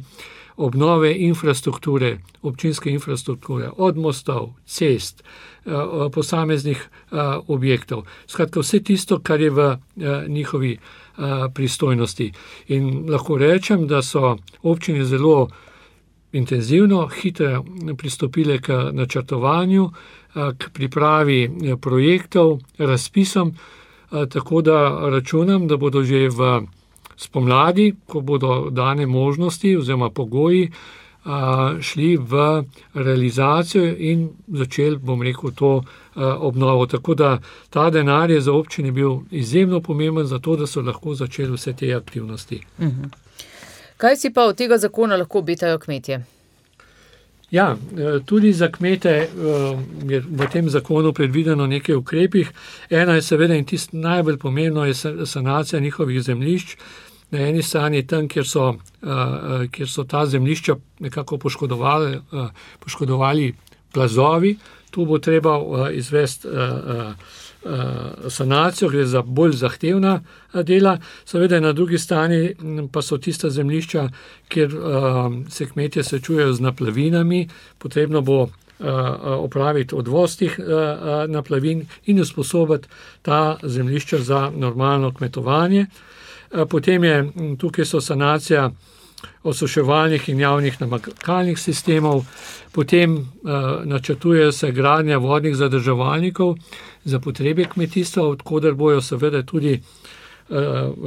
obnove 0.57 1.15
infrastrukture, 1.19 2.19
občinske 2.43 2.91
infrastrukture, 2.91 3.71
od 3.77 3.97
mostov, 3.97 4.53
cest, 4.67 5.23
eh, 5.23 5.71
posameznih 6.13 6.89
eh, 6.89 7.17
objektov. 7.47 8.05
Skratka, 8.27 8.61
vse 8.61 8.81
tisto, 8.81 9.21
kar 9.21 9.41
je 9.41 9.51
v 9.51 9.61
eh, 9.61 10.25
njihovi 10.29 10.79
pristojnosti. 11.55 12.33
In 12.69 13.07
lahko 13.09 13.39
rečem, 13.39 13.87
da 13.87 14.03
so 14.03 14.37
občine 14.63 15.05
zelo 15.05 15.49
intenzivno, 16.33 17.09
hitro 17.09 17.65
pristopile 17.97 18.59
k 18.61 18.91
načrtovanju, 18.93 19.91
k 20.59 20.69
pripravi 20.73 21.51
projektov, 21.81 22.59
razpisom, 22.79 23.55
tako 24.11 24.61
da 24.61 25.09
računam, 25.09 25.67
da 25.67 25.77
bodo 25.77 26.05
že 26.05 26.29
v 26.29 26.67
spomladi, 27.17 27.95
ko 28.07 28.21
bodo 28.21 28.69
dane 28.71 29.07
možnosti 29.07 29.77
oziroma 29.77 30.11
pogoji, 30.11 30.71
šli 31.81 32.17
v 32.17 32.65
realizacijo 32.95 33.95
in 33.99 34.29
začeli, 34.49 34.97
bom 34.97 35.23
rekel, 35.23 35.51
to 35.51 35.83
obnovo. 36.15 36.87
Tako 36.87 37.15
da 37.15 37.39
ta 37.71 37.91
denar 37.91 38.31
je 38.31 38.41
za 38.41 38.53
občine 38.53 38.93
bil 38.93 39.19
izjemno 39.31 39.81
pomemben, 39.81 40.27
zato 40.27 40.57
da 40.57 40.67
so 40.67 40.81
lahko 40.81 41.15
začeli 41.15 41.53
vse 41.53 41.73
te 41.73 41.95
aktivnosti. 41.95 42.61
Mhm. 42.79 43.05
Kaj 43.97 44.17
si 44.17 44.31
pa 44.33 44.45
od 44.45 44.57
tega 44.57 44.79
zakona 44.79 45.17
lahko 45.17 45.39
obetajo 45.39 45.79
kmetje? 45.79 46.25
Ja, 47.51 47.77
e, 47.99 48.21
tudi 48.25 48.53
za 48.53 48.69
kmete 48.69 49.11
e, 49.11 49.27
je 50.09 50.21
v 50.21 50.49
tem 50.53 50.69
zakonu 50.71 51.13
predvideno 51.13 51.67
nekaj 51.67 51.95
ukrepih. 51.95 52.51
Ena 52.91 53.15
je 53.15 53.23
seveda 53.23 53.55
in 53.55 53.65
tisto 53.65 53.97
najbolj 53.97 54.37
pomembno 54.37 54.85
je 54.85 54.95
sanacija 55.27 55.81
njihovih 55.81 56.23
zemljišč. 56.23 56.77
Na 57.31 57.39
eni 57.49 57.63
strani 57.63 58.07
tam, 58.07 58.29
kjer 58.29 58.47
so, 58.47 58.75
e, 59.03 59.69
kjer 59.73 59.89
so 59.91 60.05
ta 60.05 60.27
zemljišča 60.27 60.77
nekako 61.01 61.39
poškodovali, 61.39 62.21
poškodovali 62.85 63.55
plazovi, 63.93 64.57
tu 64.91 65.05
bo 65.05 65.19
treba 65.19 65.59
izvesti 65.93 66.49
sanacijo, 68.29 68.89
gre 68.89 69.05
za 69.07 69.23
bolj 69.23 69.53
zahtevna 69.53 70.21
dela. 70.63 70.99
Seveda 71.25 71.61
na 71.61 71.73
drugi 71.73 71.99
strani 71.99 72.55
pa 72.93 73.03
so 73.03 73.19
tista 73.19 73.51
zemljišča, 73.51 74.09
kjer 74.49 74.73
se 75.49 75.67
kmetje 75.67 76.05
srečujejo 76.05 76.53
z 76.53 76.61
naplavinami, 76.61 77.49
potrebno 77.79 78.21
bo 78.21 78.49
opraviti 79.25 79.95
odvoz 79.95 80.37
teh 80.37 80.59
naplavin 81.29 81.87
in 82.07 82.21
usposobiti 82.21 82.89
ta 83.23 83.59
zemljišča 83.63 84.19
za 84.19 84.51
normalno 84.57 85.15
kmetovanje. 85.15 85.87
Potem 86.65 87.05
je 87.05 87.33
tukaj 87.59 87.85
so 87.85 88.01
sanacija 88.01 88.71
osuševalnih 89.43 90.29
in 90.29 90.41
javnih 90.41 90.81
namakalnih 90.81 91.59
sistemov, 91.59 92.25
potem 92.73 93.17
uh, 93.17 93.27
načrtuje 93.85 94.53
se 94.53 94.73
gradnja 94.73 95.19
vodnih 95.19 95.57
zadrževalnikov 95.57 96.57
za 97.05 97.21
potrebe 97.21 97.65
kmetijstva, 97.65 98.29
odkuder 98.29 98.75
bojo 98.75 99.01
seveda 99.01 99.43
tudi 99.43 99.81
uh, 100.49 100.57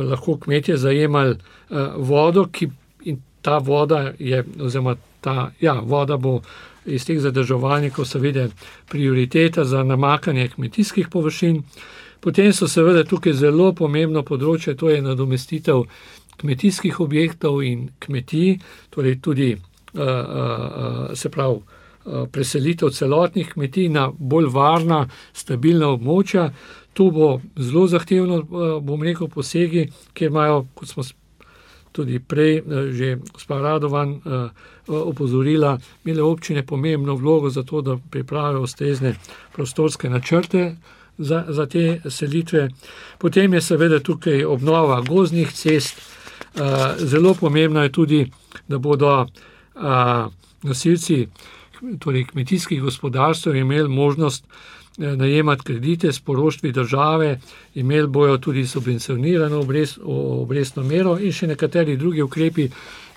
lahko 0.09 0.37
kmetje 0.37 0.77
zajemali 0.77 1.35
uh, 1.35 1.77
vodo, 1.97 2.45
ki 2.51 2.69
in 3.03 3.21
ta 3.41 3.57
voda 3.57 4.13
je, 4.19 4.43
oziroma 4.61 4.95
ta 5.21 5.51
ja, 5.59 5.73
voda 5.73 6.17
bo 6.17 6.41
iz 6.85 7.05
teh 7.05 7.19
zadrževalnikov 7.19 8.05
seveda 8.05 8.47
prioriteta 8.89 9.63
za 9.63 9.83
namakanje 9.83 10.47
kmetijskih 10.47 11.07
površin. 11.07 11.63
Potem 12.20 12.53
so 12.53 12.67
seveda 12.67 13.05
tukaj 13.07 13.34
zelo 13.39 13.72
pomembno 13.74 14.24
področje, 14.28 14.76
to 14.76 14.89
je 14.91 14.99
nadomestitev 15.01 15.86
kmetijskih 16.39 16.99
objektov 16.99 17.61
in 17.63 17.89
kmetij, 17.99 18.57
torej 18.91 19.20
tudi 19.24 19.53
uh, 19.55 19.61
uh, 19.99 21.13
se 21.15 21.32
pravi. 21.32 21.61
Preselitev 22.32 22.89
celotnih 22.95 23.51
kmetij 23.53 23.89
na 23.93 24.07
bolj 24.09 24.47
varna, 24.49 25.03
stabilna 25.36 25.91
območja. 25.93 26.47
Tu 26.95 27.05
bo 27.13 27.28
zelo 27.59 27.84
zahtevno, 27.91 28.39
bom 28.82 29.03
rekel, 29.05 29.28
posegi, 29.30 29.84
ker 30.17 30.32
imajo, 30.32 30.63
kot 30.74 30.89
smo 30.89 31.03
tudi 31.93 32.17
prej 32.20 32.63
že 32.95 33.11
gospa 33.30 33.59
Radovan 33.61 34.15
opozorila, 34.88 35.76
imele 36.05 36.24
občine 36.24 36.65
pomembno 36.65 37.15
vlogo 37.20 37.51
za 37.53 37.63
to, 37.63 37.82
da 37.82 37.99
pripravijo 38.11 38.63
ustrezne 38.65 39.13
prostorske 39.53 40.09
načrte 40.09 40.72
za, 41.20 41.45
za 41.49 41.65
te 41.65 42.01
selitve. 42.09 42.70
Potem 43.20 43.53
je 43.53 43.61
seveda 43.61 43.99
tukaj 43.99 44.45
obnova 44.45 45.01
gozdnih 45.01 45.51
cest, 45.53 45.99
Eh, 46.55 46.95
zelo 46.97 47.34
pomembno 47.34 47.84
je 47.84 47.91
tudi, 47.91 48.32
da 48.67 48.78
bodo 48.78 49.26
eh, 49.76 49.80
nosilci 50.63 51.28
torej 51.99 52.26
kmetijskih 52.26 52.82
gospodarstv 52.82 53.55
imeli 53.55 53.89
možnost 53.89 54.45
eh, 54.97 55.15
najemati 55.15 55.63
kredite 55.63 56.11
s 56.11 56.20
poroštvi 56.20 56.72
države, 56.72 57.39
imeli 57.76 58.07
bojo 58.07 58.38
tudi 58.38 58.67
subvencionirano 58.67 59.59
obrestno 60.41 60.84
mero 60.84 61.20
in 61.20 61.32
še 61.32 61.47
nekateri 61.47 61.97
drugi 61.97 62.22
ukrepi, 62.22 62.70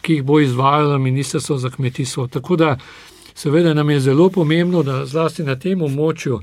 ki 0.02 0.14
jih 0.14 0.22
bo 0.22 0.40
izvajalo 0.40 0.98
Ministrstvo 0.98 1.56
za 1.58 1.70
kmetijstvo. 1.70 2.26
Tako 2.26 2.56
da 2.56 2.76
seveda 3.34 3.74
nam 3.74 3.90
je 3.90 4.00
zelo 4.00 4.28
pomembno, 4.30 4.82
da 4.82 5.06
zlasti 5.06 5.42
na 5.42 5.56
tem 5.56 5.82
območju, 5.82 6.40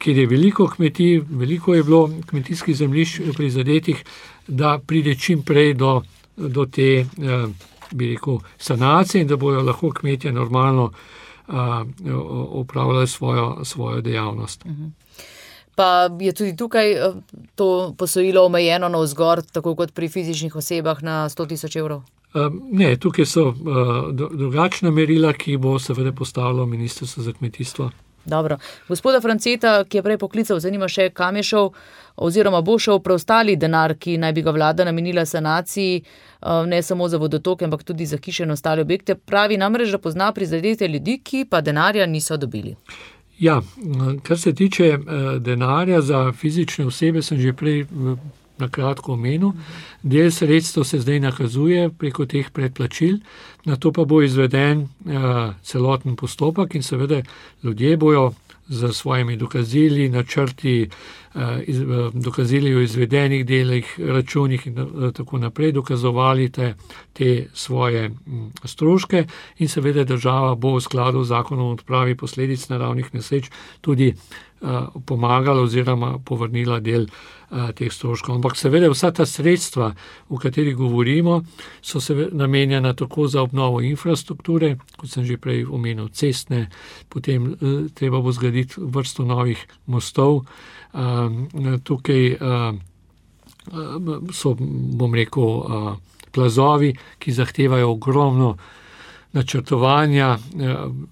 kjer 0.00 0.18
je 0.18 0.26
veliko 0.26 0.66
kmetij, 0.68 1.20
veliko 1.28 1.74
je 1.74 1.84
bilo 1.84 2.10
kmetijskih 2.26 2.76
zemljišč 2.76 3.20
prizadetih, 3.36 4.04
da 4.48 4.78
pride 4.86 5.14
čim 5.14 5.42
prej 5.42 5.74
do 5.74 6.00
do 6.48 6.66
te 6.66 6.98
eh, 6.98 7.06
rekel, 8.00 8.38
sanacije 8.58 9.22
in 9.22 9.28
da 9.28 9.36
bodo 9.36 9.62
lahko 9.62 9.90
kmetje 9.90 10.32
normalno 10.32 10.92
upravljali 12.50 13.04
eh, 13.04 13.06
svojo, 13.06 13.64
svojo 13.64 14.00
dejavnost. 14.00 14.64
Mhm. 14.64 14.86
Pa 15.74 16.08
je 16.20 16.32
tudi 16.32 16.56
tukaj 16.56 16.92
eh, 16.92 17.12
to 17.54 17.94
posojilo 17.98 18.44
omejeno 18.46 18.88
na 18.88 18.98
vzgor, 18.98 19.42
tako 19.42 19.74
kot 19.74 19.92
pri 19.94 20.08
fizičnih 20.08 20.56
osebah 20.56 21.02
na 21.02 21.28
100 21.28 21.48
tisoč 21.48 21.76
evrov? 21.76 22.02
Ne, 22.72 22.96
tukaj 22.96 23.26
so 23.26 23.54
drugačna 24.12 24.90
merila, 24.90 25.32
ki 25.32 25.56
bo 25.56 25.78
seveda 25.78 26.12
postavilo 26.12 26.66
Ministrstvo 26.66 27.22
za 27.22 27.32
kmetijstvo. 27.32 27.90
Dobro. 28.30 28.58
Gospoda 28.88 29.20
Franceta, 29.20 29.82
ki 29.84 29.98
je 29.98 30.02
prej 30.06 30.18
poklical, 30.22 30.60
zanima 30.62 30.88
še, 30.88 31.10
kam 31.10 31.36
je 31.36 31.48
šel 31.52 31.72
oziroma 32.20 32.60
bo 32.60 32.78
šel 32.78 33.00
preostali 33.00 33.56
denar, 33.56 33.94
ki 33.98 34.18
naj 34.20 34.32
bi 34.36 34.42
ga 34.42 34.52
vlada 34.54 34.84
namenila 34.84 35.26
sanaciji, 35.26 36.02
eh, 36.02 36.66
ne 36.66 36.82
samo 36.82 37.08
za 37.08 37.18
vodotoke, 37.18 37.64
ampak 37.64 37.82
tudi 37.84 38.06
za 38.06 38.18
hiše 38.24 38.44
in 38.44 38.50
ostale 38.50 38.82
objekte. 38.82 39.14
Pravi 39.14 39.56
namreč, 39.56 39.90
da 39.90 39.98
pozna 39.98 40.32
prizadete 40.32 40.88
ljudi, 40.88 41.20
ki 41.24 41.46
pa 41.50 41.60
denarja 41.60 42.06
niso 42.06 42.36
dobili. 42.36 42.76
Ja, 43.38 43.62
kar 44.22 44.38
se 44.38 44.54
tiče 44.54 44.86
eh, 44.86 44.98
denarja 45.38 46.00
za 46.00 46.32
fizične 46.32 46.86
osebe, 46.86 47.22
sem 47.22 47.40
že 47.40 47.52
prej 47.52 47.86
na 48.60 48.68
kratko 48.68 49.12
omenil. 49.12 49.52
Del 50.02 50.30
sredstev 50.30 50.84
se 50.84 51.00
zdaj 51.00 51.20
nakazuje 51.20 51.88
preko 51.90 52.26
teh 52.26 52.50
predplačil, 52.50 53.18
na 53.64 53.76
to 53.76 53.92
pa 53.92 54.04
bo 54.04 54.22
izveden 54.22 54.80
uh, 54.80 55.54
celoten 55.62 56.16
postopek 56.16 56.74
in 56.74 56.82
seveda 56.82 57.22
ljudje 57.62 57.96
bojo 57.96 58.30
z 58.68 58.92
svojimi 58.92 59.36
dokazili, 59.36 60.08
načrti, 60.08 60.88
iz, 61.66 61.80
dokazili 62.14 62.74
o 62.74 62.80
izvedenih 62.80 63.46
delih, 63.46 63.94
računih 63.98 64.66
in 64.66 64.78
tako 65.14 65.38
naprej, 65.38 65.72
dokazovali 65.72 66.50
te, 66.50 66.74
te 67.12 67.46
svoje 67.54 68.10
stroške, 68.64 69.24
in 69.58 69.68
seveda 69.68 70.04
država 70.04 70.54
bo 70.54 70.74
v 70.76 70.80
skladu 70.80 71.24
z 71.24 71.28
zakonom 71.28 71.66
o 71.66 71.72
odpravi 71.78 72.16
posledic 72.16 72.68
naravnih 72.68 73.14
nesreč 73.14 73.50
tudi 73.80 74.14
pomagala 75.06 75.62
oziroma 75.62 76.18
povrnila 76.24 76.80
del 76.80 77.06
teh 77.74 77.92
stroškov. 77.92 78.36
Ampak 78.36 78.56
seveda 78.56 78.90
vsa 78.92 79.10
ta 79.10 79.26
sredstva, 79.26 79.90
o 80.28 80.38
katerih 80.38 80.76
govorimo, 80.76 81.40
so 81.82 82.00
se 82.00 82.28
namenjena 82.32 82.92
tako 82.94 83.26
za 83.26 83.42
obnovo 83.42 83.80
infrastrukture, 83.80 84.76
kot 84.96 85.10
sem 85.10 85.24
že 85.24 85.38
prej 85.40 85.64
omenil, 85.64 86.08
cestne, 86.12 86.68
potem 87.08 87.56
treba 87.94 88.20
bo 88.20 88.32
zgraditi 88.32 88.78
vrsto 88.78 89.24
novih 89.24 89.66
mostov. 89.86 90.44
Tukaj 91.84 92.36
so, 94.32 94.54
bom 94.98 95.14
rekel, 95.14 95.62
plazovi, 96.30 96.94
ki 97.18 97.32
zahtevajo 97.32 97.90
ogromno 97.90 98.56
načrtovanja, 99.32 100.38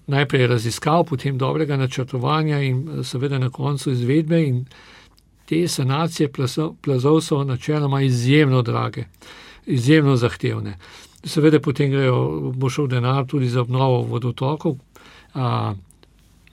najprej 0.07 0.47
raziskav, 0.47 1.03
potem 1.03 1.37
dobrega 1.37 1.77
načrtovanja 1.77 2.61
in 2.61 3.03
seveda 3.03 3.39
na 3.39 3.49
koncu 3.49 3.91
izvedbe 3.91 4.43
in 4.47 4.65
te 5.45 5.67
sanacije 5.67 6.29
plazov 6.81 7.21
so 7.21 7.43
načeloma 7.43 8.01
izjemno 8.01 8.61
drage, 8.61 9.05
izjemno 9.65 10.15
zahtevne. 10.15 10.77
Seveda 11.23 11.59
potem 11.59 11.91
grejo, 11.91 12.51
bo 12.55 12.69
šel 12.69 12.87
denar 12.87 13.25
tudi 13.27 13.49
za 13.49 13.61
obnovo 13.61 14.01
vodotokov. 14.01 14.75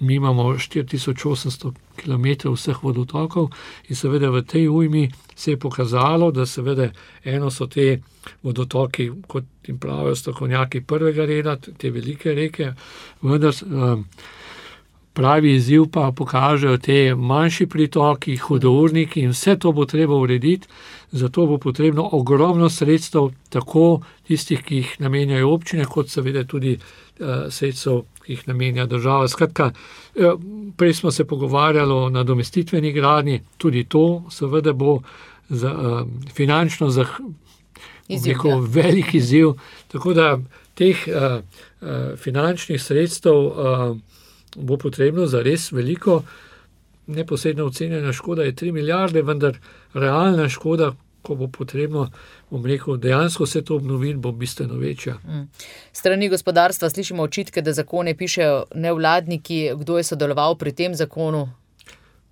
Mi 0.00 0.14
imamo 0.14 0.42
4800 0.42 1.72
km 1.96 2.52
vseh 2.54 2.82
vodotokov 2.82 3.50
in 3.88 3.96
seveda 3.96 4.30
v 4.30 4.42
tej 4.42 4.68
ujmi 4.68 5.08
se 5.34 5.50
je 5.50 5.58
pokazalo, 5.58 6.30
da 6.30 6.46
seveda 6.46 6.90
eno 7.24 7.50
so 7.50 7.66
te 7.66 8.00
vodotoki, 8.42 9.10
kot 9.28 9.44
jim 9.66 9.78
pravijo 9.78 10.16
strokovnjaki 10.16 10.80
prvega 10.80 11.24
reda, 11.24 11.56
te 11.56 11.90
velike 11.90 12.34
reke, 12.34 12.72
vendar 13.22 13.52
pravi 15.16 15.54
izziv 15.54 15.86
pa 15.92 16.10
pokažejo 16.16 16.76
te 16.78 17.14
manjši 17.14 17.66
pritoki, 17.66 18.36
hudourniki 18.36 19.24
in 19.24 19.32
vse 19.32 19.56
to 19.58 19.72
bo 19.72 19.84
treba 19.84 20.16
urediti, 20.16 20.68
zato 21.12 21.46
bo 21.46 21.58
potrebno 21.58 22.08
ogromno 22.12 22.68
sredstev, 22.70 23.30
tako 23.48 24.00
tistih, 24.26 24.62
ki 24.62 24.76
jih 24.76 24.94
namenjajo 25.00 25.50
občine, 25.52 25.84
kot 25.84 26.10
seveda 26.10 26.44
tudi 26.44 26.78
sredstev, 27.50 28.02
ki 28.24 28.32
jih 28.32 28.48
namenja 28.48 28.86
država. 28.86 29.28
Skratka, 29.28 29.70
prej 30.76 30.94
smo 30.94 31.10
se 31.10 31.24
pogovarjali 31.24 31.92
o 31.92 32.08
nadomestitveni 32.10 32.92
gradnji, 32.92 33.40
tudi 33.56 33.84
to 33.84 34.24
seveda 34.30 34.72
bo 34.72 35.00
za 35.48 36.04
finančno 36.34 36.90
rekel, 38.08 38.60
velik 38.60 39.14
izziv, 39.14 39.52
tako 39.88 40.14
da 40.14 40.38
teh 40.74 40.96
finančnih 42.16 42.82
sredstev 42.82 43.34
bo 44.56 44.76
potrebno 44.76 45.26
za 45.26 45.42
res 45.42 45.72
veliko. 45.72 46.22
Neposredno 47.06 47.66
ocenjena 47.66 48.12
škoda 48.12 48.42
je 48.42 48.54
tri 48.54 48.72
milijarde, 48.72 49.22
vendar 49.22 49.58
realna 49.94 50.48
škoda, 50.48 50.92
ko 51.22 51.34
bo 51.34 51.48
potrebno, 51.48 52.06
bom 52.50 52.66
rekel, 52.66 52.96
dejansko 52.96 53.44
vse 53.44 53.62
to 53.64 53.76
obnoviti, 53.76 54.18
bo 54.18 54.32
bistveno 54.32 54.78
večja. 54.78 55.16
Strani 55.92 56.28
gospodarstva 56.28 56.90
slišimo 56.90 57.22
očitke, 57.22 57.62
da 57.62 57.72
zakone 57.72 58.14
pišejo 58.16 58.64
nevladniki. 58.74 59.70
Kdo 59.76 59.98
je 59.98 60.04
sodeloval 60.04 60.58
pri 60.58 60.72
tem 60.72 60.94
zakonu? 60.94 61.48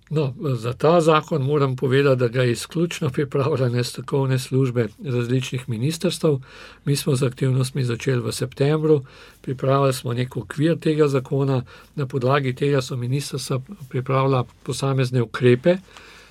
No, 0.09 0.33
za 0.55 0.73
ta 0.73 1.01
zakon 1.01 1.41
moram 1.41 1.75
povedati, 1.75 2.19
da 2.19 2.27
ga 2.27 2.43
izključno 2.43 3.09
pripravljajo 3.09 3.83
strokovne 3.83 4.39
službe 4.39 4.87
različnih 5.03 5.69
ministrstev. 5.69 6.39
Mi 6.85 6.95
smo 6.95 7.15
z 7.15 7.25
aktivnostmi 7.25 7.83
začeli 7.83 8.21
v 8.21 8.31
septembru, 8.31 9.03
pripravili 9.41 9.93
smo 9.93 10.13
neki 10.13 10.39
okvir 10.39 10.77
tega 10.79 11.07
zakona, 11.07 11.63
na 11.95 12.05
podlagi 12.05 12.55
tega 12.55 12.81
so 12.81 12.97
ministrstva 12.97 13.59
pripravila 13.89 14.43
posamezne 14.63 15.21
ukrepe, 15.21 15.77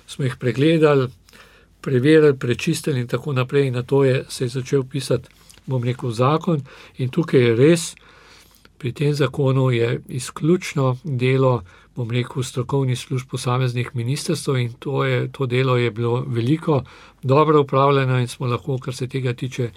smo 0.07 0.25
jih 0.25 0.35
pregledali, 0.39 1.07
preverili, 1.81 2.37
prečistili 2.37 2.99
in 2.99 3.07
tako 3.07 3.33
naprej, 3.33 3.67
in 3.67 3.73
nato 3.73 4.03
je 4.03 4.23
se 4.29 4.43
je 4.43 4.49
začel 4.49 4.83
pisati, 4.83 5.29
bom 5.65 5.83
rekel, 5.83 6.11
zakon. 6.11 6.61
In 6.97 7.09
tukaj 7.09 7.41
je 7.41 7.55
res, 7.55 7.95
pri 8.77 8.91
tem 8.91 9.13
zakonu 9.13 9.71
je 9.71 10.01
izključno 10.07 10.97
delo, 11.03 11.61
bom 11.95 12.11
rekel, 12.11 12.43
strokovnih 12.43 12.99
služb 12.99 13.29
posameznih 13.31 13.91
ministrstev, 13.93 14.57
in 14.57 14.73
to 14.79 15.05
je, 15.05 15.31
to 15.31 15.45
delo 15.45 15.77
je 15.77 15.91
bilo 15.91 16.25
veliko, 16.27 16.83
dobro 17.23 17.59
opravljeno 17.61 18.19
in 18.19 18.27
smo 18.27 18.47
lahko, 18.47 18.77
kar 18.77 18.95
se 18.95 19.07
tega 19.07 19.33
tiče, 19.33 19.69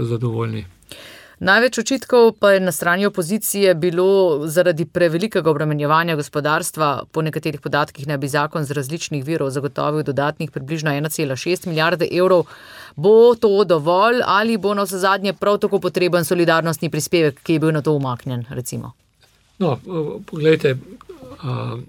zadovoljni. 0.00 0.64
Največ 1.42 1.78
očitkov 1.78 2.36
pa 2.38 2.52
je 2.52 2.60
na 2.60 2.72
strani 2.72 3.06
opozicije 3.06 3.74
bilo 3.74 4.46
zaradi 4.46 4.84
prevelikega 4.86 5.50
obremenjevanja 5.50 6.14
gospodarstva. 6.14 6.90
Po 7.12 7.22
nekaterih 7.22 7.60
podatkih 7.60 8.06
naj 8.06 8.18
bi 8.22 8.28
zakon 8.28 8.64
z 8.64 8.76
različnih 8.78 9.24
virov 9.26 9.50
zagotovil 9.50 10.04
dodatnih 10.06 10.50
približno 10.54 10.94
ena 10.94 11.10
cela 11.10 11.36
šest 11.36 11.66
milijarde 11.66 12.06
evrov. 12.12 12.46
Bo 12.96 13.34
to 13.34 13.64
dovolj 13.64 14.20
ali 14.26 14.56
bo 14.56 14.74
navsezadnje 14.74 15.32
prav 15.32 15.58
tako 15.58 15.80
potreben 15.80 16.24
solidarnostni 16.24 16.90
prispevek, 16.90 17.42
ki 17.42 17.52
je 17.52 17.58
bil 17.58 17.72
nato 17.72 17.92
umaknjen, 17.92 18.44
recimo? 18.50 18.92
No, 19.58 19.78
poglejte, 20.26 20.76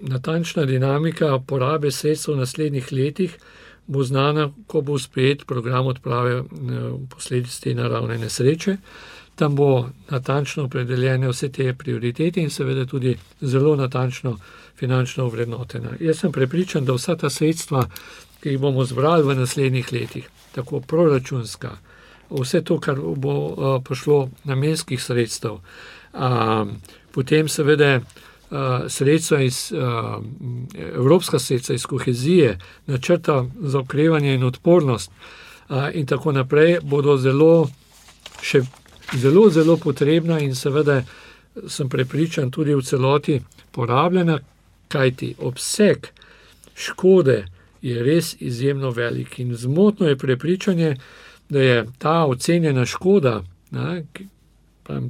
natančna 0.00 0.64
dinamika 0.64 1.38
porabe 1.46 1.90
sredstev 1.90 2.34
v 2.34 2.38
naslednjih 2.38 2.92
letih 2.92 3.38
bo 3.86 4.04
znana, 4.04 4.50
ko 4.66 4.80
bo 4.80 4.98
sprejet 4.98 5.46
program 5.46 5.86
odprave 5.86 6.42
posledic 7.10 7.58
te 7.60 7.74
naravne 7.74 8.18
nesreče. 8.18 8.76
Tam 9.34 9.56
bo 9.56 9.88
natančno 10.10 10.64
opredeljene 10.64 11.28
vse 11.28 11.48
te 11.52 11.74
prioritete 11.74 12.40
in 12.40 12.50
seveda 12.50 12.86
tudi 12.86 13.16
zelo 13.40 13.76
natančno 13.76 14.38
finančno 14.78 15.24
ovrednotena. 15.24 15.90
Jaz 16.00 16.18
sem 16.18 16.32
prepričan, 16.32 16.84
da 16.84 16.94
vsa 16.94 17.16
ta 17.16 17.30
sredstva, 17.30 17.84
ki 18.44 18.50
jih 18.52 18.60
bomo 18.60 18.84
zbrali 18.84 19.24
v 19.24 19.34
naslednjih 19.38 19.92
letih, 19.92 20.24
tako 20.52 20.80
proračunska, 20.80 21.70
vse 22.28 22.60
to, 22.60 22.76
kar 22.76 22.98
bo 23.00 23.80
prišlo 23.80 24.28
namenskih 24.44 25.00
sredstev, 25.00 25.62
potem 27.16 27.48
seveda 27.48 28.00
sredstva 28.88 29.40
iz, 29.40 29.72
evropska 30.76 31.38
sredstva 31.38 31.74
iz 31.74 31.86
kohezije, 31.86 32.58
načrta 32.86 33.46
za 33.60 33.78
okrevanje 33.80 34.34
in 34.34 34.44
odpornost, 34.44 35.10
in 35.94 36.06
tako 36.06 36.36
naprej, 36.36 36.78
bodo 36.82 37.16
zelo 37.16 37.70
še 38.44 38.60
zelo, 39.16 39.48
zelo 39.50 39.78
potrebna 39.80 40.36
in 40.44 40.52
seveda 40.54 41.00
sem 41.68 41.88
prepričan, 41.88 42.50
tudi 42.50 42.76
v 42.76 42.84
celoti 42.84 43.40
porabljena, 43.72 44.38
kajti 44.92 45.34
obseg 45.40 46.12
škode 46.76 47.46
je 47.84 48.02
res 48.02 48.34
izjemno 48.40 48.90
velik. 48.90 49.38
In 49.38 49.54
zmotno 49.56 50.08
je 50.08 50.16
prepričanje, 50.16 50.96
da 51.48 51.60
je 51.60 51.86
ta 51.98 52.24
ocenjena 52.24 52.86
škoda, 52.86 53.42
ne, 53.70 54.04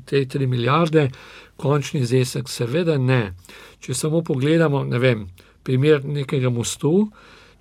te 0.04 0.24
tri 0.28 0.46
milijarde, 0.46 1.08
končni 1.56 2.04
znesek, 2.06 2.48
seveda 2.50 2.98
ne. 2.98 3.34
Če 3.80 3.94
samo 3.94 4.22
pogledamo, 4.26 4.82
ne 4.84 4.98
vem, 4.98 5.28
primer 5.62 6.02
nekega 6.04 6.50
mostu, 6.50 7.10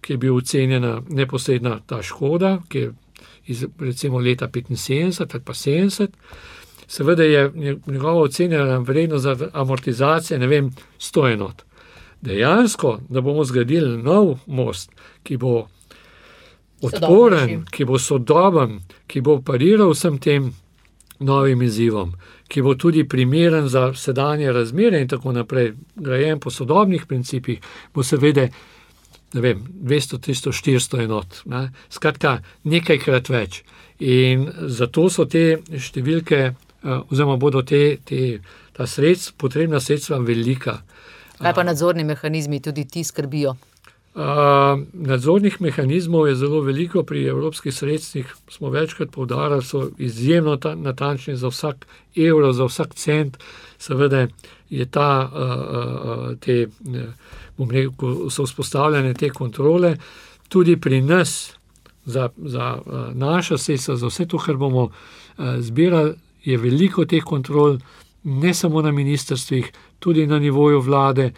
ki 0.02 0.14
je 0.14 0.18
bil 0.18 0.36
ocenjena 0.36 0.98
neposredna 1.10 1.78
ta 1.86 2.02
škoda, 2.04 2.58
ki 2.70 2.80
je 2.80 2.94
iz 3.54 3.66
recimo 3.80 4.20
leta 4.20 4.48
petinsedemdeset 4.48 5.36
ali 5.36 5.44
pa 5.46 5.54
sedemdeset, 5.54 6.18
seveda 6.88 7.24
je 7.24 7.52
njegova 7.88 8.22
ocenjena 8.22 8.78
vrednost 8.78 9.24
za 9.24 9.50
amortizacije, 9.54 10.40
ne 10.40 10.48
vem, 10.48 10.72
sto 10.98 11.28
enot. 11.28 11.64
Dejansko, 12.24 13.00
da 13.10 13.22
bomo 13.22 13.44
zgradili 13.44 13.98
nov 14.00 14.38
most, 14.48 14.92
ki 15.24 15.38
bo 15.38 15.68
odporen, 16.82 17.66
ki 17.72 17.86
bo 17.86 18.00
sodoben, 18.00 18.80
ki 19.08 19.22
bo 19.22 19.42
pariral 19.44 19.92
vsem 19.92 20.18
tem 20.24 20.52
novim 21.20 21.62
izzivom, 21.62 22.14
ki 22.48 22.62
bo 22.62 22.76
tudi 22.80 23.04
primeren 23.10 23.68
za 23.68 23.90
sedanje 23.94 24.52
razmere 24.52 25.02
in 25.02 25.08
tako 25.08 25.32
naprej, 25.32 25.74
grajen 25.96 26.40
po 26.40 26.52
sodobnih 26.52 27.06
principih, 27.08 27.60
bo 27.94 28.04
seveda, 28.04 28.48
ne 29.34 29.42
vem, 29.42 29.64
dvesto, 29.68 30.18
tristo, 30.18 30.52
štiristo 30.52 31.00
enot, 31.02 31.44
ne. 31.46 31.70
Skratka, 31.90 32.38
nekajkrat 32.64 33.30
več. 33.30 33.64
In 34.00 34.48
zato 34.68 35.10
so 35.10 35.26
te 35.26 35.60
številke, 35.80 36.54
oziroma 36.84 37.38
bodo 37.40 37.64
te, 37.64 37.98
te, 38.06 38.40
ta 38.76 38.86
potrebna 39.38 39.80
sredstva 39.80 40.20
velika. 40.20 40.82
Kaj 41.44 41.54
pa 41.54 41.64
nadzorni 41.64 42.04
mehanizmi, 42.04 42.62
tudi 42.64 42.88
ti 42.88 43.04
skrbijo? 43.04 43.56
nadzornih 44.94 45.62
mehanizmov 45.62 46.28
je 46.28 46.36
zelo 46.36 46.62
veliko, 46.62 47.04
pri 47.04 47.26
evropskih 47.26 47.74
sredstvih 47.74 48.36
smo 48.50 48.70
večkrat 48.70 49.10
povdarjali, 49.12 49.64
so 49.64 49.90
izjemno 49.98 50.58
ta, 50.58 50.76
natančni 50.76 51.36
za 51.36 51.48
vsak 51.48 51.88
evro, 52.16 52.54
za 52.54 52.66
vsak 52.66 52.94
cent. 52.94 53.38
Seveda 53.78 54.28
je 54.70 54.86
ta, 54.86 55.32
te, 56.40 56.68
bom 57.58 57.72
rekel, 57.72 58.30
so 58.30 58.46
vzpostavljene 58.46 59.14
te 59.14 59.30
kontrole, 59.30 59.98
tudi 60.50 60.78
pri 60.78 61.02
nas, 61.02 61.54
za, 62.06 62.30
za 62.38 62.78
naša 63.14 63.58
sredstva, 63.58 63.96
za 63.96 64.08
vse 64.08 64.26
to, 64.26 64.38
kar 64.38 64.58
bomo 64.58 64.90
zbirali, 65.60 66.14
je 66.44 66.58
veliko 66.58 67.06
teh 67.06 67.24
kontrol, 67.24 67.78
ne 68.24 68.54
samo 68.54 68.82
na 68.82 68.92
ministrstvih, 68.92 69.72
tudi 70.04 70.28
na 70.28 70.40
nivoju 70.40 70.82
vlade 70.84 71.32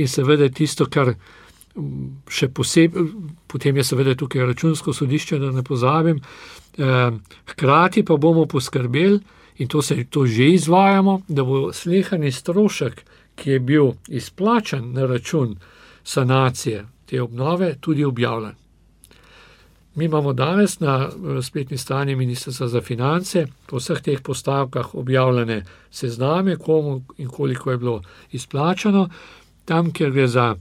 in 0.00 0.08
seveda 0.08 0.48
tisto, 0.48 0.88
kar 0.88 1.12
še 2.32 2.48
posebej, 2.56 3.10
potem 3.46 3.76
je 3.76 3.84
seveda 3.84 4.14
tukaj 4.16 4.46
računsko 4.48 4.94
sodišče, 4.96 5.38
da 5.38 5.50
ne 5.52 5.64
pozabim. 5.64 6.20
Eh, 6.78 7.10
hkrati 7.52 8.04
pa 8.04 8.16
bomo 8.16 8.46
poskrbeli, 8.48 9.20
in 9.58 9.68
to 9.68 9.82
se 9.82 10.04
to 10.10 10.26
že 10.26 10.50
izvajamo, 10.56 11.22
da 11.28 11.44
bo 11.44 11.72
slehani 11.72 12.32
strošek, 12.32 13.04
ki 13.36 13.50
je 13.50 13.60
bil 13.60 13.92
izplačan 14.08 14.92
na 14.92 15.06
račun 15.06 15.56
sanacije 16.04 16.86
te 17.06 17.22
obnove, 17.22 17.74
tudi 17.80 18.04
objavljen. 18.04 18.54
Mi 19.96 20.04
imamo 20.04 20.32
danes 20.32 20.80
na 20.80 21.08
eh, 21.08 21.42
spletni 21.42 21.78
strani 21.78 22.16
Ministrstva 22.16 22.68
za 22.68 22.80
finance 22.80 23.46
po 23.66 23.76
vseh 23.76 24.00
teh 24.02 24.20
postavkah 24.22 24.94
objavljene 24.94 25.62
sezname, 25.90 26.56
komu 26.56 27.02
in 27.18 27.28
koliko 27.28 27.70
je 27.70 27.76
bilo 27.76 28.02
izplačano. 28.32 29.08
Tam, 29.64 29.92
kjer 29.92 30.10
gre 30.10 30.26
za 30.26 30.54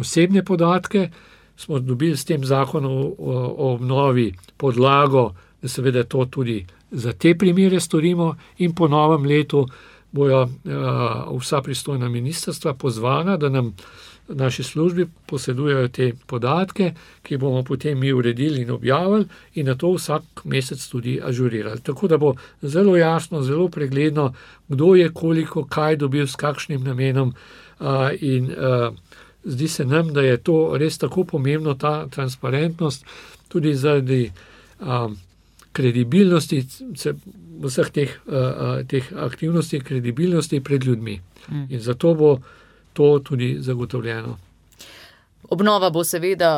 osebne 0.00 0.44
podatke, 0.44 1.10
smo 1.56 1.78
dobili 1.78 2.16
s 2.16 2.24
tem 2.24 2.44
zakonom 2.44 2.92
o, 2.92 3.14
o 3.18 3.74
obnovi 3.74 4.32
podlago, 4.56 5.34
da 5.62 5.68
seveda 5.68 6.04
to 6.04 6.24
tudi 6.24 6.66
za 6.90 7.12
te 7.12 7.34
primere 7.38 7.80
storimo, 7.80 8.36
in 8.58 8.74
po 8.74 8.88
novem 8.88 9.24
letu 9.24 9.66
bojo 10.12 10.42
uh, 10.42 11.40
vsa 11.40 11.60
pristojna 11.62 12.08
ministrstva 12.08 12.74
pozvana, 12.74 13.36
da 13.36 13.48
nam 13.48 13.74
naši 14.28 14.62
službi 14.62 15.06
posedujejo 15.26 15.88
te 15.88 16.12
podatke, 16.26 16.92
ki 17.22 17.36
bomo 17.36 17.62
potem 17.62 17.98
mi 17.98 18.12
uredili 18.12 18.62
in 18.62 18.70
objavili, 18.70 19.26
in 19.54 19.66
na 19.66 19.74
to 19.74 19.92
vsak 19.92 20.44
mesec 20.44 20.88
tudi 20.88 21.20
ažurirali. 21.24 21.80
Tako 21.80 22.08
da 22.08 22.18
bo 22.18 22.34
zelo 22.62 22.96
jasno, 22.96 23.42
zelo 23.42 23.68
pregledno, 23.68 24.34
kdo 24.68 24.94
je 24.94 25.08
koliko, 25.08 25.64
kaj 25.64 25.96
dobil, 25.96 26.26
s 26.26 26.36
kakšnim 26.36 26.84
namenom. 26.84 27.34
Uh, 27.80 27.86
in 28.20 28.50
uh, 28.50 28.94
zdi 29.44 29.68
se 29.68 29.84
nam, 29.84 30.12
da 30.12 30.20
je 30.20 30.36
to 30.36 30.76
res 30.78 30.98
tako 30.98 31.24
pomembno, 31.24 31.74
ta 31.74 32.06
transparentnost, 32.08 33.04
tudi 33.48 33.74
zaradi 33.74 34.32
um, 34.80 35.16
kredibilnosti 35.72 36.64
vseh 37.62 37.90
teh, 37.90 38.18
uh, 38.26 38.86
teh 38.88 39.12
aktivnosti, 39.16 39.80
kredibilnosti 39.80 40.60
pred 40.60 40.84
ljudmi. 40.84 41.20
Mm. 41.48 41.66
In 41.70 41.80
zato 41.80 42.14
bo 42.14 42.38
to 42.98 43.18
tudi 43.24 43.56
zagotovljeno. 43.60 44.36
Obnova 45.50 45.90
bo 45.90 46.02
seveda 46.04 46.50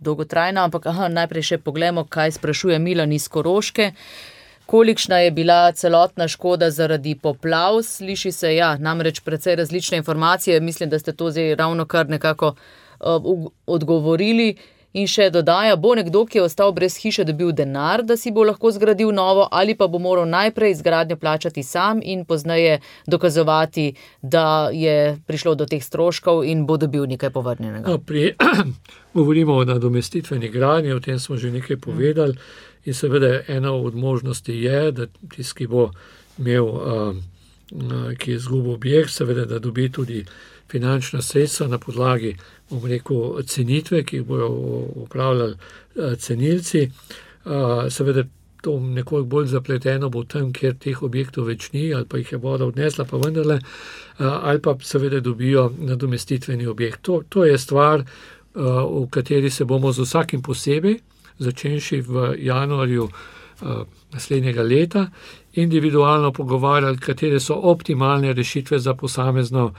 dolgotrajna, 0.00 0.62
ampak 0.64 0.86
aha, 0.86 1.08
najprej 1.10 1.46
še 1.50 1.58
pogledamo, 1.58 2.04
kaj 2.06 2.36
sprašuje 2.38 2.78
Milan 2.78 3.12
iz 3.12 3.26
Koroške. 3.28 3.90
Kolikšna 4.70 5.18
je 5.24 5.32
bila 5.34 5.72
celotna 5.72 6.28
škoda 6.28 6.70
zaradi 6.70 7.16
poplav? 7.18 7.82
Sliši 7.82 8.32
se, 8.32 8.54
ja, 8.54 8.70
namreč 8.78 9.20
precej 9.26 9.56
različne 9.58 9.98
informacije. 9.98 10.60
Mislim, 10.60 10.90
da 10.92 10.98
ste 11.02 11.12
to 11.12 11.32
zdaj 11.34 11.54
ravno 11.58 11.86
kar 11.86 12.08
nekako 12.08 12.54
uh, 12.54 13.48
odgovorili. 13.66 14.54
In 14.96 15.04
še 15.04 15.26
dodaja, 15.28 15.76
bo 15.76 15.92
nekdo, 15.92 16.22
ki 16.24 16.38
je 16.38 16.44
ostal 16.46 16.72
brez 16.72 16.94
hiše, 16.96 17.26
dobil 17.28 17.50
denar, 17.52 18.00
da 18.08 18.16
si 18.16 18.32
bo 18.32 18.46
lahko 18.48 18.70
zgradil 18.72 19.10
novo, 19.12 19.44
ali 19.52 19.74
pa 19.76 19.84
bo 19.86 20.00
moral 20.00 20.24
najprej 20.24 20.72
izgradnjo 20.72 21.18
plačati 21.20 21.62
sam 21.62 22.00
in 22.02 22.24
pozneje 22.24 22.78
dokazovati, 23.06 23.92
da 24.22 24.70
je 24.72 25.18
prišlo 25.28 25.54
do 25.60 25.66
teh 25.68 25.84
stroškov 25.84 26.40
in 26.48 26.64
bo 26.66 26.78
dobil 26.80 27.04
nekaj 27.04 27.34
povrnjenega. 27.36 27.84
No, 27.84 27.98
pri, 28.00 28.32
govorimo 29.18 29.60
o 29.60 29.68
nadomestitveni 29.68 30.48
gradnji, 30.48 30.96
o 30.96 31.04
tem 31.04 31.20
smo 31.20 31.36
že 31.36 31.52
nekaj 31.52 31.76
povedali. 31.76 32.38
In 32.88 32.94
seveda 32.94 33.42
ena 33.48 33.74
od 33.76 33.94
možnosti 33.94 34.54
je, 34.54 34.92
da 34.92 35.06
tisti, 35.34 35.54
ki 35.58 35.66
bo 35.68 35.90
imel, 36.38 36.64
ki 38.16 38.30
je 38.30 38.36
izgubil 38.36 38.72
objekt, 38.72 39.12
seveda, 39.12 39.44
da 39.44 39.58
dobi 39.58 39.90
tudi 39.92 40.24
finančna 40.70 41.22
sredstva 41.22 41.66
na 41.68 41.78
podlagi 41.78 42.36
bom 42.70 42.84
rekel, 42.86 43.42
cenitve, 43.46 44.02
ki 44.04 44.16
jih 44.16 44.26
bodo 44.26 44.48
upravljali 45.04 45.54
eh, 45.54 46.16
cenilci. 46.16 46.82
Eh, 46.82 47.90
seveda, 47.90 48.24
to 48.62 48.80
nekoliko 48.80 49.28
bolj 49.28 49.46
zapleteno 49.46 50.08
bo 50.10 50.24
tam, 50.24 50.52
kjer 50.52 50.74
teh 50.74 51.02
objektov 51.02 51.46
več 51.46 51.70
ni, 51.72 51.92
ali 51.94 52.04
pa 52.04 52.18
jih 52.18 52.32
je 52.32 52.40
voda 52.42 52.66
odnesla, 52.66 53.04
pa 53.04 53.16
vendarle, 53.16 53.60
eh, 53.60 54.24
ali 54.24 54.60
pa 54.62 54.76
seveda 54.82 55.20
dobijo 55.20 55.70
nadomestitveni 55.78 56.66
objekt. 56.66 57.02
To, 57.02 57.22
to 57.28 57.44
je 57.44 57.58
stvar, 57.58 58.04
v 58.58 59.04
kateri 59.10 59.50
se 59.50 59.64
bomo 59.64 59.92
z 59.92 60.02
vsakim 60.02 60.40
posebej, 60.42 60.96
začenši 61.38 62.00
v 62.00 62.32
januarju 62.42 63.04
naslednjega 64.12 64.62
leta, 64.62 65.04
individualno 65.54 66.32
pogovarjali, 66.32 66.98
katere 66.98 67.40
so 67.40 67.54
optimalne 67.54 68.32
rešitve 68.32 68.78
za 68.78 68.94
posamezno 68.94 69.72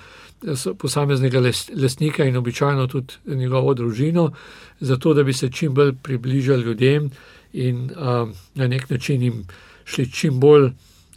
posameznega 0.78 1.42
lastnika 1.76 2.26
in 2.26 2.38
običajno 2.38 2.88
tudi 2.88 3.14
njegovo 3.26 3.74
družino, 3.74 4.32
zato 4.80 5.14
da 5.14 5.24
bi 5.24 5.34
se 5.34 5.50
čim 5.52 5.74
bolj 5.74 5.94
približali 6.04 6.64
ljudem 6.64 7.10
in 7.54 7.92
a, 7.98 8.28
na 8.56 8.68
nek 8.68 8.90
način 8.90 9.22
jim 9.22 9.48
šli 9.86 10.12
čim 10.12 10.40
bolj 10.40 10.70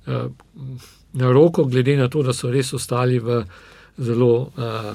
a, 0.06 0.28
na 1.12 1.32
roko, 1.32 1.64
glede 1.64 1.96
na 1.96 2.08
to, 2.08 2.22
da 2.22 2.32
so 2.32 2.50
res 2.50 2.72
ostali 2.72 3.18
v 3.18 3.44
zelo, 3.98 4.50
a, 4.56 4.94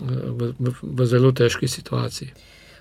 v, 0.00 0.52
v, 0.58 0.72
v 0.82 1.06
zelo 1.06 1.32
težki 1.32 1.68
situaciji. 1.68 2.30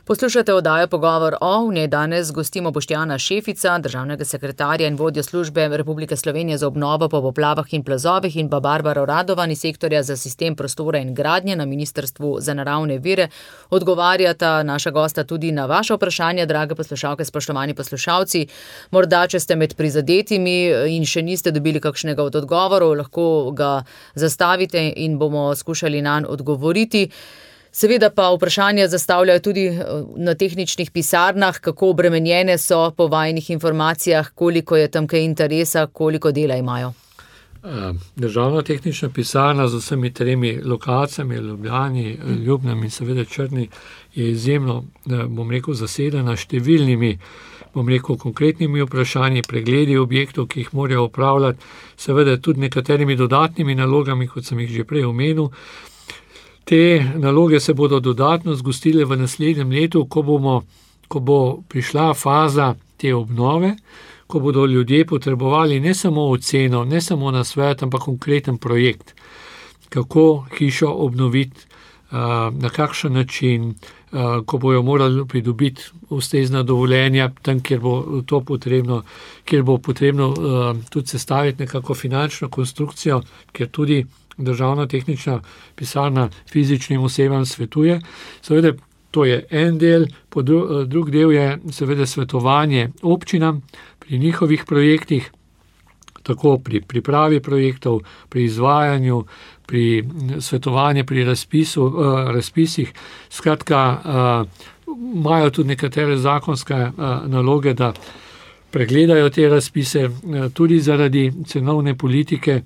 Poslušate 0.05 0.53
oddajo 0.53 0.87
Pogovor 0.87 1.35
o, 1.41 1.67
v 1.67 1.73
njej 1.73 1.87
danes 1.87 2.31
gostimo 2.31 2.71
Boštjana 2.71 3.15
Šefica, 3.17 3.77
državnega 3.79 4.25
sekretarja 4.25 4.87
in 4.87 4.95
vodjo 4.99 5.23
službe 5.23 5.67
Republike 5.77 6.15
Slovenije 6.15 6.57
za 6.57 6.67
obnovo 6.67 7.07
po 7.09 7.21
poplavah 7.21 7.73
in 7.73 7.83
plazovih 7.83 8.35
in 8.35 8.49
pa 8.49 8.59
Barbara 8.59 9.05
Radovan 9.05 9.51
iz 9.51 9.61
sektorja 9.61 10.01
za 10.03 10.17
sistem 10.17 10.55
prostora 10.55 10.99
in 10.99 11.13
gradnje 11.15 11.55
na 11.55 11.65
Ministrstvu 11.65 12.35
za 12.39 12.53
naravne 12.53 12.97
vire. 12.97 13.27
Odgovarjata 13.69 14.63
naša 14.63 14.91
gosta 14.91 15.23
tudi 15.23 15.51
na 15.51 15.65
vaše 15.65 15.93
vprašanje, 15.93 16.45
drage 16.45 16.75
poslušalke, 16.75 17.25
spoštovani 17.25 17.73
poslušalci. 17.73 18.47
Morda, 18.91 19.27
če 19.27 19.39
ste 19.39 19.55
med 19.55 19.75
prizadetimi 19.75 20.57
in 20.97 21.05
še 21.05 21.21
niste 21.21 21.51
dobili 21.51 21.79
kakšnega 21.79 22.23
od 22.23 22.35
odgovorov, 22.35 22.97
lahko 22.97 23.51
ga 23.55 23.85
zastavite 24.15 24.83
in 24.95 25.17
bomo 25.17 25.55
skušali 25.55 26.01
na 26.01 26.19
nj 26.19 26.27
odgovoriti. 26.27 27.09
Seveda 27.75 28.09
pa 28.09 28.29
vprašanja 28.35 28.87
zastavljajo 28.87 29.39
tudi 29.39 29.65
eh, 29.65 29.85
na 30.15 30.35
tehničnih 30.35 30.91
pisarnah, 30.91 31.59
kako 31.59 31.89
obremenjene 31.89 32.57
so 32.57 32.91
po 32.97 33.07
vajnih 33.07 33.49
informacijah, 33.49 34.29
koliko 34.29 34.77
je 34.77 34.91
tam 34.91 35.07
kaj 35.07 35.23
interesa, 35.23 35.87
koliko 35.87 36.31
dela 36.31 36.55
imajo. 36.55 36.93
Eh, 37.63 37.93
državna 38.15 38.61
tehnična 38.61 39.09
pisarna 39.09 39.67
z 39.67 39.75
vsemi 39.75 40.13
tremi 40.13 40.61
lokacijami, 40.63 41.35
Ljubljani, 41.35 42.19
Ljubnem 42.45 42.83
in 42.83 42.91
seveda 42.91 43.25
Črni, 43.25 43.69
je 44.15 44.31
izjemno, 44.31 44.83
eh, 45.05 45.23
bom 45.27 45.51
rekel, 45.51 45.73
zasedena 45.73 46.35
številnimi, 46.35 47.17
bom 47.73 47.89
rekel, 47.89 48.17
konkretnimi 48.17 48.83
vprašanji, 48.83 49.41
pregledi 49.47 49.97
objektov, 49.97 50.47
ki 50.47 50.59
jih 50.59 50.73
morajo 50.73 51.05
upravljati, 51.05 51.59
seveda 51.97 52.37
tudi 52.37 52.59
nekaterimi 52.59 53.15
dodatnimi 53.15 53.75
nalogami, 53.75 54.27
kot 54.27 54.45
sem 54.45 54.59
jih 54.59 54.69
že 54.69 54.83
prej 54.83 55.05
omenil. 55.05 55.49
Te 56.63 57.05
naloge 57.15 57.59
se 57.59 57.73
bodo 57.73 57.99
dodatno 57.99 58.55
zgostile 58.55 59.05
v 59.05 59.17
naslednjem 59.17 59.71
letu, 59.71 60.05
ko, 60.05 60.21
bomo, 60.23 60.61
ko 61.07 61.19
bo 61.19 61.39
prišla 61.67 62.13
faza 62.13 62.75
te 62.97 63.13
obnove, 63.15 63.75
ko 64.27 64.39
bodo 64.39 64.65
ljudje 64.65 65.05
potrebovali 65.05 65.79
ne 65.79 65.93
samo 65.93 66.29
oceno, 66.29 66.85
ne 66.85 67.01
samo 67.01 67.31
na 67.31 67.43
svet, 67.43 67.83
ampak 67.83 68.01
konkreten 68.01 68.57
projekt, 68.57 69.13
kako 69.89 70.45
hišo 70.57 70.89
obnoviti, 70.89 71.67
na 72.51 72.69
kakšen 72.69 73.13
način, 73.13 73.73
ko 74.45 74.57
bojo 74.57 74.81
morali 74.81 75.27
pridobiti 75.27 75.81
ustrezna 76.09 76.63
dovoljenja, 76.63 77.31
tam, 77.41 77.59
kjer 77.59 77.79
bo 77.79 78.21
to 78.25 78.41
potrebno, 78.41 79.03
kjer 79.45 79.63
bo 79.63 79.77
potrebno 79.77 80.33
tudi 80.89 81.07
sestaviti 81.07 81.63
nekako 81.63 81.93
finančno 81.93 82.49
konstrukcijo, 82.49 83.21
ker 83.51 83.67
tudi 83.67 84.05
državna 84.37 84.87
tehnična 84.87 85.41
pisarna 85.75 86.29
fizičnim 86.51 87.03
osebam 87.03 87.45
svetuje. 87.45 88.01
Seveda, 88.41 88.73
to 89.11 89.25
je 89.25 89.45
en 89.49 89.77
del, 89.77 90.05
dru, 90.35 90.83
drug 90.85 91.11
del 91.11 91.31
je 91.31 91.59
seveda 91.71 92.05
svetovanje 92.05 92.89
občinam 93.01 93.61
pri 93.99 94.17
njihovih 94.17 94.63
projektih. 94.67 95.31
tako 96.23 96.57
pri 96.57 96.81
pripravi 96.81 97.39
projektov, 97.39 97.99
pri 98.29 98.43
izvajanju, 98.43 99.23
pri 99.65 100.03
svetovanju, 100.39 101.05
pri 101.05 101.23
razpisu, 101.23 101.93
razpisih. 102.33 102.93
Skratka, 103.29 103.99
imajo 105.15 105.49
tudi 105.49 105.67
nekatere 105.67 106.17
zakonske 106.17 106.91
naloge, 107.25 107.73
da 107.73 107.93
pregledajo 108.71 109.29
te 109.29 109.49
razpise, 109.49 110.09
tudi 110.53 110.79
zaradi 110.79 111.31
cenovne 111.47 111.97
politike. 111.97 112.61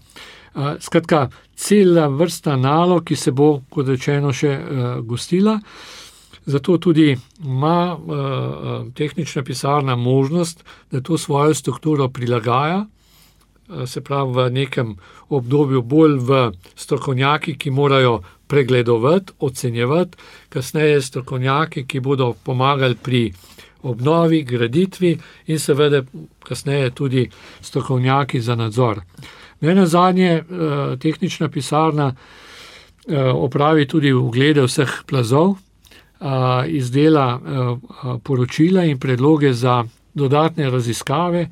Skratka, 0.79 1.27
cela 1.55 2.07
vrsta 2.09 2.55
nalog, 2.57 3.03
ki 3.05 3.15
se 3.15 3.31
bo, 3.31 3.61
kot 3.69 3.89
rečeno, 3.93 4.33
še 4.33 4.55
gostila. 5.05 5.59
Zato 6.47 6.77
tudi 6.81 7.11
ima 7.43 7.97
tehnična 8.95 9.43
pisarna 9.43 9.95
možnost, 9.95 10.63
da 10.91 11.01
to 11.01 11.17
svojo 11.17 11.53
strukturo 11.53 12.07
prilagaja, 12.09 12.85
se 13.85 14.01
pravi, 14.01 14.33
v 14.33 14.49
nekem 14.51 14.95
obdobju 15.29 15.81
bolj 15.81 16.17
v 16.19 16.51
strokovnjaki, 16.75 17.57
ki 17.57 17.71
morajo 17.71 18.21
pregledovati, 18.47 19.33
ocenjevati, 19.39 20.17
kasneje 20.49 21.01
strokovnjaki, 21.01 21.85
ki 21.87 21.99
bodo 21.99 22.33
pomagali 22.43 22.95
pri 22.95 23.33
obnovi, 23.83 24.43
graditvi 24.43 25.17
in 25.47 25.59
seveda 25.59 26.01
kasneje 26.43 26.91
tudi 26.91 27.29
strokovnjaki 27.61 28.41
za 28.41 28.55
nadzor. 28.55 29.01
Ne 29.61 29.75
nazadnje, 29.75 30.43
tehnična 30.99 31.49
pisarna 31.49 32.15
opravi 33.33 33.87
tudi 33.87 34.11
oglede 34.11 34.61
vseh 34.61 34.91
plazov, 35.07 35.55
izdela 36.67 37.39
poročila 38.23 38.83
in 38.85 38.99
predloge 38.99 39.53
za 39.53 39.83
dodatne 40.13 40.69
raziskave, 40.69 41.47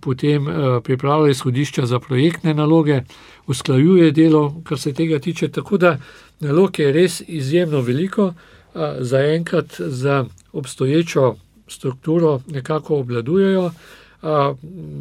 potem 0.00 0.46
pripravlja 0.84 1.30
izhodišča 1.30 1.86
za 1.86 1.98
projektne 2.00 2.54
naloge, 2.54 3.02
usklajuje 3.46 4.10
delo, 4.10 4.54
kar 4.64 4.78
se 4.78 4.92
tega 4.92 5.18
tiče, 5.18 5.48
tako 5.48 5.76
da 5.78 5.98
nalog 6.40 6.78
je 6.78 6.92
res 6.92 7.22
izjemno 7.26 7.80
veliko, 7.80 8.32
zaenkrat 9.00 9.76
z 9.78 10.24
obstoječo 10.52 11.34
strukturo 11.68 12.40
nekako 12.46 12.98
obvladujejo. 12.98 13.70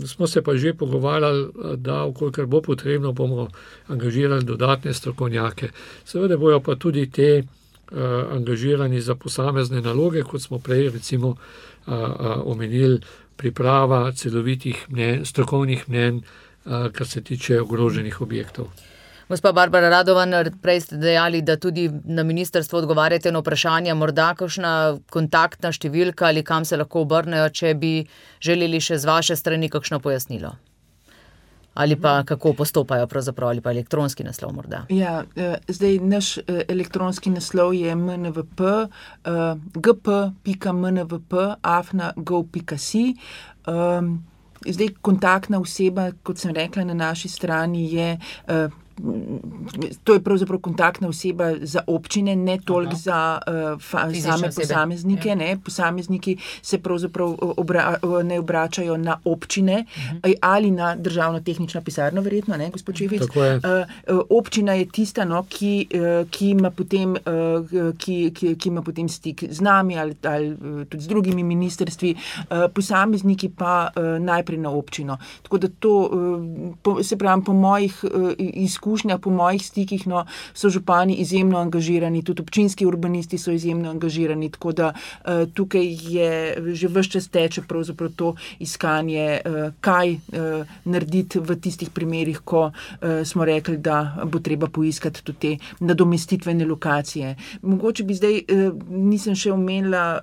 Smo 0.05 0.27
se 0.27 0.41
pa 0.41 0.55
že 0.55 0.73
pogovarjali, 0.73 1.47
da 1.77 2.03
v 2.05 2.13
kolikor 2.13 2.45
bo 2.45 2.61
potrebno, 2.61 3.13
bomo 3.13 3.47
angažirali 3.87 4.43
dodatne 4.43 4.93
strokovnjake. 4.93 5.69
Seveda 6.05 6.37
bojo 6.37 6.59
pa 6.59 6.75
tudi 6.75 7.09
ti, 7.11 7.43
angažirani 8.31 9.01
za 9.01 9.15
posamezne 9.15 9.81
naloge, 9.81 10.23
kot 10.23 10.41
smo 10.41 10.59
prej 10.59 10.89
recimo, 10.89 11.35
omenili, 12.45 12.99
priprava 13.35 14.11
celovitih 14.11 14.85
mnenj, 14.89 15.25
strokovnih 15.25 15.89
mnenj, 15.89 16.19
kar 16.91 17.07
se 17.07 17.21
tiče 17.21 17.61
ogroženih 17.61 18.21
objektov. 18.21 18.67
Gospa 19.33 19.49
Barbara 19.51 19.89
Radovan, 19.89 20.29
prej 20.61 20.83
ste 20.83 20.97
dejali, 21.01 21.39
da 21.41 21.55
tudi 21.57 21.87
na 22.05 22.21
ministrstvu 22.23 22.77
odgovarjate 22.77 23.31
na 23.33 23.39
vprašanja, 23.41 23.95
morda 23.97 24.27
kakšna 24.37 24.73
kontaktna 25.09 25.71
številka, 25.73 26.27
ali 26.27 26.43
kam 26.45 26.61
se 26.69 26.77
lahko 26.77 27.01
obrnejo, 27.01 27.47
če 27.49 27.71
bi 27.81 27.89
želeli 28.45 28.77
še 28.77 28.99
z 29.01 29.09
vaše 29.09 29.33
strani 29.39 29.71
kakšno 29.73 29.97
pojasnilo? 30.05 30.51
Ali 31.73 31.97
pa 31.97 32.19
kako 32.29 32.51
postopajo 32.53 33.07
ali 33.49 33.61
pa 33.61 33.71
elektronski 33.71 34.23
naslov 34.23 34.53
morda. 34.53 34.83
Ja, 34.93 35.23
zdaj 35.65 35.97
naš, 35.97 36.37
elektronski 36.69 37.33
naslov 37.33 37.73
je 37.73 37.95
mnvp, 37.95 38.61
gp 39.73 40.19
pika 40.43 40.73
mnvp 40.73 41.33
afna 41.63 42.13
gov 42.15 42.45
pika 42.53 42.77
si. 42.77 43.15
zdaj 44.67 44.93
kontaktna 45.01 45.59
oseba, 45.59 46.11
kot 46.23 46.37
sem 46.37 46.53
rekla, 46.53 46.83
na 46.83 46.93
naši 46.93 47.29
strani 47.29 47.89
je, 47.93 48.17
to 50.03 50.13
je 50.13 50.19
pravzaprav 50.23 50.59
kontaktna 50.59 51.07
oseba 51.07 51.53
za 51.61 51.81
občine, 51.87 52.35
ne 52.35 52.57
toliko 52.65 52.95
za, 52.95 53.39
same 54.21 54.51
posameznike, 54.55 55.35
ne, 55.35 55.57
posamezniki 55.65 56.37
se 56.61 56.77
pravzaprav 56.79 57.35
naj 58.23 58.37
obračajo 58.37 58.97
na 58.97 59.19
občine, 59.25 59.85
ali 60.41 60.71
na 60.71 60.95
Državno 60.95 61.39
tehnično 61.39 61.81
pisarno 61.81 62.21
verjetno, 62.21 62.57
ne, 62.57 62.69
gospod? 62.69 62.95
Tako 63.19 63.43
je. 63.43 63.59
občina 64.29 64.73
je 64.73 64.85
tista, 64.85 65.25
no, 65.25 65.45
ki, 65.49 65.87
ki 66.29 66.49
ima 66.49 66.69
potem, 66.71 67.15
ki, 67.97 68.31
ki, 68.35 68.55
ki 68.55 68.69
ima 68.69 68.81
potem 68.81 69.09
stik 69.09 69.43
z 69.49 69.61
nami 69.61 69.99
ali, 69.99 70.15
ali 70.23 70.55
tudi 70.89 71.03
z 71.03 71.07
drugimi 71.07 71.43
ministrstvi, 71.43 72.15
posamezniki 72.73 73.49
pa, 73.49 73.89
najprej 74.19 74.57
na 74.57 74.69
občino. 74.69 75.17
Tako 75.41 75.57
da 75.57 75.67
to, 75.79 76.09
saj 77.03 77.17
pravim, 77.17 77.43
po 77.43 77.53
mojih, 77.53 78.03
izkušnjah, 78.37 78.92
po 79.21 79.29
mojih 79.29 79.65
stikih, 79.65 80.07
no, 80.07 80.25
so 80.53 80.69
župani 80.69 81.15
izjemno 81.15 81.57
angažirani, 81.57 82.23
tudi 82.23 82.41
občinski 82.41 82.85
urbanisti 82.85 83.37
so 83.37 83.51
izjemno 83.51 83.89
angažirani, 83.89 84.49
tako 84.51 84.71
da, 84.71 84.93
tukaj 85.53 85.87
je, 86.13 86.31
že 86.73 86.87
ves 86.87 87.07
čas 87.07 87.27
teče 87.27 87.61
pravzaprav 87.67 88.11
to 88.15 88.35
iskanje, 88.59 89.41
kaj, 89.81 90.17
narediti 90.85 91.39
v 91.39 91.55
tistih 91.55 91.89
primerih, 91.89 92.39
ko, 92.43 92.71
smo 93.25 93.45
rekli, 93.45 93.77
da 93.77 94.25
bo 94.25 94.39
treba 94.39 94.67
poiskati 94.67 95.23
tudi 95.23 95.39
te 95.39 95.57
nadomestitvene 95.79 96.65
lokacije. 96.65 97.35
Mogoče 97.61 98.03
bi 98.03 98.13
zdaj, 98.15 98.39
nisem 98.89 99.35
še 99.35 99.51
omenila, 99.53 100.19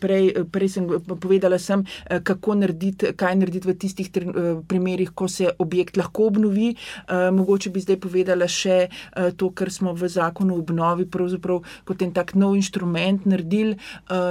prej, 0.00 0.44
prej 0.52 0.68
sem 0.68 0.88
povedala 1.08 1.58
sem, 1.58 1.84
kako 2.06 2.54
narediti, 2.62 3.12
kaj 3.16 3.36
narediti 3.40 3.68
v 3.68 3.76
tistih 3.78 4.10
primerih, 4.68 5.12
ko 5.14 5.28
se 5.28 5.50
objekt 5.58 5.96
lahko 5.96 6.28
obnovi, 6.28 6.74
mogoče 7.08 7.70
bi 7.70 7.77
zdaj 7.80 7.98
povedala 8.02 8.48
še, 8.48 8.88
to, 9.36 9.50
kar 9.50 9.70
smo 9.72 9.94
v 9.96 10.08
zakonu 10.08 10.56
o 10.56 10.62
obnovi 10.62 11.06
kot 11.84 12.02
en 12.02 12.12
tak 12.12 12.34
nov 12.34 12.56
inštrument 12.56 13.26
naredili, 13.26 13.76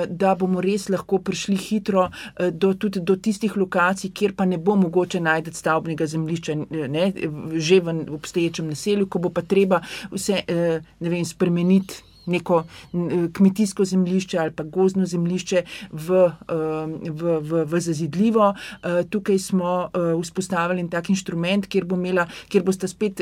da 0.08 0.36
bomo 0.36 0.62
res 0.62 0.90
lahko 0.90 1.20
prišli 1.20 1.58
hitro, 1.58 2.08
do 2.52 2.74
tudi 2.74 3.02
do 3.02 3.16
tistih 3.16 3.58
lokacij, 3.58 4.12
kjer 4.14 4.34
pa 4.38 4.46
ne 4.46 4.58
bo 4.58 4.76
mogoče 4.76 5.20
najti 5.20 5.54
stavbnega 5.54 6.06
zemljišča, 6.06 6.56
ne, 6.88 7.12
že 7.56 7.80
v 7.80 7.96
obstoječem 8.14 8.68
naselju, 8.68 9.08
ko 9.08 9.20
bo 9.20 9.30
pa 9.30 9.42
treba 9.42 9.82
vse, 10.12 10.44
ne 10.48 11.10
vem, 11.10 11.26
spremeniti 11.26 12.07
neko, 12.28 12.64
kmetijsko 13.34 13.86
zemljišče 13.86 14.38
ali 14.40 14.52
pa 14.52 14.64
gozdno 14.64 15.06
zemljišče 15.06 15.64
v, 15.92 16.32
v, 17.10 17.38
v, 17.40 17.64
v 17.66 17.80
zazidljivo. 17.80 18.54
tukaj 19.10 19.40
smo, 19.40 19.90
vzpostavili 20.22 20.82
en 20.82 20.90
tak 20.90 21.10
inštrument, 21.10 21.68
kjer 21.68 21.86
bo 21.86 21.96
imela, 21.96 22.28
kjer 22.50 22.64
bosta 22.64 22.88
spet, 22.88 23.22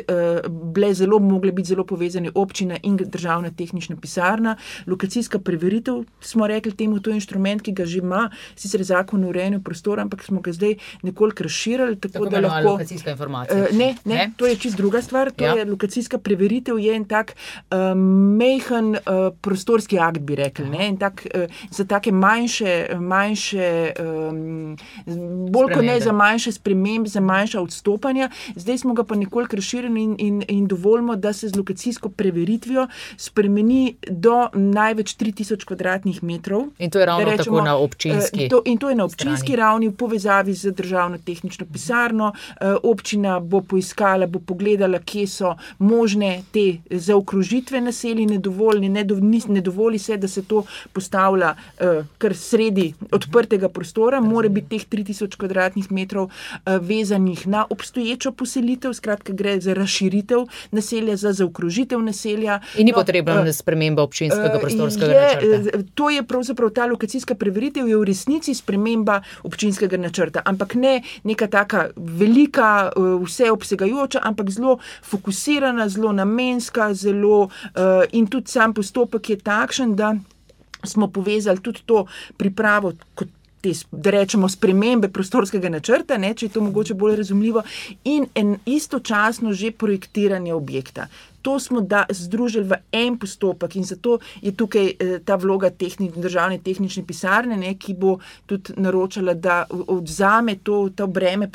bile 0.50 0.94
zelo, 0.94 1.20
mogle 1.20 1.52
biti 1.52 1.74
zelo 1.74 1.86
povezane 1.86 2.32
občina 2.36 2.78
in 2.84 2.98
Državna 3.06 3.52
tehnična 3.52 3.96
pisarna. 4.02 4.56
Lokacijska 4.88 5.40
preveritev, 5.40 6.04
smo 6.22 6.48
rekli 6.48 6.72
temu, 6.72 7.00
to 7.00 7.10
je 7.10 7.16
inštrument, 7.16 7.62
ki 7.62 7.72
ga 7.72 7.86
že 7.86 8.00
ima 8.00 8.30
sicer 8.56 8.84
Zakon 8.84 9.24
o 9.24 9.30
urejanju 9.30 9.62
prostora, 9.64 10.02
ampak 10.02 10.24
smo 10.24 10.42
ga 10.42 10.52
zdaj 10.52 10.76
nekoliko 11.04 11.44
razširili, 11.44 12.00
tako 12.00 12.30
da 12.30 12.40
lahko... 12.40 12.56
Tako 12.56 12.72
lokacijska 12.72 13.12
informacija. 13.12 13.68
ne, 13.72 13.96
ne, 14.06 14.32
to 14.38 14.48
je 14.48 14.56
čisto 14.56 14.78
druga 14.78 15.02
stvar, 15.02 15.32
to 15.32 15.46
je 15.46 15.66
lokacijska 15.66 16.18
preveritev, 16.18 16.80
je 16.80 16.96
en 16.96 17.06
tak, 17.06 17.36
majhen, 18.96 19.32
prostorski 19.42 20.00
akt, 20.00 20.20
bi 20.20 20.36
rekli, 20.36 20.66
ne, 20.70 20.88
en 20.88 20.98
tak, 20.98 21.28
za 21.72 21.86
take 21.86 22.12
manjše, 22.12 22.88
manjše, 23.00 23.94
bolj 25.52 25.74
kot 25.74 25.84
ne 25.84 26.00
za 26.00 26.12
manjše 26.12 26.52
spremembe, 26.52 27.10
za 27.10 27.20
manjša 27.20 27.62
odstopanja. 27.62 28.30
Zdaj 28.56 28.78
smo 28.78 28.94
ga 28.94 29.04
pa 29.04 29.16
nekoliko 29.16 29.56
razširili 29.56 30.04
in, 30.04 30.16
in, 30.20 30.44
in 30.48 30.68
dovolimo, 30.68 31.16
da 31.16 31.34
se 31.34 31.50
z 31.50 31.58
lokacijsko 31.58 32.10
preveritvijo 32.10 32.88
spremeni 33.18 33.96
do 34.10 34.48
največ 34.54 35.14
tri 35.14 35.32
tisoč 35.32 35.64
kvadratnih 35.64 36.24
metrov. 36.24 36.68
In 36.80 36.92
to 36.92 37.00
je 37.00 37.06
ravno 37.06 37.26
Da 37.26 37.32
tako 37.32 37.38
rečemo, 37.38 37.62
na 37.62 37.78
občinski 37.78 38.50
to, 38.50 38.62
in 38.66 38.78
to 38.78 38.90
je 38.90 38.96
na 38.96 39.06
občinski 39.06 39.54
strani. 39.54 39.56
ravni, 39.56 39.88
v 39.88 39.96
povezavi 39.96 40.54
z 40.54 40.72
Državno 40.72 41.18
tehnično 41.18 41.66
pisarno, 41.74 42.34
občina 42.84 43.40
bo 43.40 43.62
poiskala, 43.62 44.28
bo 44.28 44.40
pogledala, 44.40 45.00
kje 45.00 45.28
so 45.28 45.56
možne 45.80 46.44
te 46.52 46.78
zaokrožitve 46.90 47.82
naselij, 47.82 48.26
ne 48.90 49.04
dovoli, 49.04 49.42
ne 49.48 49.56
ne 49.56 49.62
dovoli 49.62 50.00
se, 50.00 50.18
da 50.18 50.28
se 50.28 50.44
to 50.44 50.64
postavlja, 50.94 51.56
kar 52.18 52.36
sredi 52.36 52.94
odprtega 53.12 53.70
prostora, 53.70 54.22
mora 54.22 54.50
biti 54.50 54.76
teh 54.76 54.86
tri 54.90 55.04
tisoč 55.04 55.36
kvadratnih 55.40 55.92
metrov, 55.92 56.30
vezanih 56.66 57.48
na 57.48 57.66
obstoječo 57.70 58.32
poselitev, 58.32 58.94
skratka, 58.94 59.34
gre 59.34 59.60
za 59.62 59.74
razširitev 59.74 60.46
naselja, 60.72 61.16
za 61.16 61.32
zaokrožitev 61.34 62.00
naselja. 62.00 62.60
In 62.78 62.86
ni 62.86 62.92
No, 62.92 63.02
potrebna 63.02 63.54
sprememba 63.54 64.04
občinskega 64.04 64.60
prostorskega 64.62 65.12
je, 65.12 65.36
načrta. 65.36 65.80
to 65.96 66.10
je 66.10 66.24
pravzaprav 66.24 66.70
ta 66.70 66.86
lokacijska 66.86 67.36
preveritev 67.36 67.88
je 67.88 67.98
v 67.98 68.04
resnici 68.04 68.54
sprememba 68.54 69.22
občinskega 69.44 69.98
načrta, 69.98 70.42
ampak 70.46 70.76
ne 70.76 71.02
neka 71.24 71.48
taka 71.48 71.90
velika, 71.96 72.92
vseobsegajoča, 72.96 74.20
ampak 74.24 74.50
zelo 74.50 74.78
fokusirana, 75.04 75.90
zelo 75.90 76.12
namenska, 76.12 76.94
zelo, 76.94 77.50
in 78.12 78.28
tudi 78.28 78.52
sam 78.52 78.74
postopek 78.76 79.30
je 79.30 79.40
takšen, 79.40 79.96
da 79.96 80.16
smo 80.84 81.08
povezali 81.08 81.64
tudi 81.64 81.82
to 81.86 82.06
pripravo 82.38 82.94
kot 83.16 83.32
te, 83.62 83.74
da 83.92 84.14
rečemo, 84.14 84.50
spremembe 84.50 85.10
prostorskega 85.10 85.72
načrta, 85.74 86.20
ne, 86.22 86.34
če 86.38 86.46
je 86.46 86.54
to 86.54 86.62
mogoče 86.62 86.94
bolj 86.94 87.16
razumljivo, 87.24 87.64
in 88.04 88.28
en, 88.36 88.58
istočasno 88.66 89.54
že 89.54 89.72
projektiranje 89.72 90.54
objekta 90.54 91.08
to 91.46 91.60
smo 91.60 91.82
da, 91.82 92.06
združili 92.10 92.66
v 92.66 92.78
en 92.92 93.20
postopek 93.22 93.76
in 93.76 93.84
zato 93.86 94.18
je 94.42 94.50
tukaj 94.52 94.88
eh, 94.88 95.20
ta 95.26 95.36
vloga 95.38 95.70
tehni, 95.70 96.10
državne 96.10 96.58
tehnične 96.58 97.04
pisarne, 97.06 97.54
ne, 97.58 97.76
ki 97.78 97.94
bo 97.94 98.16
tudi 98.50 98.74
naročala, 98.82 99.36
da 99.38 99.60
odzame 99.70 100.56
to, 100.64 100.90
to 100.90 101.06
breme 101.08 101.46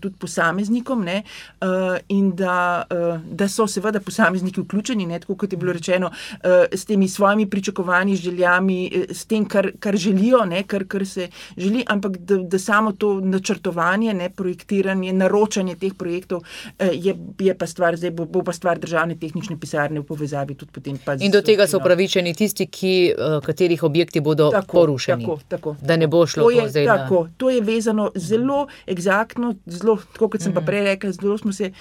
tudi 0.00 0.16
posameznikom 0.20 1.04
ne, 1.04 1.18
uh, 1.60 1.98
in 2.08 2.30
da, 2.36 2.86
uh, 2.88 3.20
da 3.20 3.48
so 3.48 3.66
seveda 3.68 4.00
posamezniki 4.00 4.62
vključeni, 4.64 5.06
ne, 5.06 5.18
tako 5.20 5.36
kot 5.36 5.52
je 5.52 5.58
bilo 5.60 5.72
rečeno, 5.76 6.08
uh, 6.08 6.64
s 6.72 6.88
temi 6.88 7.08
svojimi 7.08 7.44
pričakovanji, 7.50 8.16
željami, 8.16 8.78
s 9.10 9.26
tem, 9.28 9.44
kar, 9.44 9.70
kar 9.78 9.96
želijo, 9.96 10.44
ne, 10.48 10.62
kar, 10.62 10.86
kar 10.88 11.04
se 11.06 11.28
želi, 11.56 11.84
ampak 11.88 12.16
da, 12.16 12.38
da 12.38 12.58
samo 12.58 12.92
to 12.92 13.18
načrtovanje, 13.20 14.14
ne, 14.14 14.30
projektiranje, 14.30 15.12
naročanje 15.12 15.76
teh 15.76 15.92
projektov 15.94 16.40
uh, 16.40 16.88
je, 16.92 17.16
je 17.38 17.58
pa 17.58 17.66
stvar, 17.66 18.00
zdaj 18.00 18.10
bo, 18.16 18.24
bo 18.24 18.42
pa 18.42 18.56
stvar 18.56 18.80
državne 18.80 19.18
tehnične 19.20 19.33
tehnične 19.34 19.58
pisarne 19.58 20.00
v 20.00 20.06
povezavi 20.06 20.54
tudi 20.54 20.70
potem. 20.72 20.98
In 21.20 21.30
do 21.30 21.42
tega 21.42 21.66
so 21.66 21.78
upravičeni 21.82 22.34
tisti, 22.34 22.66
ki, 22.66 23.14
uh, 23.14 23.40
katerih 23.44 23.82
objekti 23.82 24.20
bodo 24.20 24.50
tako, 24.50 24.78
porušeni. 24.78 25.24
Tako, 25.24 25.38
tako. 25.48 25.76
Da 25.82 25.96
ne 25.96 26.06
bo 26.06 26.26
šlo 26.26 26.46
to 26.46 26.50
je, 26.50 26.68
zdaj. 26.70 26.86
Tako, 26.86 27.28
to 27.36 27.50
je 27.50 27.60
vezano 27.60 28.10
zelo 28.14 28.66
eksaktno, 28.86 29.54
zelo, 29.66 29.98
tako 30.12 30.28
kot 30.28 30.42
sem 30.42 30.52
mm. 30.52 30.54
pa 30.54 30.60
mhm. 30.60 30.66
prej 30.66 30.84
rekel, 30.84 31.12
zelo 31.12 31.38
smo 31.38 31.52
se, 31.52 31.72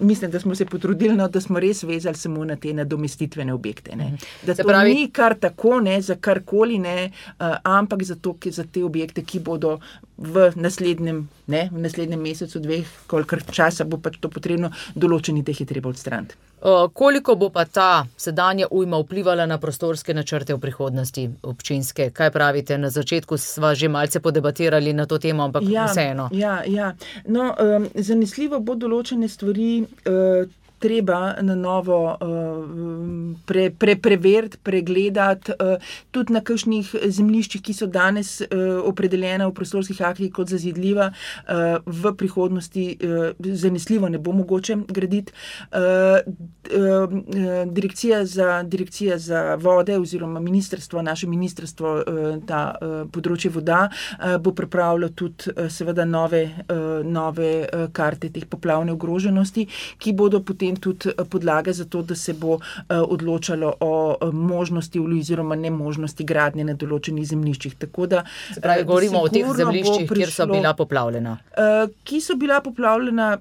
mislim, 0.00 0.30
da 0.30 0.40
smo 0.40 0.54
se 0.54 0.64
potrudili, 0.64 1.14
no, 1.16 1.28
da 1.28 1.40
smo 1.40 1.60
res 1.60 1.82
vezali 1.82 2.16
samo 2.16 2.44
na 2.44 2.56
te 2.56 2.72
nadomestitvene 2.72 3.52
objekte. 3.54 3.96
Mm. 3.96 4.16
Da 4.46 4.54
to 4.54 4.64
pravi, 4.68 4.94
ni 4.94 5.10
kar 5.12 5.36
tako, 5.40 5.80
ne, 5.80 6.00
za 6.02 6.16
karkoli, 6.16 6.78
ne, 6.78 7.10
uh, 7.38 7.56
ampak 7.62 8.02
za, 8.02 8.16
to, 8.16 8.34
ki, 8.40 8.50
za 8.50 8.64
te 8.64 8.84
objekte, 8.84 9.24
ki 9.24 9.44
bodo 9.44 9.78
v 10.16 10.52
naslednjem, 10.56 11.28
ne, 11.50 11.68
v 11.72 11.84
naslednjem 11.84 12.20
mesecu, 12.22 12.62
dveh, 12.62 12.88
kolikor 13.10 13.42
časa 13.50 13.84
bo 13.84 13.98
pač 13.98 14.20
to 14.22 14.30
potrebno, 14.30 14.70
določeni 14.94 15.44
teh 15.44 15.60
je 15.60 15.66
treba 15.68 15.90
odstraniti. 15.90 16.38
Koliko 16.92 17.34
bo 17.34 17.50
pa 17.50 17.64
ta 17.64 18.06
sedanja 18.16 18.66
ujma 18.70 18.98
vplivala 18.98 19.46
na 19.46 19.58
prostorske 19.58 20.14
načrte 20.14 20.54
v 20.54 20.58
prihodnosti 20.58 21.30
občinske? 21.42 22.10
Kaj 22.10 22.30
pravite? 22.30 22.78
Na 22.78 22.90
začetku 22.90 23.36
smo 23.36 23.74
že 23.74 23.88
malce 23.88 24.20
podebatirali 24.20 24.92
na 24.92 25.06
to 25.06 25.18
temo, 25.18 25.44
ampak 25.44 25.62
ja, 25.68 25.84
vseeno. 25.86 26.28
Ja, 26.32 26.62
ja. 26.66 26.94
No, 27.28 27.52
um, 27.52 27.88
zanesljivo 27.94 28.60
bo 28.60 28.74
določene 28.74 29.28
stvari. 29.28 29.84
Uh, 30.08 30.48
treba 30.78 31.34
na 31.42 31.54
novo 31.54 32.16
uh, 32.20 33.36
pre, 33.46 33.70
pre, 33.70 33.96
preveriti, 33.96 34.58
pregledati, 34.62 35.52
uh, 35.52 35.80
tudi 36.10 36.32
na 36.32 36.40
kakšnih 36.44 36.90
zemljiščih, 37.08 37.62
ki 37.64 37.74
so 37.76 37.86
danes 37.86 38.40
uh, 38.44 38.82
opredeljena 38.84 39.48
v 39.48 39.54
prostorskih 39.56 40.02
aktih 40.04 40.32
kot 40.34 40.50
zazidljiva, 40.50 41.10
v 41.86 42.12
prihodnosti 42.18 42.84
zanesljivo 43.38 44.08
ne 44.08 44.18
bo 44.18 44.32
mogoče 44.32 44.76
graditi. 44.88 45.32
Direkcija, 47.66 48.24
za, 48.24 48.62
direkcija 48.62 49.18
za 49.18 49.54
vode 49.60 49.98
oziroma 49.98 50.40
ministrstvo, 50.40 51.02
naše 51.02 51.28
ministrstvo, 51.28 51.92
ta 52.48 52.60
področje 53.12 53.50
voda, 53.54 53.88
bo 54.40 54.54
pripravilo 54.56 55.10
tudi 55.16 55.54
seveda 55.70 56.04
nove, 56.08 56.44
nove 57.04 57.52
karte 57.92 58.30
teh 58.32 58.46
poplavne 58.50 58.94
ogroženosti, 58.96 59.66
ki 59.98 60.16
bodo 60.16 60.42
potem 60.44 60.63
potem 60.64 60.76
tudi 60.76 61.08
eh, 61.08 61.24
podlaga 61.24 61.72
za 61.72 61.84
to, 61.84 62.02
da 62.02 62.14
se 62.14 62.32
bo 62.32 62.58
eh, 62.58 62.96
odločalo 62.96 63.74
o 63.80 64.16
eh, 64.20 64.32
možnosti 64.32 65.00
oziroma 65.00 65.54
nemožnosti 65.56 66.24
gradnje 66.24 66.64
na 66.64 66.74
določenih 66.74 67.26
zemljiščih. 67.26 67.76
Da, 68.08 68.24
pravi, 68.60 68.84
govorimo 68.84 69.20
o 69.20 69.28
teh 69.28 69.46
zemljiščih, 69.46 70.06
prišlo, 70.08 70.16
kjer 70.16 70.32
so 70.32 70.46
bila 70.46 70.74
poplavljena. 70.74 71.36
Ki 72.04 72.20
so 72.20 72.36
bila 72.36 72.60
poplavljena 72.60 73.36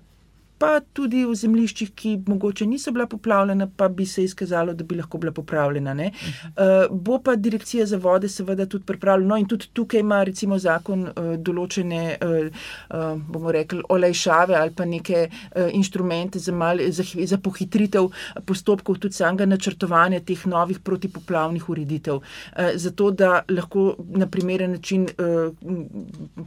pa 0.58 0.80
tudi 0.94 1.24
v 1.26 1.36
zemljiščih, 1.36 1.92
ki 1.96 2.12
mogoče 2.28 2.66
niso 2.70 2.92
bila 2.96 3.08
poplavljena, 3.10 3.68
pa 3.78 3.90
bi 3.90 4.06
se 4.06 4.24
izkazalo, 4.24 4.74
da 4.74 4.84
bi 4.84 4.96
lahko 4.96 5.18
bila 5.18 5.32
poplavljena. 5.36 5.94
Uh, 5.94 6.88
bo 6.90 7.20
pa 7.24 7.36
direkcija 7.36 7.86
za 7.86 7.98
vode 7.98 8.30
seveda 8.30 8.66
tudi 8.66 8.86
pripravljena. 8.86 9.34
No, 9.34 9.38
in 9.38 9.48
tudi 9.48 9.70
tukaj 9.74 10.00
ima 10.00 10.24
recimo 10.24 10.58
zakon 10.60 11.08
uh, 11.08 11.34
določene, 11.40 12.18
uh, 12.22 12.62
uh, 12.90 13.22
bomo 13.34 13.52
rekli, 13.52 13.82
olajšave 13.90 14.56
ali 14.56 14.74
pa 14.76 14.86
neke 14.86 15.26
uh, 15.30 15.68
inštrumente 15.72 16.40
za, 16.40 16.54
mal, 16.56 16.82
za, 16.90 17.04
za 17.04 17.38
pohitritev 17.38 18.10
postopkov, 18.46 19.00
tudi 19.04 19.18
samega 19.18 19.48
načrtovanja 19.50 20.22
teh 20.26 20.46
novih 20.50 20.80
protipoplavnih 20.80 21.70
ureditev. 21.70 22.22
Uh, 22.22 22.74
zato, 22.76 23.12
da 23.12 23.42
lahko 23.50 23.94
na 24.16 24.28
primeren 24.28 24.78
način 24.78 25.08
uh, 25.10 25.52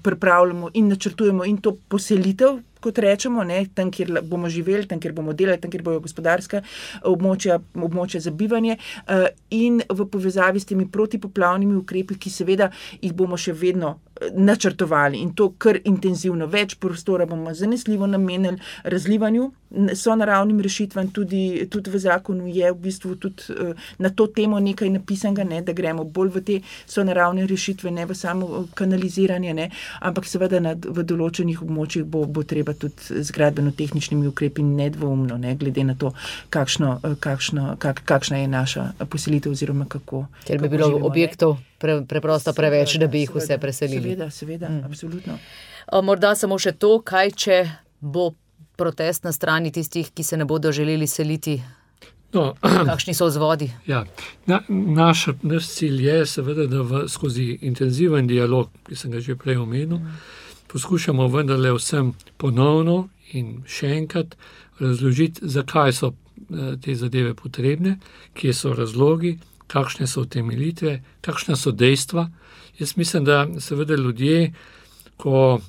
pripravljamo 0.02 0.70
in 0.74 0.88
načrtujemo 0.88 1.44
in 1.44 1.61
to 1.61 1.76
poselitev 1.88 2.61
kot 2.80 2.98
rečemo, 3.02 3.44
ne, 3.44 3.64
tam, 3.74 3.90
kjer 3.90 4.20
bomo 4.22 4.50
živeli, 4.52 4.86
tam, 4.88 5.00
kjer 5.00 5.14
bomo 5.16 5.34
delali, 5.36 5.60
tam, 5.60 5.72
kjer 5.72 5.84
bojo 5.86 6.02
gospodarska 6.04 6.62
območja, 7.06 7.60
območja 7.74 8.20
za 8.24 8.30
bivanje, 8.30 8.78
uh, 9.06 9.28
in 9.50 9.82
v 9.88 10.08
povezavi 10.10 10.60
s 10.60 10.68
temi 10.72 10.88
protipoplavnimi 10.90 11.76
ukrepi, 11.76 12.18
ki 12.18 12.32
seveda 12.32 12.70
jih 13.00 13.14
bomo 13.16 13.38
še 13.40 13.54
vedno 13.56 13.96
načrtovali 14.32 15.18
in 15.18 15.34
to 15.34 15.50
kar 15.58 15.78
intenzivno. 15.84 16.46
Več 16.46 16.74
prostora 16.74 17.26
bomo 17.26 17.54
zanesljivo 17.54 18.06
namenili 18.06 18.58
razlivanju, 18.84 19.50
so 19.94 20.14
naravnim 20.16 20.60
rešitvam, 20.60 21.08
tudi, 21.10 21.66
tudi 21.70 21.90
v 21.90 21.98
zakonu 21.98 22.46
je 22.46 22.72
v 22.72 22.78
bistvu 22.80 23.16
tudi 23.16 23.42
uh, 23.50 23.74
na 23.98 24.10
to 24.10 24.26
temo 24.26 24.60
nekaj 24.60 24.90
napisanega, 24.90 25.44
ne, 25.44 25.60
da 25.62 25.72
gremo 25.72 26.04
bolj 26.04 26.30
v 26.36 26.42
te 26.46 26.58
so 26.86 27.04
naravne 27.04 27.46
rešitve, 27.46 27.90
ne 27.90 28.06
v 28.06 28.14
samo 28.14 28.46
eh, 28.46 28.68
kanaliziranje, 28.74 29.54
ne, 29.54 29.70
ampak 30.00 30.28
seveda 30.28 30.60
na, 30.62 30.74
v 30.74 31.04
določenih 31.04 31.62
območjih 31.62 32.06
bo, 32.06 32.24
bo 32.26 32.46
treba 32.46 32.74
tudi 32.78 33.22
z 33.22 33.34
gradbeno-tehničnimi 33.34 34.30
ukrepi 34.30 34.62
nedvoumno, 34.62 35.36
ne, 35.42 35.56
glede 35.58 35.84
na 35.84 35.98
to, 35.98 36.14
kakšno, 36.50 37.00
eh, 37.02 37.16
kakšno, 37.20 37.76
kak, 37.82 38.04
kakšna 38.06 38.44
je 38.44 38.48
naša 38.48 38.90
poselitev 39.10 39.52
oziroma 39.52 39.88
kako. 39.90 40.26
Ker 40.46 40.62
bi 40.62 40.70
bilo 40.70 40.92
živimo, 40.92 41.10
objektov. 41.10 41.58
Ne 41.58 41.75
pre, 41.78 42.00
preprosto 42.08 42.52
preveč, 42.56 42.96
da 43.00 43.06
bi 43.06 43.24
jih 43.24 43.34
vse 43.36 43.58
preselili. 43.58 44.14
Seveda, 44.14 44.30
seveda, 44.30 44.68
mm. 44.68 44.84
absolutno. 44.84 45.38
Morda 46.02 46.34
samo 46.34 46.58
še 46.58 46.72
to, 46.80 46.98
kaj 47.06 47.32
če 47.36 47.58
bo 48.00 48.32
protest 48.76 49.24
na 49.24 49.32
strani 49.32 49.72
tistih, 49.72 50.10
ki 50.12 50.24
se 50.24 50.36
ne 50.36 50.44
bodo 50.44 50.72
želeli 50.72 51.06
seliti. 51.06 51.60
No, 52.32 52.54
Kakšni 52.90 53.14
so 53.14 53.28
vzvodi? 53.30 53.70
Ja, 53.86 54.04
na, 54.46 54.60
naš, 54.68 55.28
naš 55.42 55.70
cilj 55.78 56.04
je, 56.08 56.18
seveda, 56.26 56.66
da 56.70 56.82
v, 56.82 57.06
skozi 57.08 57.58
intenziven 57.62 58.26
dialog, 58.26 58.70
ki 58.88 58.98
sem 58.98 59.14
ga 59.14 59.22
že 59.24 59.38
prej 59.38 59.62
omenil, 59.62 59.98
mm. 59.98 60.20
poskušamo 60.72 61.28
vendarle 61.32 61.72
vsem 61.78 62.12
ponovno 62.36 63.06
in 63.32 63.62
še 63.66 63.94
enkrat 63.96 64.36
razložiti, 64.80 65.48
zakaj 65.48 65.92
so 65.92 66.12
eh, 66.12 66.74
te 66.82 66.94
zadeve 66.94 67.34
potrebne, 67.34 67.96
kje 68.34 68.52
so 68.54 68.74
razlogi, 68.76 69.36
kakšne 69.66 70.06
so 70.06 70.22
utemeljitve, 70.22 71.00
kakšne 71.20 71.56
so 71.56 71.72
dejstva. 71.72 72.28
Jaz 72.78 72.96
mislim, 72.96 73.24
da 73.24 73.46
seveda 73.60 73.94
ljudje, 73.94 74.52
ko 75.16 75.60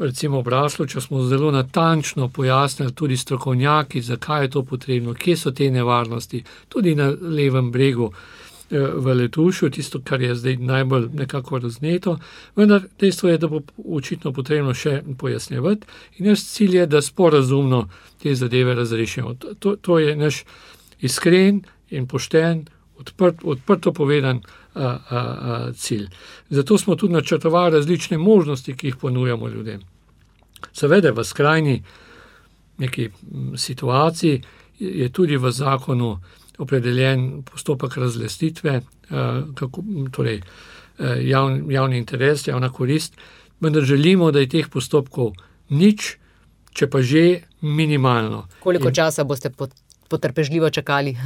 recimo 0.00 0.38
obraslo, 0.38 0.86
če 0.86 1.00
smo 1.00 1.22
zelo 1.28 1.50
natančno 1.50 2.28
pojasnili, 2.28 2.92
tudi 2.92 3.16
strokovnjaki, 3.16 4.02
zakaj 4.02 4.44
je 4.44 4.50
to 4.50 4.62
potrebno, 4.64 5.14
kje 5.14 5.36
so 5.36 5.50
te 5.50 5.70
nevarnosti, 5.70 6.44
tudi 6.68 6.94
na 6.94 7.12
levem 7.20 7.70
bregu. 7.72 8.12
Eh, 8.70 8.78
v 8.78 9.14
Letušu, 9.14 9.70
tisto, 9.70 9.98
kar 10.04 10.22
je 10.22 10.34
zdaj 10.34 10.56
najbolj 10.56 11.08
nekako 11.12 11.58
razneto, 11.58 12.18
vendar 12.56 12.84
dejstvo 13.00 13.28
je, 13.28 13.38
da 13.38 13.48
bo 13.50 13.60
očitno 13.82 14.30
potrebno 14.32 14.74
še 14.74 15.00
pojasnjevati, 15.18 15.86
in 16.18 16.28
naš 16.30 16.44
cilj 16.52 16.76
je, 16.76 16.84
da 16.86 17.02
sporazumno 17.02 17.88
te 18.22 18.34
zadeve 18.34 18.74
razrešimo. 18.78 19.34
To, 19.58 19.74
to 19.76 19.98
je 19.98 20.14
naš 20.16 20.44
iskren 21.02 21.64
in 21.90 22.06
pošten 22.06 22.68
odprt, 23.00 23.44
odprto 23.44 23.92
povedan 23.92 24.40
a, 24.74 24.84
a, 24.84 24.98
a, 25.10 25.72
cilj. 25.74 26.08
Zato 26.50 26.78
smo 26.78 26.96
tudi 26.96 27.12
načrtovali 27.12 27.74
različne 27.74 28.18
možnosti, 28.18 28.76
ki 28.76 28.86
jih 28.86 28.96
ponujamo 28.96 29.48
ljudem. 29.48 29.80
Seveda, 30.72 31.10
v 31.10 31.24
skrajni 31.24 31.82
neki 32.78 33.10
situaciji 33.56 34.42
je 34.78 35.08
tudi 35.08 35.36
v 35.36 35.50
zakonu 35.50 36.18
opredeljen 36.58 37.42
postopek 37.42 37.96
razlastitve, 37.96 38.80
kako, 39.54 39.82
torej 40.12 40.40
javni, 41.20 41.74
javni 41.74 41.98
interes, 41.98 42.46
javna 42.46 42.72
korist, 42.72 43.16
vendar 43.60 43.82
želimo, 43.82 44.30
da 44.30 44.40
je 44.40 44.48
teh 44.48 44.68
postopkov 44.68 45.32
nič, 45.68 46.16
če 46.72 46.86
pa 46.90 47.02
že 47.02 47.42
minimalno. 47.60 48.46
Koliko 48.60 48.88
In, 48.88 48.94
časa 48.94 49.24
boste 49.24 49.50
potrebovali? 49.50 49.79
Potrpežljivo 50.10 50.70
čakali. 50.70 51.16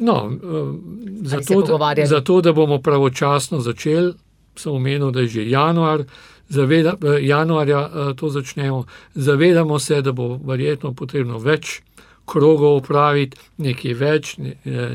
no, 0.00 0.16
uh, 0.30 0.74
zato, 1.22 1.62
da, 1.96 2.06
zato, 2.06 2.40
da 2.40 2.52
bomo 2.52 2.78
pravočasno 2.82 3.60
začeli, 3.60 4.12
sem 4.56 4.72
omenil, 4.72 5.10
da 5.10 5.20
je 5.20 5.28
že 5.28 5.50
januar, 5.50 6.04
zaveda, 6.48 6.94
uh, 6.94 7.16
januarja 7.20 7.80
uh, 7.80 8.16
to 8.16 8.28
začnemo. 8.28 8.84
Zavedamo 9.14 9.78
se, 9.78 10.02
da 10.02 10.12
bo 10.12 10.34
verjetno 10.44 10.94
potrebno 10.94 11.38
več 11.38 11.80
krogov 12.26 12.80
opraviti, 12.80 13.38
nekaj 13.62 13.92
več, 13.94 14.32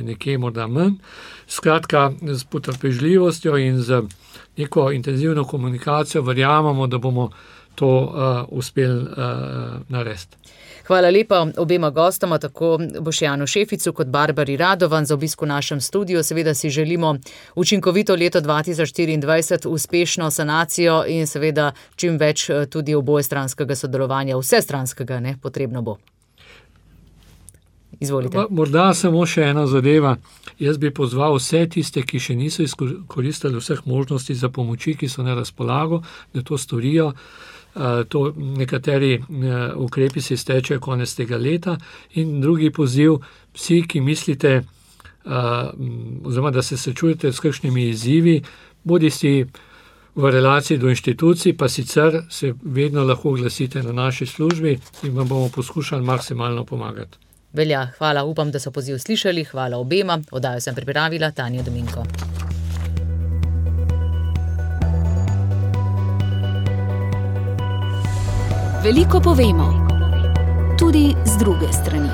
nekaj 0.04 0.38
morda 0.38 0.66
manj. 0.68 0.98
Skratka, 1.48 2.10
s 2.28 2.44
potrpežljivostjo 2.44 3.56
in 3.58 3.80
z 3.80 4.02
neko 4.60 4.92
intenzivno 4.92 5.46
komunikacijo 5.48 6.22
verjamemo, 6.28 6.88
da 6.88 6.98
bomo 6.98 7.30
to 7.76 7.88
uh, 7.88 8.58
uspeli 8.58 9.04
uh, 9.04 9.08
narediti. 9.90 10.38
Hvala 10.92 11.10
lepa 11.10 11.48
obema 11.58 11.90
gostoma, 11.90 12.38
tako 12.38 12.80
Bošjanu 13.00 13.48
Šeficu 13.48 13.94
kot 13.94 14.08
Barbari 14.08 14.58
Radovan 14.58 15.06
za 15.06 15.14
obisk 15.14 15.42
v 15.42 15.46
našem 15.46 15.82
studiu. 15.82 16.24
Seveda 16.24 16.54
si 16.54 16.70
želimo 16.70 17.16
učinkovito 17.56 18.16
leto 18.16 18.42
2024, 18.42 19.68
uspešno 19.68 20.32
sanacijo 20.32 21.04
in 21.08 21.28
seveda 21.28 21.72
čim 21.96 22.18
več 22.18 22.50
tudi 22.70 22.96
oboje 22.96 23.24
stranskega 23.24 23.76
sodelovanja, 23.76 24.38
vse 24.38 24.62
stranskega, 24.62 25.20
ne 25.20 25.38
potrebno 25.42 25.82
bo. 25.82 25.98
Izvolite. 28.00 28.44
Morda 28.50 28.90
samo 28.94 29.24
še 29.26 29.48
ena 29.54 29.68
zadeva. 29.68 30.18
Jaz 30.60 30.78
bi 30.78 30.92
pozval 30.92 31.38
vse 31.38 31.70
tiste, 31.70 32.04
ki 32.04 32.20
še 32.20 32.36
niso 32.36 32.68
izkoristili 32.68 33.64
vseh 33.64 33.80
možnosti 33.86 34.36
za 34.36 34.50
pomoči, 34.50 34.98
ki 35.00 35.08
so 35.08 35.24
na 35.24 35.40
razpolago, 35.40 36.04
da 36.34 36.44
to 36.44 36.58
storijo. 36.58 37.14
To 38.10 38.34
nekateri 38.36 39.24
ukrepi 39.76 40.22
se 40.22 40.34
iztečejo 40.34 40.80
konec 40.80 41.16
tega 41.16 41.38
leta, 41.38 41.78
in 42.14 42.42
drugi 42.42 42.72
poziv, 42.72 43.18
vsi, 43.54 43.84
ki 43.88 44.02
mislite, 44.02 44.62
oziroma 46.24 46.52
da 46.52 46.62
se 46.62 46.78
srečujete 46.78 47.32
s 47.32 47.40
kakšnimi 47.40 47.90
izzivi, 47.90 48.42
bodi 48.84 49.10
si 49.10 49.46
v 50.16 50.32
relaciji 50.32 50.78
do 50.78 50.90
inštitucij, 50.90 51.58
pa 51.58 51.70
sicer 51.70 52.24
se 52.30 52.54
vedno 52.64 53.04
lahko 53.04 53.30
oglasite 53.30 53.84
na 53.84 53.92
naši 53.92 54.26
službi 54.26 54.80
in 55.04 55.16
vam 55.16 55.28
bomo 55.28 55.50
poskušali 55.50 56.04
maksimalno 56.04 56.66
pomagati. 56.66 57.18
Velja, 57.54 57.88
hvala, 57.98 58.24
upam, 58.24 58.52
da 58.52 58.60
so 58.60 58.72
poziv 58.72 58.98
slišali. 58.98 59.44
Hvala 59.44 59.78
obema. 59.78 60.20
Oddajo 60.32 60.60
sem 60.60 60.76
pripravila 60.76 61.32
Tanja 61.32 61.64
Dominko. 61.64 62.04
Veliko 68.82 69.20
povemo, 69.22 69.86
tudi 70.74 71.14
z 71.26 71.38
druge 71.38 71.70
strani. 71.70 72.10